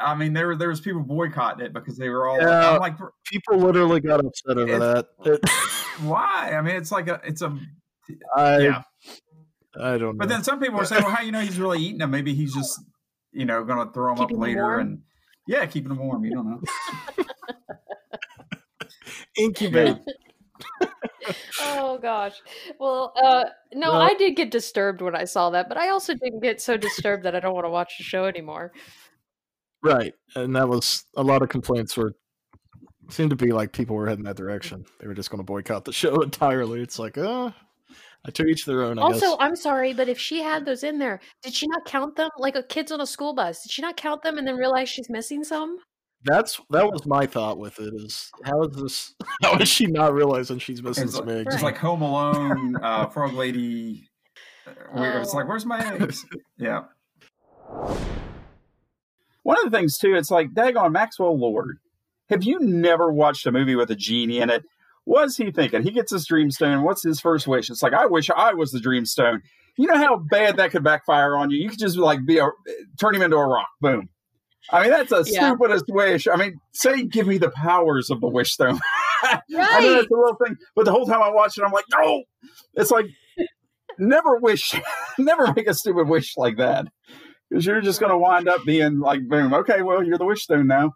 I 0.00 0.14
mean, 0.14 0.32
there 0.32 0.54
there 0.56 0.68
was 0.68 0.80
people 0.80 1.02
boycotting 1.02 1.64
it 1.66 1.72
because 1.72 1.96
they 1.96 2.08
were 2.08 2.26
all. 2.28 2.38
Yeah. 2.40 2.70
I'm 2.72 2.80
like, 2.80 2.96
People 3.24 3.58
literally 3.58 4.00
got 4.00 4.24
upset 4.24 4.58
over 4.58 4.78
that. 4.78 5.06
It- 5.24 5.40
why? 6.02 6.52
I 6.56 6.60
mean, 6.62 6.76
it's 6.76 6.90
like 6.92 7.08
a, 7.08 7.20
it's 7.24 7.42
a, 7.42 7.56
I. 8.36 8.58
yeah. 8.58 8.82
I 9.80 9.90
don't 9.92 10.00
know. 10.00 10.12
But 10.14 10.28
then 10.28 10.42
some 10.42 10.58
people 10.60 10.78
were 10.78 10.84
saying, 10.84 11.02
well, 11.04 11.14
how 11.14 11.22
you 11.22 11.30
know 11.30 11.40
he's 11.40 11.58
really 11.60 11.80
eating 11.80 11.98
them? 11.98 12.10
Maybe 12.10 12.34
he's 12.34 12.54
just, 12.54 12.80
you 13.32 13.44
know, 13.44 13.62
going 13.64 13.86
to 13.86 13.92
throw 13.92 14.14
them 14.14 14.26
Keeping 14.26 14.36
up 14.36 14.42
'em 14.42 14.48
later 14.48 14.62
warm? 14.62 14.80
and 14.80 14.98
yeah, 15.46 15.66
keeping 15.66 15.90
them 15.90 15.98
warm. 15.98 16.24
You 16.24 16.34
don't 16.34 16.50
know. 16.50 17.24
incubate. 19.36 19.96
oh 21.60 21.98
gosh. 21.98 22.34
Well, 22.80 23.12
uh, 23.22 23.44
no, 23.74 23.92
Well- 23.92 24.00
I 24.02 24.14
did 24.14 24.36
get 24.36 24.50
disturbed 24.50 25.00
when 25.00 25.14
I 25.14 25.24
saw 25.24 25.50
that, 25.50 25.68
but 25.68 25.78
I 25.78 25.90
also 25.90 26.14
didn't 26.14 26.40
get 26.40 26.60
so 26.60 26.76
disturbed 26.76 27.24
that 27.24 27.34
I 27.34 27.40
don't 27.40 27.54
want 27.54 27.66
to 27.66 27.70
watch 27.70 27.94
the 27.98 28.04
show 28.04 28.24
anymore. 28.24 28.72
Right, 29.82 30.14
and 30.34 30.54
that 30.56 30.68
was 30.68 31.04
a 31.16 31.22
lot 31.22 31.42
of 31.42 31.48
complaints 31.48 31.96
were 31.96 32.12
seemed 33.10 33.30
to 33.30 33.36
be 33.36 33.52
like 33.52 33.72
people 33.72 33.96
were 33.96 34.08
heading 34.08 34.24
that 34.24 34.36
direction. 34.36 34.84
They 35.00 35.06
were 35.06 35.14
just 35.14 35.30
going 35.30 35.38
to 35.38 35.44
boycott 35.44 35.84
the 35.84 35.92
show 35.94 36.20
entirely. 36.20 36.82
It's 36.82 36.98
like, 36.98 37.16
uh, 37.16 37.50
took 38.34 38.46
each 38.46 38.66
their 38.66 38.82
own. 38.82 38.98
I 38.98 39.02
Also, 39.02 39.20
guess. 39.30 39.36
I'm 39.40 39.56
sorry, 39.56 39.94
but 39.94 40.08
if 40.08 40.18
she 40.18 40.42
had 40.42 40.64
those 40.66 40.82
in 40.84 40.98
there, 40.98 41.20
did 41.42 41.54
she 41.54 41.66
not 41.68 41.84
count 41.86 42.16
them 42.16 42.28
like 42.38 42.56
a 42.56 42.62
kids 42.62 42.92
on 42.92 43.00
a 43.00 43.06
school 43.06 43.34
bus? 43.34 43.62
Did 43.62 43.72
she 43.72 43.80
not 43.82 43.96
count 43.96 44.22
them 44.22 44.36
and 44.36 44.46
then 44.46 44.56
realize 44.56 44.88
she's 44.90 45.08
missing 45.08 45.42
some? 45.44 45.78
That's 46.24 46.60
that 46.70 46.84
was 46.90 47.06
my 47.06 47.24
thought 47.26 47.58
with 47.58 47.78
it. 47.78 47.94
Is 47.94 48.30
how 48.44 48.62
is 48.64 48.76
this? 48.76 49.14
How 49.42 49.54
is 49.56 49.68
she 49.68 49.86
not 49.86 50.12
realizing 50.12 50.58
she's 50.58 50.82
missing 50.82 51.04
It's 51.04 51.14
some 51.14 51.26
like, 51.26 51.36
eggs? 51.36 51.54
it's 51.54 51.62
like 51.62 51.78
Home 51.78 52.02
Alone, 52.02 52.74
uh, 52.82 53.06
Frog 53.06 53.34
Lady. 53.34 54.08
uh, 54.66 54.72
Where 54.92 55.20
it's 55.20 55.32
like, 55.32 55.44
Oh. 55.44 55.48
where's 55.48 55.64
my 55.64 55.78
eggs? 55.94 56.26
Yeah. 56.58 56.82
One 59.48 59.56
of 59.64 59.72
the 59.72 59.78
things 59.78 59.96
too, 59.96 60.14
it's 60.14 60.30
like, 60.30 60.52
Dagon 60.52 60.92
Maxwell 60.92 61.38
Lord. 61.38 61.78
Have 62.28 62.44
you 62.44 62.58
never 62.60 63.10
watched 63.10 63.46
a 63.46 63.50
movie 63.50 63.76
with 63.76 63.90
a 63.90 63.94
genie 63.96 64.40
in 64.40 64.50
it? 64.50 64.62
What's 65.06 65.38
he 65.38 65.50
thinking? 65.50 65.82
He 65.82 65.90
gets 65.90 66.12
his 66.12 66.28
dreamstone. 66.28 66.82
What's 66.82 67.02
his 67.02 67.18
first 67.18 67.48
wish? 67.48 67.70
It's 67.70 67.82
like, 67.82 67.94
I 67.94 68.04
wish 68.04 68.28
I 68.28 68.52
was 68.52 68.72
the 68.72 68.78
dreamstone. 68.78 69.38
You 69.78 69.86
know 69.86 69.96
how 69.96 70.18
bad 70.18 70.58
that 70.58 70.70
could 70.70 70.84
backfire 70.84 71.34
on 71.34 71.50
you. 71.50 71.56
You 71.62 71.70
could 71.70 71.78
just 71.78 71.96
like 71.96 72.26
be 72.26 72.36
a 72.36 72.50
turn 73.00 73.14
him 73.14 73.22
into 73.22 73.38
a 73.38 73.46
rock. 73.46 73.68
Boom. 73.80 74.10
I 74.70 74.82
mean, 74.82 74.90
that's 74.90 75.08
the 75.08 75.24
Yeah. 75.26 75.48
stupidest 75.48 75.86
wish. 75.88 76.28
I 76.28 76.36
mean, 76.36 76.60
say, 76.74 77.04
give 77.04 77.26
me 77.26 77.38
the 77.38 77.48
powers 77.50 78.10
of 78.10 78.20
the 78.20 78.28
wish 78.28 78.52
stone. 78.52 78.78
I 79.22 79.40
know 79.48 79.58
Right. 79.60 79.82
that's 79.94 80.10
a 80.10 80.14
little 80.14 80.36
thing, 80.44 80.56
but 80.76 80.84
the 80.84 80.92
whole 80.92 81.06
time 81.06 81.22
I 81.22 81.30
watch 81.30 81.56
it, 81.56 81.64
I'm 81.64 81.72
like, 81.72 81.86
no. 81.98 82.24
It's 82.74 82.90
like, 82.90 83.06
never 83.98 84.36
wish, 84.36 84.74
never 85.18 85.50
make 85.54 85.68
a 85.68 85.72
stupid 85.74 86.06
wish 86.06 86.36
like 86.36 86.58
that, 86.58 86.86
because 87.48 87.66
you're 87.66 87.80
just 87.80 88.00
going 88.00 88.12
to 88.12 88.18
wind 88.18 88.48
up 88.48 88.64
being 88.64 88.98
like, 89.00 89.26
boom. 89.28 89.54
Okay, 89.54 89.82
well, 89.82 90.02
you're 90.02 90.18
the 90.18 90.24
wish 90.24 90.42
stone 90.42 90.66
now. 90.66 90.94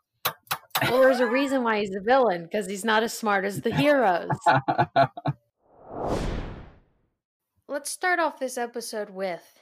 Well, 0.82 1.00
there's 1.02 1.20
a 1.20 1.26
reason 1.26 1.62
why 1.62 1.80
he's 1.80 1.90
the 1.90 2.00
villain 2.00 2.42
because 2.44 2.66
he's 2.66 2.84
not 2.84 3.02
as 3.02 3.16
smart 3.16 3.44
as 3.44 3.60
the 3.60 3.74
heroes. 3.74 4.30
Let's 7.68 7.90
start 7.90 8.18
off 8.18 8.38
this 8.38 8.58
episode 8.58 9.10
with 9.10 9.60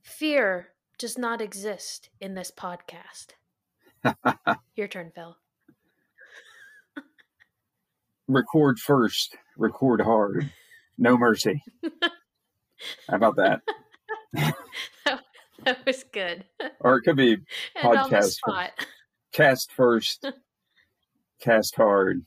fear 0.00 0.68
does 0.98 1.18
not 1.18 1.40
exist 1.40 2.08
in 2.20 2.34
this 2.34 2.50
podcast. 2.50 3.28
Your 4.76 4.88
turn, 4.88 5.12
Phil. 5.14 5.36
record 8.28 8.78
first, 8.78 9.36
record 9.56 10.00
hard, 10.00 10.50
no 10.96 11.16
mercy. 11.18 11.62
How 13.08 13.16
about 13.16 13.36
that? 13.36 13.60
That 14.32 14.54
was 15.86 16.04
good. 16.12 16.44
Or 16.80 16.96
it 16.96 17.02
could 17.02 17.16
be 17.16 17.36
And 17.76 17.98
on 17.98 18.10
the 18.10 18.16
podcast. 18.16 18.30
spot. 18.32 18.70
Cast 19.32 19.72
first, 19.72 20.26
cast 21.40 21.76
hard, 21.76 22.24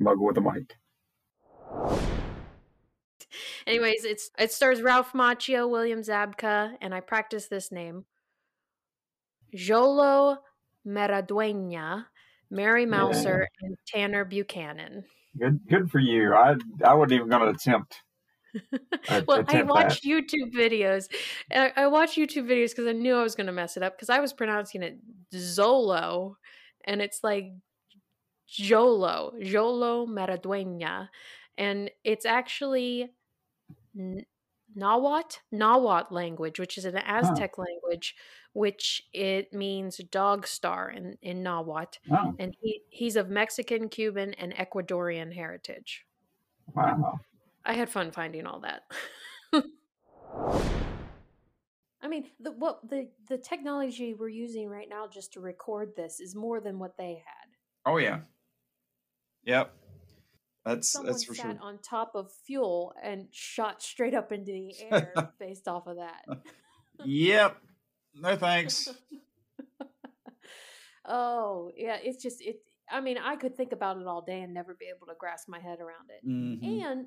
muggle 0.00 0.26
with 0.26 0.38
a 0.38 0.40
mic. 0.40 0.76
Anyways, 3.66 4.04
it's 4.04 4.30
it 4.38 4.52
stars 4.52 4.82
Ralph 4.82 5.12
Macchio, 5.12 5.68
William 5.70 6.00
Zabka, 6.00 6.76
and 6.80 6.94
I 6.94 7.00
practice 7.00 7.46
this 7.46 7.70
name. 7.70 8.04
Xolo 9.54 10.38
Maridueña, 10.86 12.06
Mary 12.50 12.86
Mouser, 12.86 13.46
and 13.60 13.76
Tanner 13.86 14.24
Buchanan. 14.24 15.04
Good, 15.38 15.60
good 15.68 15.90
for 15.90 15.98
you. 16.00 16.34
I 16.34 16.56
I 16.84 16.94
wasn't 16.94 17.12
even 17.12 17.28
going 17.28 17.42
to 17.42 17.50
attempt. 17.50 17.96
Well, 19.26 19.44
I 19.46 19.62
watch 19.62 20.00
watched 20.00 20.04
YouTube 20.04 20.52
videos. 20.52 21.08
I, 21.50 21.72
I 21.76 21.86
watched 21.86 22.16
YouTube 22.16 22.46
videos 22.46 22.70
because 22.70 22.86
I 22.86 22.92
knew 22.92 23.14
I 23.16 23.22
was 23.22 23.34
going 23.34 23.46
to 23.46 23.52
mess 23.52 23.76
it 23.76 23.82
up 23.82 23.96
because 23.96 24.10
I 24.10 24.20
was 24.20 24.32
pronouncing 24.32 24.82
it 24.82 24.98
Zolo, 25.32 26.36
and 26.84 27.00
it's 27.02 27.22
like 27.22 27.52
Jolo, 28.46 29.34
Jolo 29.40 30.06
Maridueña, 30.06 31.08
and 31.56 31.90
it's 32.04 32.26
actually 32.26 33.14
N- 33.98 34.26
Nawat, 34.76 35.40
Nawat 35.52 36.10
language, 36.12 36.58
which 36.60 36.78
is 36.78 36.84
an 36.84 36.96
Aztec 36.98 37.58
language, 37.58 38.16
which 38.52 39.08
it 39.12 39.52
means 39.52 39.98
dog 39.98 40.46
star 40.46 40.90
in 40.90 41.18
in 41.22 41.42
Nawat, 41.44 41.98
Oh, 42.10 42.38
and 42.38 42.56
he 42.60 42.84
he's 42.90 43.16
of 43.16 43.28
Mexican, 43.30 43.88
Cuban, 43.88 44.34
and 44.34 44.54
Ecuadorian 44.54 45.34
heritage. 45.34 46.06
wow. 46.74 47.20
I 47.64 47.74
had 47.74 47.90
fun 47.90 48.10
finding 48.10 48.46
all 48.46 48.60
that. 48.60 48.82
I 52.02 52.08
mean, 52.08 52.26
the 52.40 52.52
what 52.52 52.80
the 52.88 53.08
the 53.28 53.36
technology 53.36 54.14
we're 54.14 54.28
using 54.28 54.68
right 54.68 54.88
now 54.88 55.06
just 55.06 55.34
to 55.34 55.40
record 55.40 55.92
this 55.96 56.18
is 56.20 56.34
more 56.34 56.60
than 56.60 56.78
what 56.78 56.96
they 56.96 57.22
had. 57.24 57.48
Oh 57.84 57.98
yeah. 57.98 58.20
Yep. 59.44 59.74
That's 60.64 60.92
Someone 60.92 61.12
that's 61.12 61.24
for 61.24 61.34
sat 61.34 61.56
sure. 61.56 61.58
on 61.62 61.78
top 61.78 62.12
of 62.14 62.30
fuel 62.46 62.94
and 63.02 63.28
shot 63.32 63.82
straight 63.82 64.14
up 64.14 64.30
into 64.32 64.52
the 64.52 64.74
air 64.90 65.32
based 65.38 65.68
off 65.68 65.86
of 65.86 65.96
that. 65.96 66.24
Yep. 67.04 67.56
No 68.14 68.36
thanks. 68.36 68.88
oh, 71.04 71.70
yeah, 71.76 71.96
it's 72.02 72.22
just 72.22 72.40
it 72.42 72.60
I 72.90 73.00
mean, 73.00 73.18
I 73.18 73.36
could 73.36 73.56
think 73.56 73.72
about 73.72 73.98
it 74.00 74.06
all 74.06 74.22
day 74.22 74.42
and 74.42 74.52
never 74.52 74.74
be 74.74 74.86
able 74.94 75.06
to 75.06 75.14
grasp 75.18 75.48
my 75.48 75.60
head 75.60 75.78
around 75.80 76.10
it. 76.10 76.26
Mhm. 76.26 76.82
And 76.84 77.06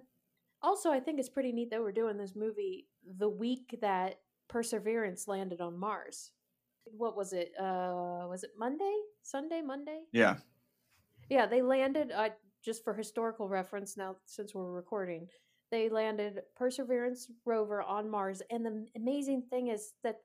also, 0.64 0.90
I 0.92 1.00
think 1.00 1.20
it's 1.20 1.30
pretty 1.30 1.52
neat 1.52 1.70
that 1.72 1.82
we're 1.82 1.92
doing 1.92 2.18
this 2.18 2.36
movie 2.36 2.88
the 3.20 3.30
week 3.30 3.78
that 3.82 4.20
Perseverance 4.50 5.28
landed 5.28 5.62
on 5.62 5.78
Mars. 5.78 6.32
What 6.86 7.16
was 7.16 7.34
it? 7.34 7.52
Uh, 7.60 8.28
was 8.30 8.44
it 8.44 8.52
Monday? 8.58 8.96
Sunday? 9.22 9.62
Monday? 9.62 10.02
Yeah. 10.12 10.38
Yeah, 11.30 11.46
they 11.46 11.62
landed. 11.62 12.12
Uh, 12.12 12.30
just 12.64 12.84
for 12.84 12.94
historical 12.94 13.50
reference, 13.50 13.98
now 13.98 14.16
since 14.26 14.56
we're 14.56 14.72
recording, 14.72 15.28
they 15.72 15.90
landed 15.90 16.42
Perseverance 16.56 17.30
rover 17.46 17.82
on 17.82 18.10
Mars. 18.10 18.42
And 18.50 18.66
the 18.66 18.86
amazing 18.96 19.44
thing 19.50 19.68
is 19.68 19.94
that, 20.04 20.20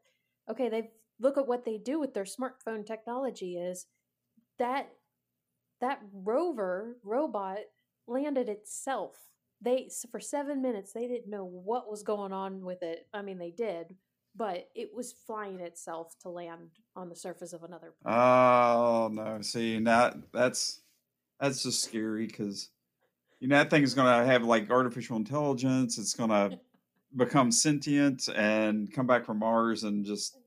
okay, 0.50 0.68
they 0.68 0.90
look 1.20 1.36
at 1.36 1.48
what 1.48 1.64
they 1.64 1.78
do 1.78 1.98
with 1.98 2.14
their 2.14 2.24
smartphone 2.24 2.86
technology. 2.86 3.56
Is 3.56 3.86
that 4.58 4.90
that 5.80 6.00
rover 6.12 6.96
robot 7.04 7.58
landed 8.06 8.48
itself. 8.48 9.27
They 9.60 9.90
for 10.10 10.20
seven 10.20 10.62
minutes 10.62 10.92
they 10.92 11.08
didn't 11.08 11.30
know 11.30 11.44
what 11.44 11.90
was 11.90 12.02
going 12.02 12.32
on 12.32 12.64
with 12.64 12.82
it. 12.82 13.06
I 13.12 13.22
mean, 13.22 13.38
they 13.38 13.50
did, 13.50 13.96
but 14.36 14.68
it 14.74 14.90
was 14.94 15.12
flying 15.26 15.60
itself 15.60 16.14
to 16.20 16.28
land 16.28 16.70
on 16.94 17.08
the 17.08 17.16
surface 17.16 17.52
of 17.52 17.64
another. 17.64 17.94
Planet. 18.02 18.20
Oh 18.20 19.10
no! 19.12 19.42
See 19.42 19.80
now 19.80 20.12
that's 20.32 20.82
that's 21.40 21.62
just 21.62 21.82
scary 21.82 22.26
because 22.26 22.70
you 23.40 23.48
know 23.48 23.56
that 23.56 23.70
thing 23.70 23.82
is 23.82 23.94
gonna 23.94 24.24
have 24.24 24.44
like 24.44 24.70
artificial 24.70 25.16
intelligence. 25.16 25.98
It's 25.98 26.14
gonna 26.14 26.60
become 27.16 27.50
sentient 27.50 28.28
and 28.36 28.92
come 28.92 29.06
back 29.06 29.24
from 29.24 29.40
Mars 29.40 29.84
and 29.84 30.04
just 30.04 30.38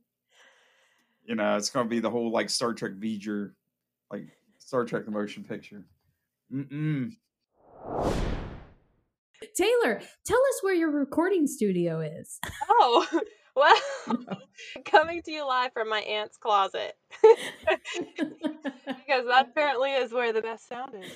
you 1.25 1.35
know 1.35 1.57
it's 1.57 1.69
gonna 1.69 1.89
be 1.89 1.99
the 1.99 2.09
whole 2.09 2.31
like 2.31 2.49
Star 2.49 2.73
Trek 2.73 2.93
V'ger, 2.93 3.51
like 4.09 4.27
Star 4.57 4.85
Trek 4.85 5.03
the 5.03 5.11
motion 5.11 5.43
picture. 5.43 5.85
Mm-mm. 6.53 7.11
Taylor, 9.55 10.01
tell 10.25 10.39
us 10.39 10.59
where 10.61 10.73
your 10.73 10.91
recording 10.91 11.47
studio 11.47 12.01
is. 12.01 12.39
Oh, 12.69 13.05
well, 13.55 13.75
coming 14.85 15.21
to 15.23 15.31
you 15.31 15.45
live 15.45 15.73
from 15.73 15.89
my 15.89 15.99
aunt's 15.99 16.37
closet. 16.37 16.93
because 17.21 19.25
that 19.27 19.47
apparently 19.51 19.91
is 19.91 20.13
where 20.13 20.33
the 20.33 20.41
best 20.41 20.67
sound 20.67 20.93
is. 20.95 21.11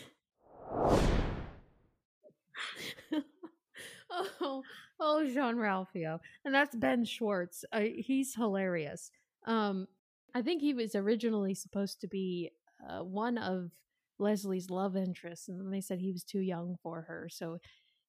oh, 4.41 4.63
oh, 4.99 5.25
Jean 5.25 5.55
Ralphio, 5.55 6.19
and 6.43 6.53
that's 6.53 6.75
Ben 6.75 7.05
Schwartz. 7.05 7.63
Uh, 7.71 7.81
he's 7.95 8.35
hilarious. 8.35 9.11
Um, 9.45 9.87
I 10.35 10.41
think 10.41 10.61
he 10.61 10.73
was 10.73 10.95
originally 10.95 11.55
supposed 11.55 12.01
to 12.01 12.07
be 12.07 12.51
uh, 12.87 13.03
one 13.03 13.37
of 13.37 13.71
Leslie's 14.19 14.69
love 14.69 14.95
interests, 14.95 15.47
and 15.47 15.59
then 15.59 15.71
they 15.71 15.81
said 15.81 15.99
he 15.99 16.11
was 16.11 16.23
too 16.23 16.41
young 16.41 16.75
for 16.83 17.03
her, 17.03 17.27
so 17.31 17.59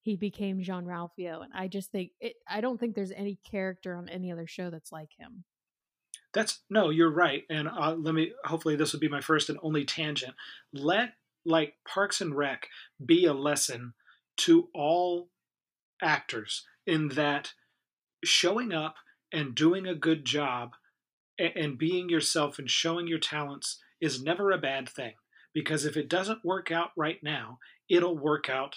he 0.07 0.14
became 0.14 0.62
Jean 0.62 0.84
Ralphio. 0.84 1.42
And 1.42 1.52
I 1.52 1.66
just 1.66 1.90
think 1.90 2.12
it. 2.20 2.34
I 2.48 2.61
don't 2.61 2.78
think 2.78 2.94
there's 2.94 3.11
any 3.11 3.40
character 3.50 3.96
on 3.96 4.09
any 4.09 4.30
other 4.30 4.46
show 4.46 4.70
that's 4.70 4.92
like 4.92 5.11
him. 5.18 5.42
That's 6.32 6.61
no, 6.70 6.90
you're 6.90 7.11
right. 7.11 7.42
And 7.50 7.68
uh, 7.68 7.96
let 7.98 8.14
me. 8.14 8.32
Hopefully, 8.44 8.76
this 8.76 8.92
will 8.92 9.00
be 9.00 9.09
my 9.09 9.20
first 9.20 9.50
and 9.50 9.59
only 9.62 9.84
tangent. 9.84 10.34
Let 10.72 11.14
like 11.44 11.74
Parks 11.86 12.20
and 12.20 12.36
Rec 12.36 12.68
be 13.04 13.24
a 13.26 13.34
lesson 13.34 13.94
to 14.38 14.68
all 14.72 15.28
actors 16.00 16.64
in 16.86 17.09
that 17.09 17.52
showing 18.24 18.72
up 18.72 18.94
and 19.32 19.57
doing 19.57 19.88
a 19.88 19.94
good 19.94 20.24
job 20.24 20.76
and, 21.36 21.52
and 21.57 21.78
being 21.78 22.09
yourself 22.09 22.61
and 22.61 22.70
showing 22.70 23.09
your 23.09 23.18
talents 23.18 23.80
is 24.00 24.22
never 24.22 24.52
a 24.52 24.59
bad 24.59 24.88
thing. 24.88 25.14
Because 25.52 25.84
if 25.84 25.96
it 25.96 26.09
doesn't 26.09 26.44
work 26.44 26.70
out 26.70 26.90
right 26.96 27.18
now, 27.24 27.59
it'll 27.88 28.16
work 28.16 28.48
out 28.48 28.76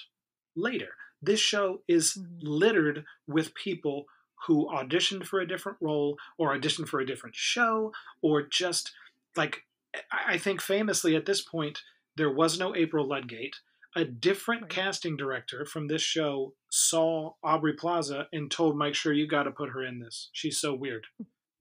later. 0.56 0.94
This 1.22 1.40
show 1.40 1.82
is 1.88 2.14
mm. 2.14 2.26
littered 2.42 3.06
with 3.28 3.54
people 3.54 4.06
who 4.48 4.68
auditioned 4.68 5.26
for 5.26 5.40
a 5.40 5.48
different 5.48 5.78
role 5.82 6.18
or 6.38 6.58
auditioned 6.58 6.88
for 6.88 7.00
a 7.00 7.06
different 7.06 7.36
show 7.36 7.92
or 8.22 8.42
just 8.42 8.94
like 9.36 9.64
I 10.12 10.38
think 10.38 10.62
famously 10.62 11.16
at 11.16 11.26
this 11.26 11.42
point 11.42 11.82
there 12.16 12.32
was 12.32 12.58
no 12.58 12.76
April 12.76 13.08
Ludgate 13.08 13.58
a 13.96 14.06
different 14.06 14.70
casting 14.70 15.18
director 15.18 15.66
from 15.66 15.88
this 15.88 16.02
show 16.02 16.54
saw 16.70 17.34
Aubrey 17.44 17.74
Plaza 17.74 18.28
and 18.32 18.50
told 18.50 18.78
Mike 18.78 18.94
Schur 18.94 19.16
you 19.16 19.28
got 19.28 19.44
to 19.44 19.52
put 19.52 19.72
her 19.72 19.84
in 19.84 20.00
this. 20.00 20.30
She's 20.32 20.60
so 20.60 20.76
weird. 20.76 21.08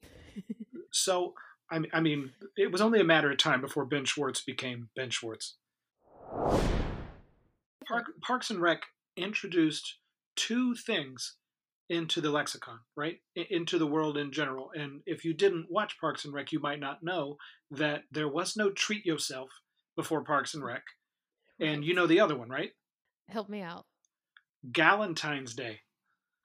so 0.92 1.34
I 1.70 1.78
mean, 1.78 1.90
I 1.92 2.00
mean, 2.00 2.32
it 2.56 2.72
was 2.72 2.80
only 2.80 3.00
a 3.00 3.04
matter 3.04 3.30
of 3.30 3.38
time 3.38 3.61
before 3.61 3.84
Ben 3.84 4.04
Schwartz 4.04 4.42
became 4.42 4.88
Ben 4.96 5.11
Schwartz. 5.11 5.56
Park, 7.86 8.06
Parks 8.22 8.50
and 8.50 8.61
Rec 8.61 8.82
introduced 9.18 9.98
two 10.36 10.74
things 10.74 11.36
into 11.90 12.20
the 12.20 12.30
lexicon, 12.30 12.78
right? 12.96 13.16
Into 13.34 13.78
the 13.78 13.86
world 13.86 14.16
in 14.18 14.30
general. 14.30 14.70
And 14.74 15.00
if 15.06 15.24
you 15.24 15.32
didn't 15.34 15.66
watch 15.70 15.98
Parks 16.00 16.24
and 16.24 16.34
Rec, 16.34 16.52
you 16.52 16.60
might 16.60 16.80
not 16.80 17.02
know 17.02 17.36
that 17.70 18.02
there 18.10 18.28
was 18.28 18.56
no 18.56 18.70
treat 18.70 19.04
yourself 19.06 19.48
before 19.96 20.22
Parks 20.22 20.54
and 20.54 20.62
Rec. 20.64 20.82
And 21.60 21.84
you 21.84 21.94
know 21.94 22.06
the 22.06 22.20
other 22.20 22.36
one, 22.36 22.48
right? 22.50 22.70
Help 23.28 23.48
me 23.48 23.62
out. 23.62 23.86
Galentine's 24.70 25.54
Day. 25.54 25.80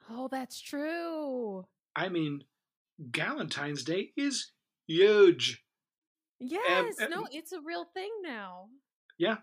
Oh, 0.10 0.28
that's 0.30 0.62
true. 0.62 1.66
I 1.96 2.10
mean, 2.10 2.44
Galentine's 3.12 3.84
Day 3.84 4.12
is 4.18 4.52
huge. 4.88 5.64
Yes, 6.40 6.96
uh, 7.02 7.08
no, 7.08 7.28
it's 7.32 7.52
a 7.52 7.62
real 7.62 7.86
thing 7.94 8.10
now. 8.22 8.68
Yeah, 9.18 9.38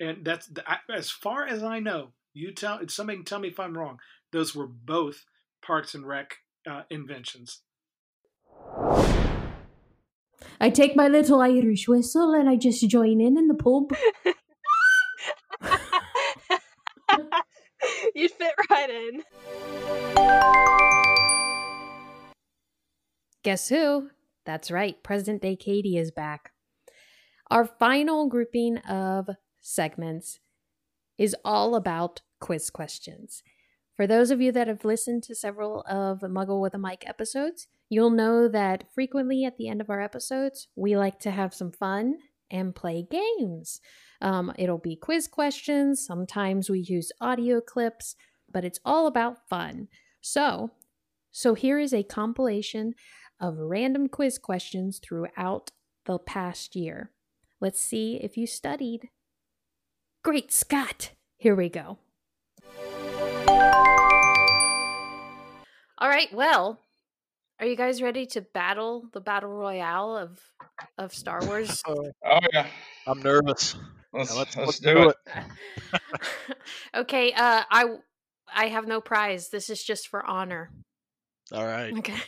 and 0.00 0.24
that's 0.24 0.46
the- 0.48 0.64
as 0.92 1.10
far 1.10 1.46
as 1.46 1.62
I 1.62 1.78
know. 1.80 2.12
You 2.36 2.52
tell 2.52 2.80
somebody 2.88 3.16
can 3.16 3.24
tell 3.24 3.38
me 3.38 3.48
if 3.48 3.58
I'm 3.58 3.78
wrong. 3.78 3.98
Those 4.30 4.54
were 4.54 4.66
both 4.66 5.24
Parks 5.62 5.94
and 5.94 6.06
Rec 6.06 6.36
uh, 6.70 6.82
inventions. 6.90 7.62
I 10.60 10.68
take 10.68 10.94
my 10.94 11.08
little 11.08 11.40
Irish 11.40 11.88
whistle 11.88 12.34
and 12.34 12.46
I 12.46 12.56
just 12.56 12.86
join 12.90 13.22
in 13.22 13.38
in 13.38 13.48
the 13.48 13.54
pub. 13.54 13.90
You'd 18.14 18.32
fit 18.32 18.52
right 18.68 18.90
in. 18.90 19.22
Guess 23.44 23.70
who? 23.70 24.10
That's 24.44 24.70
right, 24.70 25.02
Present 25.02 25.40
Day 25.40 25.56
Katie 25.56 25.96
is 25.96 26.10
back. 26.10 26.52
Our 27.50 27.64
final 27.64 28.28
grouping 28.28 28.76
of 28.80 29.30
segments 29.62 30.38
is 31.18 31.36
all 31.44 31.74
about 31.74 32.20
quiz 32.40 32.70
questions. 32.70 33.42
For 33.96 34.06
those 34.06 34.30
of 34.30 34.42
you 34.42 34.52
that 34.52 34.68
have 34.68 34.84
listened 34.84 35.22
to 35.24 35.34
several 35.34 35.80
of 35.82 36.20
Muggle 36.20 36.60
with 36.60 36.74
a 36.74 36.78
Mic 36.78 37.04
episodes, 37.08 37.66
you'll 37.88 38.10
know 38.10 38.46
that 38.46 38.84
frequently 38.92 39.44
at 39.44 39.56
the 39.56 39.68
end 39.68 39.80
of 39.80 39.88
our 39.88 40.02
episodes, 40.02 40.68
we 40.76 40.96
like 40.96 41.18
to 41.20 41.30
have 41.30 41.54
some 41.54 41.72
fun 41.72 42.16
and 42.50 42.74
play 42.74 43.06
games. 43.10 43.80
Um, 44.20 44.52
it'll 44.58 44.78
be 44.78 44.96
quiz 44.96 45.26
questions, 45.26 46.04
sometimes 46.04 46.68
we 46.68 46.80
use 46.80 47.10
audio 47.20 47.60
clips, 47.60 48.16
but 48.52 48.64
it's 48.64 48.80
all 48.84 49.06
about 49.06 49.48
fun. 49.48 49.88
So, 50.20 50.72
so 51.32 51.54
here 51.54 51.78
is 51.78 51.94
a 51.94 52.02
compilation 52.02 52.94
of 53.40 53.56
random 53.58 54.08
quiz 54.08 54.38
questions 54.38 55.00
throughout 55.02 55.70
the 56.04 56.18
past 56.18 56.76
year. 56.76 57.10
Let's 57.60 57.80
see 57.80 58.16
if 58.22 58.36
you 58.36 58.46
studied. 58.46 59.08
Great 60.26 60.50
Scott! 60.50 61.12
Here 61.36 61.54
we 61.54 61.68
go. 61.68 61.98
All 65.98 66.08
right, 66.08 66.26
well, 66.32 66.80
are 67.60 67.66
you 67.66 67.76
guys 67.76 68.02
ready 68.02 68.26
to 68.26 68.40
battle 68.40 69.08
the 69.12 69.20
battle 69.20 69.50
royale 69.50 70.16
of 70.16 70.40
of 70.98 71.14
Star 71.14 71.38
Wars? 71.44 71.80
Oh 72.24 72.40
yeah, 72.52 72.66
I'm 73.06 73.22
nervous. 73.22 73.76
Let's 74.12 74.32
Now 74.32 74.38
let's, 74.38 74.56
let's, 74.56 74.66
let's 74.66 74.78
do, 74.80 74.94
do 74.94 75.10
it. 75.10 75.16
okay, 76.96 77.32
uh 77.32 77.62
I 77.70 77.84
I 78.52 78.66
have 78.66 78.88
no 78.88 79.00
prize. 79.00 79.50
This 79.50 79.70
is 79.70 79.80
just 79.80 80.08
for 80.08 80.26
honor. 80.26 80.72
All 81.52 81.64
right. 81.64 81.96
Okay. 81.98 82.18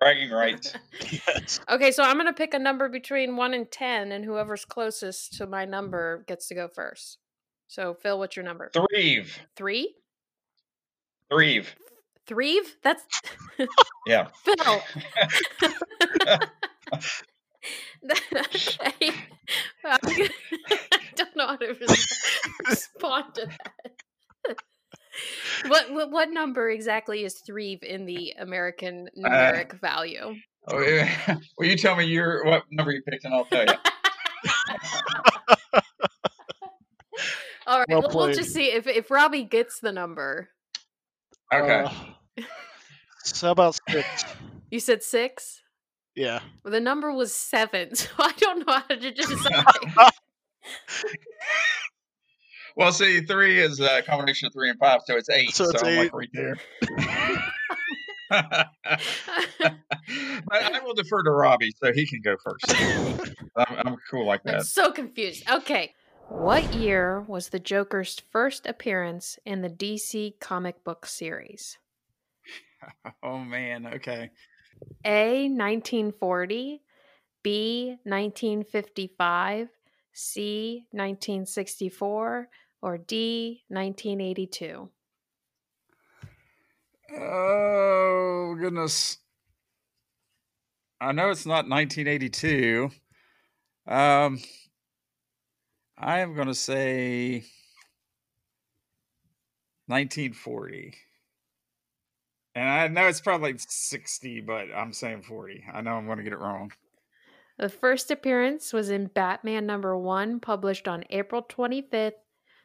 Bragging 0.00 0.30
rights. 0.30 0.72
yes. 1.10 1.60
Okay, 1.68 1.92
so 1.92 2.02
I'm 2.02 2.14
going 2.14 2.26
to 2.26 2.32
pick 2.32 2.54
a 2.54 2.58
number 2.58 2.88
between 2.88 3.36
1 3.36 3.54
and 3.54 3.70
10 3.70 4.10
and 4.10 4.24
whoever's 4.24 4.64
closest 4.64 5.34
to 5.34 5.46
my 5.46 5.64
number 5.64 6.24
gets 6.26 6.48
to 6.48 6.56
go 6.56 6.66
first. 6.66 7.18
So, 7.72 7.94
Phil, 7.94 8.18
what's 8.18 8.36
your 8.36 8.44
number? 8.44 8.70
Three. 8.74 9.24
3? 9.56 9.94
Three. 11.30 11.64
Three? 12.26 12.62
That's 12.82 13.02
Yeah. 14.06 14.28
Phil. 14.44 14.54
okay. 18.34 19.14
Well, 19.82 19.98
I 20.04 20.28
don't 21.16 21.34
know 21.34 21.46
how 21.46 21.56
to 21.56 21.74
respond 22.68 23.34
to 23.36 23.46
that. 23.46 24.56
what, 25.66 25.90
what 25.94 26.10
what 26.10 26.30
number 26.30 26.68
exactly 26.68 27.24
is 27.24 27.40
three 27.40 27.78
in 27.82 28.04
the 28.04 28.34
American 28.38 29.08
uh, 29.24 29.28
numeric 29.28 29.80
value? 29.80 30.34
Oh, 30.68 30.80
yeah. 30.80 31.38
Well, 31.56 31.66
you 31.66 31.76
tell 31.78 31.96
me 31.96 32.04
your 32.04 32.44
what 32.44 32.64
number 32.70 32.92
you 32.92 33.00
picked, 33.00 33.24
and 33.24 33.32
I'll 33.32 33.46
tell 33.46 33.64
you. 33.64 33.72
All 37.72 37.78
right, 37.78 37.88
Well 37.88 38.02
we'll, 38.02 38.26
we'll 38.26 38.34
just 38.34 38.52
see 38.52 38.66
if 38.66 38.86
if 38.86 39.10
Robbie 39.10 39.44
gets 39.44 39.80
the 39.80 39.92
number. 39.92 40.50
Okay. 41.54 41.84
Uh, 41.86 42.42
so 43.24 43.46
how 43.46 43.52
about 43.52 43.78
six? 43.88 44.24
You 44.70 44.78
said 44.78 45.02
six. 45.02 45.62
Yeah. 46.14 46.40
Well, 46.62 46.72
the 46.72 46.80
number 46.80 47.10
was 47.12 47.32
seven, 47.34 47.94
so 47.94 48.08
I 48.18 48.32
don't 48.36 48.66
know 48.66 48.74
how 48.74 48.82
to 48.82 49.10
decide. 49.10 49.64
well, 52.76 52.92
see, 52.92 53.22
three 53.22 53.58
is 53.58 53.80
a 53.80 54.02
combination 54.02 54.48
of 54.48 54.52
three 54.52 54.68
and 54.68 54.78
five, 54.78 55.00
so 55.06 55.16
it's 55.16 55.30
eight. 55.30 55.54
So 55.54 55.64
So, 55.64 55.70
it's 55.70 55.82
I'm 55.82 55.88
eight. 55.88 55.98
like 55.98 56.12
right 56.12 56.28
there. 56.34 56.56
but 60.46 60.62
I 60.62 60.80
will 60.84 60.92
defer 60.94 61.22
to 61.22 61.30
Robbie, 61.30 61.72
so 61.82 61.90
he 61.94 62.06
can 62.06 62.20
go 62.22 62.36
first. 62.44 62.66
I'm, 63.56 63.76
I'm 63.86 63.96
cool 64.10 64.26
like 64.26 64.42
I'm 64.46 64.58
that. 64.58 64.66
so 64.66 64.92
confused. 64.92 65.48
Okay. 65.50 65.94
What 66.34 66.74
year 66.74 67.20
was 67.20 67.50
the 67.50 67.60
Joker's 67.60 68.20
first 68.30 68.66
appearance 68.66 69.38
in 69.44 69.60
the 69.60 69.68
DC 69.68 70.40
comic 70.40 70.82
book 70.82 71.06
series? 71.06 71.78
Oh 73.22 73.38
man. 73.38 73.86
Okay. 73.86 74.30
A. 75.04 75.48
1940, 75.48 76.82
B. 77.44 77.96
1955, 78.02 79.68
C. 80.12 80.86
1964, 80.90 82.48
or 82.80 82.98
D. 82.98 83.62
1982? 83.68 84.90
Oh 87.14 88.56
goodness. 88.58 89.18
I 91.00 91.12
know 91.12 91.30
it's 91.30 91.46
not 91.46 91.68
1982. 91.68 92.90
Um, 93.86 94.40
I 96.02 96.18
am 96.18 96.34
going 96.34 96.48
to 96.48 96.54
say 96.54 97.44
1940. 99.86 100.94
And 102.56 102.68
I 102.68 102.88
know 102.88 103.06
it's 103.06 103.20
probably 103.20 103.54
60, 103.56 104.40
but 104.40 104.66
I'm 104.74 104.92
saying 104.92 105.22
40. 105.22 105.64
I 105.72 105.80
know 105.80 105.92
I'm 105.92 106.06
going 106.06 106.18
to 106.18 106.24
get 106.24 106.32
it 106.32 106.40
wrong. 106.40 106.72
The 107.56 107.68
first 107.68 108.10
appearance 108.10 108.72
was 108.72 108.90
in 108.90 109.06
Batman 109.06 109.64
number 109.64 109.96
one, 109.96 110.40
published 110.40 110.88
on 110.88 111.04
April 111.08 111.40
25th, 111.40 112.14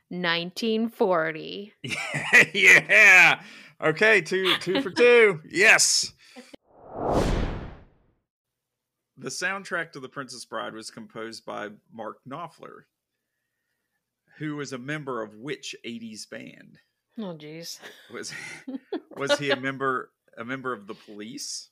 1940. 0.10 1.74
yeah. 2.54 3.42
Okay, 3.80 4.22
two 4.22 4.56
two 4.60 4.82
for 4.82 4.90
two. 4.90 5.42
Yes. 5.48 6.14
The 9.18 9.30
soundtrack 9.30 9.92
to 9.92 10.00
The 10.00 10.10
Princess 10.10 10.46
Bride 10.46 10.74
was 10.74 10.90
composed 10.90 11.46
by 11.46 11.70
Mark 11.94 12.18
Knopfler, 12.28 12.86
who 14.38 14.56
was 14.56 14.74
a 14.74 14.78
member 14.78 15.22
of 15.22 15.36
which 15.36 15.76
80s 15.86 16.30
band? 16.30 16.78
Oh, 17.20 17.36
jeez. 17.36 17.80
Was 18.14 18.34
was 19.18 19.38
he 19.38 19.52
a 19.52 19.56
member 19.56 20.12
a 20.38 20.46
member 20.46 20.72
of 20.74 20.88
the 20.88 20.94
Police, 20.94 21.70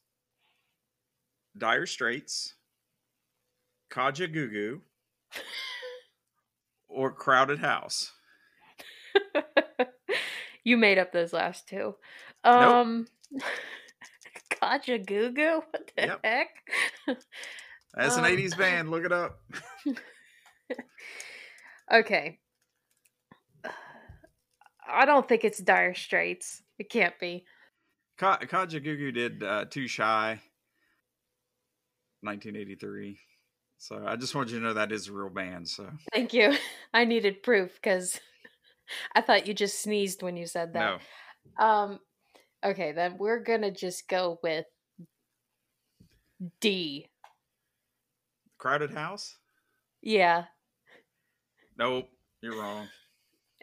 Dire 1.58 1.86
Straits, 1.86 2.56
Kaja 3.92 4.28
or 6.88 7.12
Crowded 7.12 7.60
House? 7.60 8.12
you 10.64 10.78
made 10.78 10.98
up 10.98 11.12
those 11.12 11.34
last 11.34 11.68
two. 11.68 11.96
Nope. 12.46 12.74
Um, 12.74 13.08
Kajagoogoo? 14.50 15.62
What 15.72 15.92
the 15.96 16.06
Yep. 16.08 16.20
heck? 16.24 16.48
That's 17.94 18.18
an 18.18 18.26
Um, 18.26 18.26
80s 18.26 18.58
band. 18.58 18.92
Look 18.92 19.06
it 19.06 19.12
up. 19.12 19.40
Okay. 21.92 22.40
I 24.88 25.06
don't 25.06 25.28
think 25.28 25.44
it's 25.44 25.60
Dire 25.60 25.94
Straits. 25.94 26.62
It 26.78 26.90
can't 26.90 27.18
be. 27.20 27.46
Ka- 28.18 28.40
did 29.12 29.44
uh, 29.44 29.66
Too 29.66 29.88
Shy, 29.88 30.40
1983. 32.22 33.18
So 33.78 34.04
I 34.06 34.16
just 34.16 34.34
wanted 34.34 34.52
you 34.52 34.60
to 34.60 34.66
know 34.66 34.74
that 34.74 34.92
is 34.92 35.08
a 35.08 35.14
real 35.14 35.30
band. 35.30 35.68
So 35.68 35.90
Thank 36.14 36.34
you. 36.34 36.56
I 36.94 37.06
needed 37.06 37.44
proof 37.44 37.74
because 37.76 38.20
I 39.14 39.22
thought 39.22 39.48
you 39.48 39.54
just 39.54 39.82
sneezed 39.82 40.24
when 40.24 40.38
you 40.38 40.48
said 40.48 40.74
that. 40.74 41.02
No. 41.60 41.66
Um, 41.66 42.00
okay, 42.64 42.94
then 42.94 43.18
we're 43.18 43.44
gonna 43.44 43.72
just 43.72 44.08
go 44.08 44.40
with 44.42 44.66
D. 46.62 47.10
Crowded 48.58 48.92
House? 48.92 49.38
Yeah, 50.02 50.46
Nope. 51.78 52.10
You're 52.42 52.58
wrong. 52.58 52.88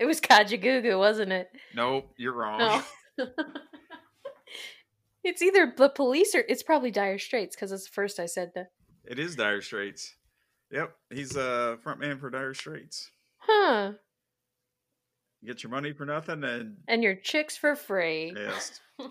It 0.02 0.06
was 0.06 0.20
Kajagoogoo, 0.20 0.98
wasn't 0.98 1.30
it? 1.30 1.48
Nope. 1.76 2.12
You're 2.16 2.32
wrong. 2.32 2.58
No. 2.58 2.82
it's 5.24 5.40
either 5.40 5.72
the 5.76 5.90
police 5.90 6.34
or 6.34 6.42
it's 6.48 6.64
probably 6.64 6.90
Dire 6.90 7.20
Straits 7.20 7.54
because 7.54 7.70
it's 7.70 7.84
the 7.84 7.92
first 7.92 8.18
I 8.18 8.26
said 8.26 8.50
that. 8.56 8.72
It 9.04 9.20
is 9.20 9.36
Dire 9.36 9.60
Straits. 9.60 10.16
Yep. 10.72 10.92
He's 11.10 11.36
a 11.36 11.78
front 11.84 12.00
man 12.00 12.18
for 12.18 12.30
Dire 12.30 12.52
Straits. 12.52 13.12
Huh. 13.38 13.92
You 15.40 15.46
get 15.46 15.62
your 15.62 15.70
money 15.70 15.92
for 15.92 16.04
nothing 16.04 16.42
and 16.42 16.78
And 16.88 17.04
your 17.04 17.14
chicks 17.14 17.56
for 17.56 17.76
free. 17.76 18.34
yes. 18.34 18.80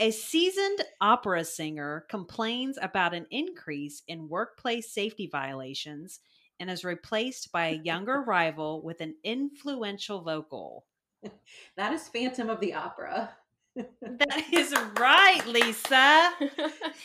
A 0.00 0.10
seasoned 0.10 0.80
opera 1.00 1.44
singer 1.44 2.04
complains 2.10 2.76
about 2.82 3.14
an 3.14 3.26
increase 3.30 4.02
in 4.08 4.28
workplace 4.28 4.92
safety 4.92 5.28
violations 5.30 6.18
and 6.60 6.70
is 6.70 6.84
replaced 6.84 7.50
by 7.52 7.66
a 7.66 7.80
younger 7.82 8.22
rival 8.22 8.82
with 8.82 9.00
an 9.00 9.14
influential 9.24 10.22
vocal. 10.22 10.84
That 11.76 11.92
is 11.92 12.06
Phantom 12.08 12.50
of 12.50 12.60
the 12.60 12.74
Opera. 12.74 13.30
That 13.74 14.44
is 14.52 14.72
right, 15.00 15.44
Lisa. 15.46 16.30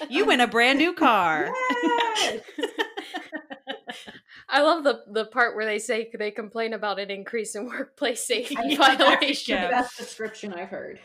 You 0.09 0.25
win 0.25 0.39
a 0.39 0.47
brand 0.55 0.77
new 0.77 0.93
car. 0.93 1.51
Yes! 1.83 2.41
I 4.49 4.61
love 4.61 4.83
the 4.83 5.03
the 5.11 5.25
part 5.25 5.55
where 5.55 5.65
they 5.65 5.79
say 5.79 6.11
they 6.17 6.31
complain 6.31 6.73
about 6.73 6.99
an 6.99 7.09
increase 7.09 7.55
in 7.55 7.65
workplace 7.67 8.25
safety 8.25 8.55
I 8.57 8.61
think 8.61 8.79
that's 8.79 8.97
the 8.97 9.03
violations. 9.05 9.69
best 9.71 9.97
description 9.97 10.53
I've 10.53 10.69
heard. 10.69 10.99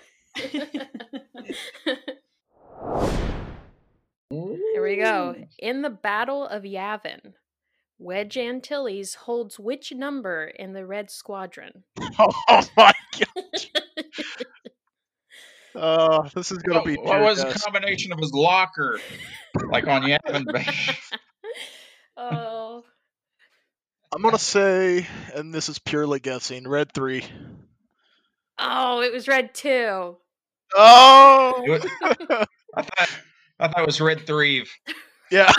Here 4.31 4.83
we 4.83 4.97
go. 4.97 5.35
In 5.59 5.83
the 5.83 5.91
Battle 5.91 6.47
of 6.47 6.65
Yavin, 6.65 7.33
Wedge 7.99 8.37
Antilles 8.37 9.15
holds 9.15 9.59
which 9.59 9.93
number 9.93 10.47
in 10.47 10.73
the 10.73 10.85
Red 10.87 11.11
Squadron? 11.11 11.85
Oh 12.19 12.63
my 12.77 12.93
god. 13.19 13.67
Uh, 15.77 16.29
this 16.37 16.53
is 16.53 16.59
gonna 16.59 16.79
What, 16.79 16.87
be. 16.87 16.95
what 16.95 17.07
tear 17.11 17.23
was 17.23 17.39
the 17.43 17.61
combination 17.65 18.13
of 18.13 18.21
his 18.21 18.33
locker? 18.33 19.01
Like 19.67 19.89
on 19.89 20.03
Yavin 20.03 20.45
Bay. 20.53 20.67
Oh, 22.17 22.85
I'm 24.15 24.23
gonna 24.23 24.39
say, 24.39 25.05
and 25.35 25.53
this 25.53 25.69
is 25.69 25.81
purely 25.81 26.21
guessing. 26.21 26.69
Red 26.69 26.93
three. 26.93 27.25
oh, 28.57 29.01
it 29.03 29.13
was 29.13 29.27
red 29.27 29.53
two. 29.53 30.17
Oh. 30.77 31.65
Was- 31.67 31.87
I 32.77 32.83
thought 32.83 33.11
I 33.59 33.67
thought 33.69 33.81
it 33.81 33.87
was 33.87 34.01
Red 34.01 34.27
Three. 34.29 34.67
Yeah. 35.33 35.53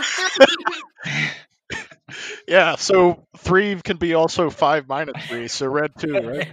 Yeah. 2.47 2.75
So 2.75 3.23
three 3.37 3.79
can 3.81 3.97
be 3.97 4.13
also 4.13 4.49
five 4.49 4.87
minus 4.87 5.25
three. 5.25 5.47
So 5.47 5.67
red 5.67 5.91
two, 5.97 6.13
right? 6.13 6.49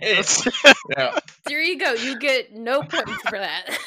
Yeah. 0.96 1.18
There 1.44 1.62
you 1.62 1.78
go. 1.78 1.92
You 1.92 2.18
get 2.18 2.52
no 2.52 2.82
points 2.82 3.22
for 3.28 3.38
that. 3.38 3.78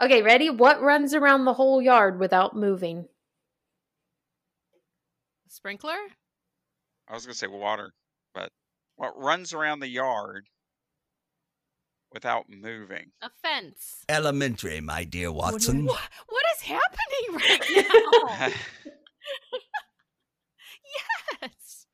okay, 0.02 0.22
ready? 0.22 0.50
What 0.50 0.80
runs 0.82 1.14
around 1.14 1.44
the 1.44 1.54
whole 1.54 1.80
yard 1.82 2.18
without 2.18 2.56
moving? 2.56 3.06
Sprinkler? 5.48 5.96
I 7.08 7.14
was 7.14 7.24
gonna 7.24 7.34
say 7.34 7.46
water, 7.46 7.92
but 8.34 8.50
what 8.96 9.18
runs 9.20 9.54
around 9.54 9.80
the 9.80 9.88
yard 9.88 10.46
without 12.12 12.46
moving? 12.48 13.10
A 13.22 13.30
fence. 13.42 14.04
Elementary, 14.08 14.80
my 14.80 15.04
dear 15.04 15.30
Watson. 15.32 15.86
Wha- 15.86 15.96
what 16.28 16.44
is 16.56 16.62
happening 16.62 17.34
right 17.34 17.86
now? 18.40 18.48
yes. 21.42 21.86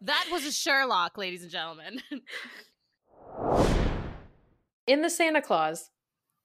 That 0.00 0.28
was 0.30 0.44
a 0.46 0.52
Sherlock, 0.52 1.18
ladies 1.18 1.42
and 1.42 1.50
gentlemen. 1.50 2.00
In 4.86 5.02
The 5.02 5.10
Santa 5.10 5.42
Claus, 5.42 5.90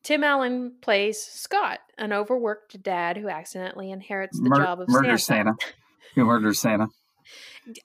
Tim 0.04 0.24
Allen 0.24 0.74
plays 0.82 1.22
Scott, 1.22 1.80
an 1.98 2.12
overworked 2.12 2.82
dad 2.84 3.16
who 3.18 3.30
accidentally 3.30 3.92
inherits 3.92 4.38
the 4.40 4.50
Mur- 4.50 4.58
job 4.58 4.82
of 4.82 4.90
murder 4.90 5.18
Santa. 5.18 5.54
Santa. 5.60 5.74
Who 6.16 6.26
murders 6.26 6.60
Santa? 6.60 6.88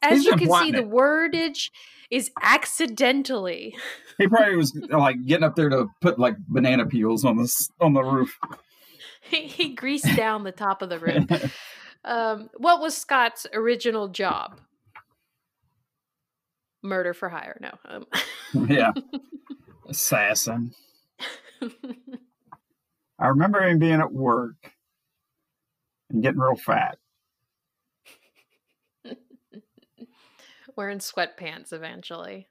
As 0.02 0.24
you 0.24 0.32
can 0.32 0.40
see, 0.40 0.46
plotting 0.46 0.72
the 0.72 0.82
wordage 0.82 1.70
is 2.10 2.30
accidentally. 2.42 3.76
He 4.18 4.26
probably 4.26 4.56
was 4.56 4.74
like 4.90 5.24
getting 5.26 5.44
up 5.44 5.54
there 5.54 5.68
to 5.68 5.86
put 6.00 6.18
like 6.18 6.36
banana 6.48 6.86
peels 6.86 7.24
on 7.24 7.36
this 7.36 7.70
on 7.80 7.92
the 7.92 8.02
roof. 8.02 8.36
He, 9.20 9.46
he 9.46 9.74
greased 9.74 10.16
down 10.16 10.44
the 10.44 10.52
top 10.52 10.80
of 10.80 10.88
the 10.88 10.98
roof. 10.98 11.54
Um, 12.04 12.48
what 12.56 12.80
was 12.80 12.96
Scott's 12.96 13.46
original 13.52 14.08
job? 14.08 14.60
Murder 16.82 17.12
for 17.12 17.28
hire. 17.28 17.58
No. 17.60 17.72
Um, 17.84 18.06
yeah, 18.68 18.92
assassin. 19.88 20.72
I 23.18 23.26
remember 23.26 23.60
him 23.60 23.78
being 23.78 24.00
at 24.00 24.12
work 24.12 24.72
and 26.08 26.22
getting 26.22 26.40
real 26.40 26.56
fat. 26.56 26.98
Wearing 30.78 31.00
sweatpants 31.00 31.72
eventually. 31.72 32.46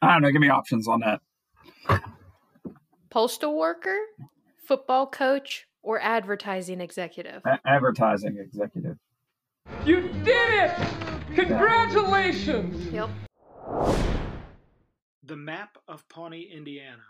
I 0.00 0.12
don't 0.12 0.22
know. 0.22 0.30
Give 0.30 0.40
me 0.40 0.48
options 0.48 0.86
on 0.86 1.00
that. 1.00 1.20
Postal 3.10 3.58
worker, 3.58 3.98
football 4.64 5.08
coach, 5.08 5.66
or 5.82 6.00
advertising 6.00 6.80
executive? 6.80 7.42
A- 7.44 7.58
advertising 7.66 8.38
executive. 8.38 8.96
You 9.84 10.02
did 10.24 10.54
it! 10.54 10.70
Congratulations! 11.34 12.92
Yep. 12.92 13.10
The 15.24 15.36
map 15.36 15.78
of 15.88 16.08
Pawnee, 16.08 16.48
Indiana, 16.54 17.02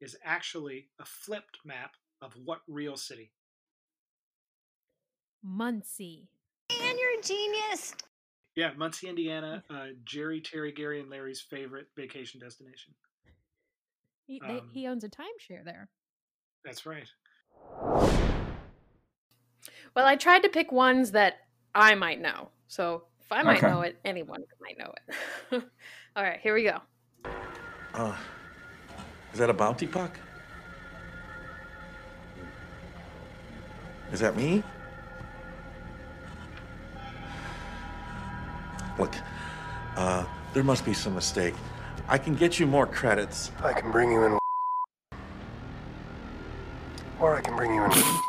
is 0.00 0.16
actually 0.24 0.86
a 1.00 1.04
flipped 1.04 1.58
map 1.64 1.96
of 2.22 2.32
what 2.44 2.60
real 2.68 2.96
city? 2.96 3.32
Muncie. 5.42 6.28
And 6.70 6.96
you're 6.96 7.18
a 7.18 7.22
genius. 7.22 7.94
Yeah, 8.56 8.70
Muncie, 8.76 9.08
Indiana. 9.08 9.64
Uh, 9.68 9.86
Jerry, 10.04 10.40
Terry, 10.40 10.72
Gary, 10.72 11.00
and 11.00 11.10
Larry's 11.10 11.40
favorite 11.40 11.88
vacation 11.96 12.40
destination. 12.40 12.94
He, 14.26 14.40
they, 14.40 14.58
Um, 14.58 14.70
he 14.72 14.86
owns 14.86 15.04
a 15.04 15.08
timeshare 15.08 15.64
there. 15.64 15.88
That's 16.64 16.86
right. 16.86 17.08
Well, 19.94 20.06
I 20.06 20.16
tried 20.16 20.42
to 20.44 20.48
pick 20.48 20.72
ones 20.72 21.10
that 21.12 21.34
I 21.74 21.94
might 21.94 22.20
know. 22.20 22.50
So 22.68 23.04
if 23.20 23.30
I 23.32 23.42
might 23.42 23.58
Okay. 23.58 23.68
know 23.68 23.82
it, 23.82 23.98
anyone 24.04 24.42
might 24.60 24.78
know 24.78 24.92
it. 25.52 25.64
All 26.16 26.22
right, 26.22 26.40
here 26.40 26.54
we 26.54 26.62
go. 26.62 26.78
Uh, 27.92 28.16
is 29.32 29.38
that 29.38 29.50
a 29.50 29.54
bounty 29.54 29.86
puck? 29.86 30.18
Is 34.12 34.20
that 34.20 34.36
me? 34.36 34.62
Look, 38.98 39.14
uh, 39.96 40.24
there 40.52 40.62
must 40.62 40.84
be 40.84 40.94
some 40.94 41.14
mistake. 41.14 41.54
I 42.08 42.18
can 42.18 42.34
get 42.34 42.58
you 42.60 42.66
more 42.66 42.86
credits. 42.86 43.50
I 43.62 43.72
can 43.72 43.90
bring 43.90 44.12
you 44.12 44.22
in. 44.24 44.38
Or 47.18 47.36
I 47.36 47.40
can 47.40 47.56
bring 47.56 47.74
you 47.74 47.84
in. 47.84 47.90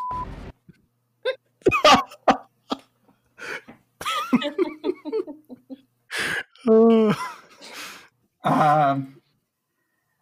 Um, 8.44 9.22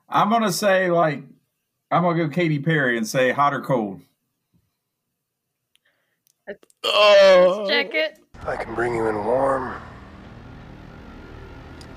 I'm 0.10 0.30
gonna 0.30 0.52
say 0.52 0.90
like 0.90 1.24
I'm 1.92 2.04
gonna 2.04 2.18
go 2.18 2.30
Katy 2.30 2.60
Perry 2.60 2.98
and 2.98 3.08
say 3.08 3.32
hot 3.32 3.54
or 3.54 3.62
cold. 3.62 4.02
Oh. 6.84 7.66
Check 7.68 7.94
it. 7.94 8.20
I 8.46 8.56
can 8.56 8.76
bring 8.76 8.96
you 8.96 9.08
in 9.08 9.26
warm. 9.26 9.76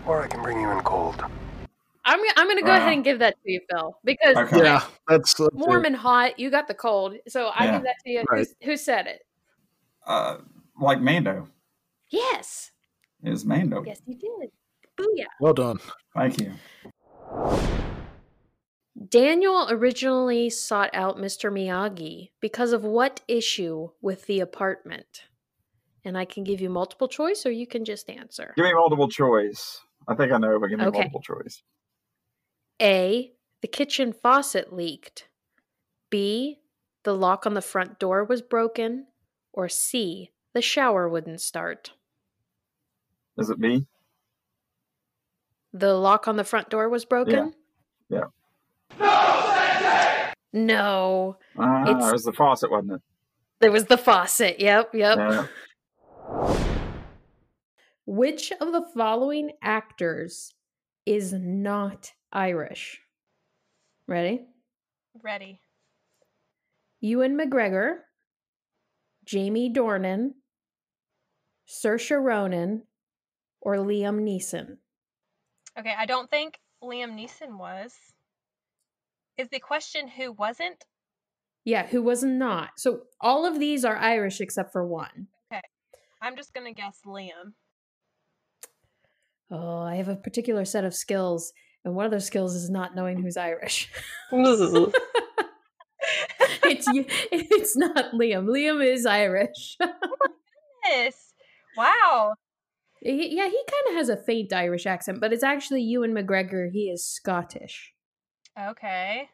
Or 0.06 0.22
I 0.22 0.28
can 0.28 0.42
bring 0.42 0.60
you 0.60 0.70
in 0.70 0.80
cold. 0.80 1.16
I'm 2.04 2.18
gonna- 2.18 2.32
I'm 2.36 2.46
going 2.46 2.58
to 2.58 2.62
go 2.62 2.70
ahead 2.70 2.88
Uh, 2.88 2.92
and 2.92 3.04
give 3.04 3.18
that 3.18 3.34
to 3.42 3.50
you, 3.50 3.60
Phil, 3.68 3.98
because 4.04 4.36
Okay. 4.36 4.58
Yeah, 4.62 4.84
that's, 5.08 5.34
that's 5.34 5.54
warm 5.54 5.84
it. 5.84 5.88
and 5.88 5.96
hot. 5.96 6.38
You 6.38 6.50
got 6.50 6.68
the 6.68 6.74
cold, 6.74 7.16
so 7.26 7.46
I 7.48 7.64
Yeah. 7.64 7.72
give 7.72 7.82
that 7.82 7.96
to 8.04 8.10
you. 8.10 8.24
Right. 8.30 8.46
Who, 8.62 8.70
who 8.70 8.76
said 8.76 9.06
it? 9.08 9.22
Uh, 10.06 10.38
like 10.80 11.00
Mando 11.00 11.48
Yes. 12.10 12.70
is 13.24 13.44
Mando. 13.44 13.82
Yes, 13.84 14.00
you 14.06 14.14
did. 14.14 14.50
Booyah. 14.96 15.26
Well 15.40 15.52
done. 15.54 15.78
Thank 16.14 16.40
you. 16.40 16.52
Daniel 19.08 19.66
originally 19.70 20.48
sought 20.48 20.90
out 20.94 21.18
Mr. 21.18 21.52
Miyagi 21.52 22.30
because 22.40 22.72
of 22.72 22.82
what 22.84 23.20
issue 23.28 23.88
with 24.00 24.26
the 24.26 24.38
apartment? 24.40 25.24
and 26.04 26.16
I 26.16 26.24
can 26.24 26.44
give 26.44 26.60
you 26.60 26.70
multiple 26.70 27.08
choice 27.08 27.44
or 27.44 27.50
you 27.50 27.66
can 27.66 27.84
just 27.84 28.08
answer. 28.08 28.52
Give 28.56 28.64
me 28.64 28.72
multiple 28.74 29.08
choice. 29.08 29.80
I 30.08 30.14
think 30.14 30.32
I 30.32 30.38
know, 30.38 30.58
but 30.60 30.68
give 30.68 30.78
me 30.78 30.86
Okay. 30.86 30.98
multiple 31.00 31.20
choice. 31.22 31.62
A. 32.80 33.32
The 33.62 33.68
kitchen 33.68 34.12
faucet 34.12 34.72
leaked. 34.72 35.28
B. 36.10 36.60
The 37.02 37.14
lock 37.14 37.46
on 37.46 37.54
the 37.54 37.62
front 37.62 37.98
door 37.98 38.24
was 38.24 38.42
broken. 38.42 39.06
Or 39.52 39.68
C. 39.68 40.30
The 40.52 40.62
shower 40.62 41.08
wouldn't 41.08 41.40
start. 41.40 41.92
Is 43.38 43.50
it 43.50 43.58
B? 43.60 43.86
The 45.72 45.94
lock 45.94 46.26
on 46.28 46.36
the 46.36 46.44
front 46.44 46.70
door 46.70 46.88
was 46.88 47.04
broken? 47.04 47.54
Yeah. 48.08 48.24
Yeah. 48.98 50.32
No. 50.52 51.36
Ah, 51.58 51.82
It's- 51.90 52.08
it 52.08 52.12
was 52.12 52.24
the 52.24 52.32
faucet, 52.32 52.70
wasn't 52.70 52.92
it? 52.92 53.02
There 53.58 53.72
was 53.72 53.86
the 53.86 53.98
faucet. 53.98 54.60
Yep, 54.60 54.94
yep. 54.94 55.18
Yeah. 55.18 55.46
Which 58.06 58.52
of 58.60 58.70
the 58.70 58.86
following 58.94 59.50
actors 59.60 60.54
is 61.04 61.32
not 61.32 62.12
Irish? 62.32 63.00
Ready? 64.06 64.46
Ready. 65.24 65.60
Ewan 67.00 67.36
McGregor, 67.36 67.96
Jamie 69.24 69.72
Dornan, 69.72 70.34
Saoirse 71.68 72.22
Ronan, 72.22 72.84
or 73.60 73.76
Liam 73.78 74.20
Neeson? 74.22 74.76
Okay, 75.76 75.94
I 75.98 76.06
don't 76.06 76.30
think 76.30 76.60
Liam 76.82 77.18
Neeson 77.18 77.58
was. 77.58 77.92
Is 79.36 79.48
the 79.48 79.58
question 79.58 80.06
who 80.06 80.30
wasn't? 80.30 80.84
Yeah, 81.64 81.88
who 81.88 82.02
was 82.02 82.22
not. 82.22 82.70
So 82.78 83.00
all 83.20 83.44
of 83.44 83.58
these 83.58 83.84
are 83.84 83.96
Irish 83.96 84.40
except 84.40 84.70
for 84.72 84.86
one. 84.86 85.26
Okay. 85.52 85.60
I'm 86.22 86.36
just 86.36 86.54
gonna 86.54 86.72
guess 86.72 87.00
Liam. 87.04 87.54
Oh, 89.50 89.80
I 89.80 89.96
have 89.96 90.08
a 90.08 90.16
particular 90.16 90.64
set 90.64 90.84
of 90.84 90.94
skills, 90.94 91.52
and 91.84 91.94
one 91.94 92.04
of 92.04 92.10
those 92.10 92.26
skills 92.26 92.54
is 92.54 92.68
not 92.70 92.94
knowing 92.96 93.22
who's 93.22 93.36
Irish. 93.36 93.88
it's 96.64 96.86
it's 97.32 97.76
not 97.76 98.12
Liam. 98.12 98.46
Liam 98.46 98.84
is 98.84 99.06
Irish. 99.06 99.76
Oh 100.88 100.92
yes. 100.92 101.32
Wow. 101.76 102.34
He- 103.00 103.36
yeah, 103.36 103.48
he 103.48 103.60
kind 103.70 103.82
of 103.88 103.94
has 103.94 104.08
a 104.08 104.16
faint 104.16 104.52
Irish 104.52 104.86
accent, 104.86 105.20
but 105.20 105.32
it's 105.32 105.42
actually 105.42 105.82
Ewan 105.82 106.12
McGregor. 106.12 106.70
He 106.70 106.90
is 106.90 107.04
Scottish. 107.04 107.92
Okay. 108.56 109.28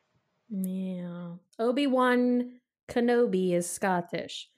Yeah. 0.49 1.35
Obi 1.59 1.87
Wan 1.87 2.61
Kenobi 2.91 3.53
is 3.53 3.69
Scottish. 3.69 4.49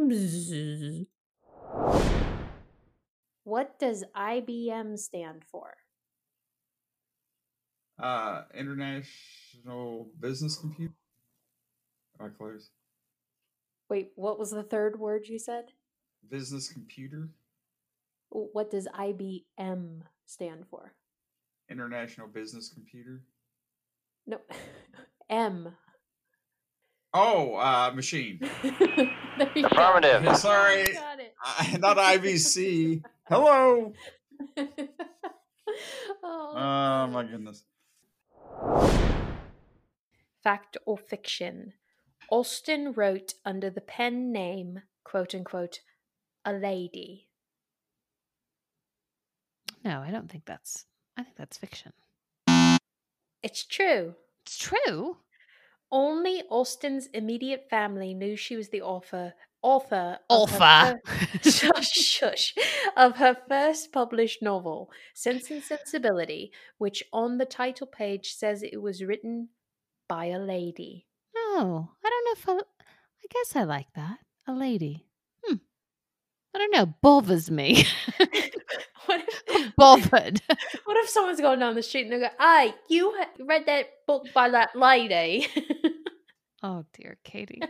Bzzz. 0.00 1.06
What 3.44 3.78
does 3.78 4.04
IBM 4.16 4.98
stand 4.98 5.42
for? 5.50 5.74
Uh, 7.98 8.42
International 8.54 10.08
Business 10.20 10.56
Computer. 10.56 10.94
Am 12.18 12.26
I 12.26 12.28
close? 12.30 12.70
Wait, 13.88 14.12
what 14.14 14.38
was 14.38 14.50
the 14.50 14.62
third 14.62 14.98
word 14.98 15.26
you 15.26 15.38
said? 15.38 15.64
Business 16.30 16.72
Computer. 16.72 17.28
What 18.30 18.70
does 18.70 18.86
IBM 18.98 20.02
stand 20.26 20.66
for? 20.70 20.92
International 21.68 22.28
Business 22.28 22.68
Computer. 22.68 23.22
No, 24.26 24.38
M. 25.30 25.74
Oh, 27.12 27.56
uh, 27.56 27.90
machine. 27.94 28.40
There 29.38 29.50
you 29.54 29.62
go. 29.62 29.98
Yeah, 30.02 30.34
Sorry, 30.34 30.92
Got 30.92 31.20
it. 31.20 31.34
I- 31.42 31.78
not 31.80 31.96
IBC. 31.96 33.02
Hello. 33.30 33.92
Oh. 36.22 36.54
Oh 36.56 37.06
my 37.06 37.22
goodness. 37.22 37.62
Fact 40.42 40.76
or 40.84 40.98
fiction? 40.98 41.74
Austen 42.28 42.92
wrote 42.92 43.34
under 43.44 43.70
the 43.70 43.80
pen 43.80 44.32
name, 44.32 44.82
quote 45.04 45.34
unquote, 45.34 45.80
a 46.44 46.52
lady. 46.52 47.28
No, 49.84 50.00
I 50.00 50.10
don't 50.10 50.28
think 50.30 50.44
that's. 50.44 50.86
I 51.16 51.22
think 51.22 51.36
that's 51.36 51.56
fiction. 51.56 51.92
It's 53.44 53.64
true. 53.64 54.16
It's 54.42 54.58
true. 54.58 55.18
Only 55.92 56.42
Austen's 56.50 57.06
immediate 57.14 57.68
family 57.70 58.12
knew 58.12 58.34
she 58.36 58.56
was 58.56 58.70
the 58.70 58.82
author 58.82 59.34
author 59.62 60.18
Author. 60.28 61.00
shush, 61.42 61.90
shush, 61.90 62.54
of 62.96 63.16
her 63.16 63.36
first 63.48 63.92
published 63.92 64.42
novel, 64.42 64.90
Sense 65.14 65.50
and 65.50 65.62
Sensibility, 65.62 66.52
which 66.78 67.02
on 67.12 67.38
the 67.38 67.44
title 67.44 67.86
page 67.86 68.34
says 68.34 68.62
it 68.62 68.80
was 68.80 69.04
written 69.04 69.48
by 70.08 70.26
a 70.26 70.38
lady. 70.38 71.06
Oh, 71.36 71.90
I 72.04 72.08
don't 72.08 72.24
know 72.24 72.32
if 72.32 72.48
I. 72.48 72.52
I 72.82 73.26
guess 73.30 73.56
I 73.56 73.64
like 73.64 73.92
that. 73.94 74.18
A 74.46 74.52
lady. 74.52 75.06
Hmm. 75.44 75.56
I 76.54 76.58
don't 76.58 76.74
know. 76.74 76.94
Bothers 77.00 77.50
me. 77.50 77.84
what 79.06 79.22
if, 79.48 79.76
bothered? 79.76 80.42
What 80.84 80.96
if 80.96 81.08
someone's 81.08 81.40
going 81.40 81.60
down 81.60 81.74
the 81.74 81.82
street 81.82 82.06
and 82.06 82.12
they 82.12 82.26
go, 82.26 82.32
"Hey, 82.38 82.74
you 82.88 83.16
read 83.40 83.66
that 83.66 83.86
book 84.06 84.26
by 84.34 84.50
that 84.50 84.74
lady?" 84.74 85.46
oh 86.62 86.84
dear, 86.92 87.18
Katie. 87.24 87.62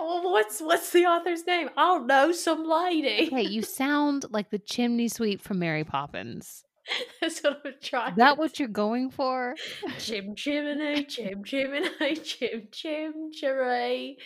Well, 0.00 0.32
what's 0.32 0.60
what's 0.60 0.90
the 0.90 1.06
author's 1.06 1.46
name? 1.46 1.70
I 1.76 1.94
don't 1.94 2.06
know, 2.06 2.32
some 2.32 2.68
lady. 2.68 3.26
Hey, 3.30 3.42
you 3.42 3.62
sound 3.82 4.26
like 4.30 4.50
the 4.50 4.58
chimney 4.58 5.08
sweep 5.08 5.40
from 5.40 5.58
Mary 5.58 5.84
Poppins. 5.84 6.64
That's 7.20 7.40
what 7.40 7.60
I'm 7.64 7.74
trying. 7.82 8.12
Is 8.12 8.16
that 8.16 8.38
what 8.38 8.58
you're 8.58 8.68
going 8.68 9.10
for? 9.10 9.54
Chim 9.98 10.34
chimney, 10.34 11.04
chim 11.04 11.44
chimney, 11.44 12.16
chim 12.22 12.68
chim 12.72 13.30
chimney. 13.32 14.18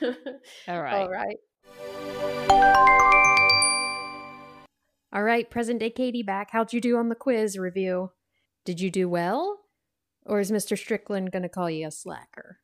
All 0.02 0.82
right. 0.82 0.94
All 0.94 1.10
right. 1.10 1.36
All 5.14 5.22
right, 5.22 5.50
present 5.50 5.80
day 5.80 5.90
Katie 5.90 6.22
back. 6.22 6.50
How'd 6.52 6.72
you 6.72 6.80
do 6.80 6.96
on 6.96 7.10
the 7.10 7.14
quiz 7.14 7.58
review? 7.58 8.12
Did 8.64 8.80
you 8.80 8.90
do 8.90 9.08
well? 9.08 9.58
Or 10.24 10.40
is 10.40 10.50
Mr. 10.50 10.78
Strickland 10.78 11.32
going 11.32 11.42
to 11.42 11.48
call 11.50 11.68
you 11.68 11.86
a 11.86 11.90
slacker? 11.90 12.60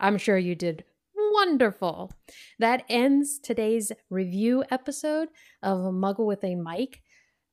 I'm 0.00 0.16
sure 0.16 0.38
you 0.38 0.54
did 0.54 0.84
wonderful. 1.32 2.12
That 2.58 2.84
ends 2.88 3.38
today's 3.38 3.90
review 4.10 4.64
episode 4.70 5.28
of 5.62 5.78
Muggle 5.78 6.26
with 6.26 6.44
a 6.44 6.54
Mic. 6.54 7.00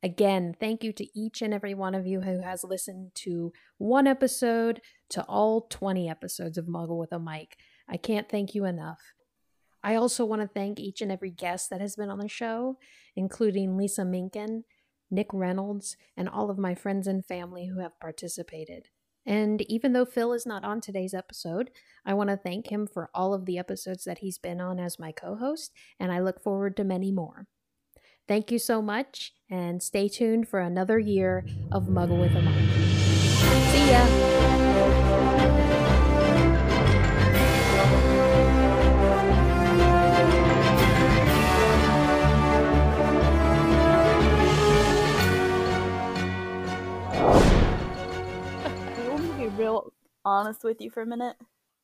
Again, 0.04 0.56
thank 0.60 0.84
you 0.84 0.94
to 0.94 1.20
each 1.20 1.42
and 1.42 1.54
every 1.54 1.74
one 1.74 1.96
of 1.96 2.06
you 2.06 2.22
who 2.22 2.42
has 2.42 2.64
listened 2.64 3.12
to 3.16 3.52
one 3.78 4.08
episode 4.08 4.82
to 5.10 5.24
all 5.24 5.62
20 5.70 6.10
episodes 6.10 6.58
of 6.58 6.66
Muggle 6.66 7.00
with 7.00 7.12
a 7.12 7.20
Mic. 7.20 7.58
I 7.88 7.98
can't 7.98 8.30
thank 8.30 8.54
you 8.54 8.66
enough. 8.66 9.00
I 9.84 9.96
also 9.96 10.26
want 10.26 10.42
to 10.42 10.48
thank 10.48 10.80
each 10.80 11.02
and 11.02 11.12
every 11.12 11.32
guest 11.32 11.70
that 11.70 11.82
has 11.82 11.96
been 11.96 12.10
on 12.10 12.20
the 12.20 12.28
show, 12.28 12.78
including 13.16 13.78
Lisa 13.78 14.02
Minkin, 14.02 14.64
Nick 15.10 15.28
Reynolds, 15.34 15.96
and 16.18 16.28
all 16.28 16.50
of 16.50 16.58
my 16.58 16.76
friends 16.76 17.08
and 17.08 17.26
family 17.26 17.68
who 17.68 17.80
have 17.80 18.00
participated. 18.00 18.90
And 19.30 19.62
even 19.70 19.94
though 19.94 20.06
Phil 20.06 20.34
is 20.34 20.48
not 20.48 20.64
on 20.64 20.82
today's 20.82 21.14
episode, 21.14 21.70
I 22.04 22.16
want 22.16 22.32
to 22.32 22.36
thank 22.36 22.72
him 22.72 22.88
for 22.88 23.12
all 23.14 23.36
of 23.36 23.46
the 23.46 23.60
episodes 23.60 24.04
that 24.06 24.18
he's 24.18 24.40
been 24.40 24.60
on 24.60 24.80
as 24.80 24.98
my 24.98 25.12
co 25.12 25.36
host, 25.36 25.72
and 26.00 26.12
I 26.12 26.20
look 26.20 26.42
forward 26.42 26.76
to 26.78 26.84
many 26.84 27.12
more. 27.12 27.46
Thank 28.28 28.52
you 28.52 28.58
so 28.58 28.82
much, 28.82 29.34
and 29.48 29.84
stay 29.84 30.08
tuned 30.08 30.48
for 30.48 30.60
another 30.60 30.98
year 30.98 31.46
of 31.72 31.84
Muggle 31.84 32.20
with 32.20 32.36
a 32.36 32.42
Mic. 32.42 32.70
See 33.72 33.92
ya! 33.92 35.09
Real 49.60 49.94
honest 50.24 50.64
with 50.64 50.82
you 50.82 50.90
for 50.90 51.02
a 51.02 51.06
minute. 51.06 51.36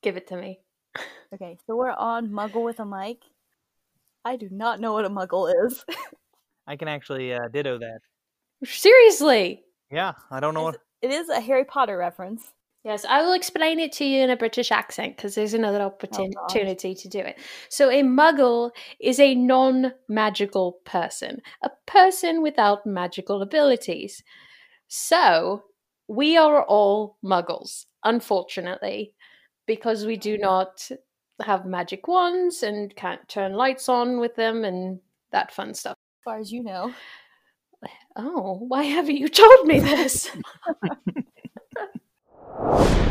Give 0.02 0.16
it 0.16 0.26
to 0.28 0.36
me. 0.36 0.60
Okay, 1.34 1.58
so 1.66 1.76
we're 1.76 1.90
on 1.90 2.28
Muggle 2.28 2.64
with 2.64 2.80
a 2.80 2.86
mic. 2.86 3.18
I 4.24 4.36
do 4.36 4.48
not 4.50 4.80
know 4.80 4.92
what 4.92 5.04
a 5.04 5.10
Muggle 5.10 5.52
is. 5.66 5.84
I 6.66 6.76
can 6.76 6.88
actually 6.88 7.34
uh, 7.34 7.48
ditto 7.52 7.78
that. 7.78 7.98
Seriously! 8.64 9.62
Yeah, 9.90 10.12
I 10.30 10.40
don't 10.40 10.54
know 10.54 10.62
what. 10.62 10.80
it 11.02 11.10
is 11.10 11.28
a 11.28 11.40
Harry 11.40 11.64
Potter 11.64 11.98
reference. 11.98 12.52
Yes, 12.84 13.04
I 13.04 13.22
will 13.22 13.32
explain 13.32 13.80
it 13.80 13.92
to 13.94 14.04
you 14.04 14.22
in 14.22 14.30
a 14.30 14.36
British 14.36 14.70
accent 14.70 15.16
because 15.16 15.34
there's 15.34 15.54
another 15.54 15.80
opportunity 15.80 16.94
to 16.94 17.08
do 17.08 17.18
it. 17.18 17.38
So, 17.68 17.90
a 17.90 18.02
muggle 18.02 18.70
is 19.00 19.18
a 19.18 19.34
non 19.34 19.92
magical 20.08 20.78
person, 20.84 21.40
a 21.62 21.70
person 21.86 22.40
without 22.40 22.86
magical 22.86 23.42
abilities. 23.42 24.22
So, 24.86 25.64
we 26.08 26.36
are 26.36 26.62
all 26.62 27.16
muggles, 27.24 27.86
unfortunately, 28.04 29.14
because 29.66 30.06
we 30.06 30.16
do 30.16 30.38
not 30.38 30.88
have 31.42 31.66
magic 31.66 32.08
wands 32.08 32.62
and 32.62 32.94
can't 32.96 33.28
turn 33.28 33.52
lights 33.52 33.88
on 33.88 34.20
with 34.20 34.36
them 34.36 34.64
and 34.64 35.00
that 35.32 35.52
fun 35.52 35.74
stuff. 35.74 35.96
As 36.20 36.24
far 36.24 36.38
as 36.38 36.52
you 36.52 36.62
know. 36.62 36.92
Oh, 38.16 38.58
why 38.66 38.84
haven't 38.84 39.18
you 39.18 39.28
told 39.28 39.66
me 39.66 39.80
this? 39.80 40.30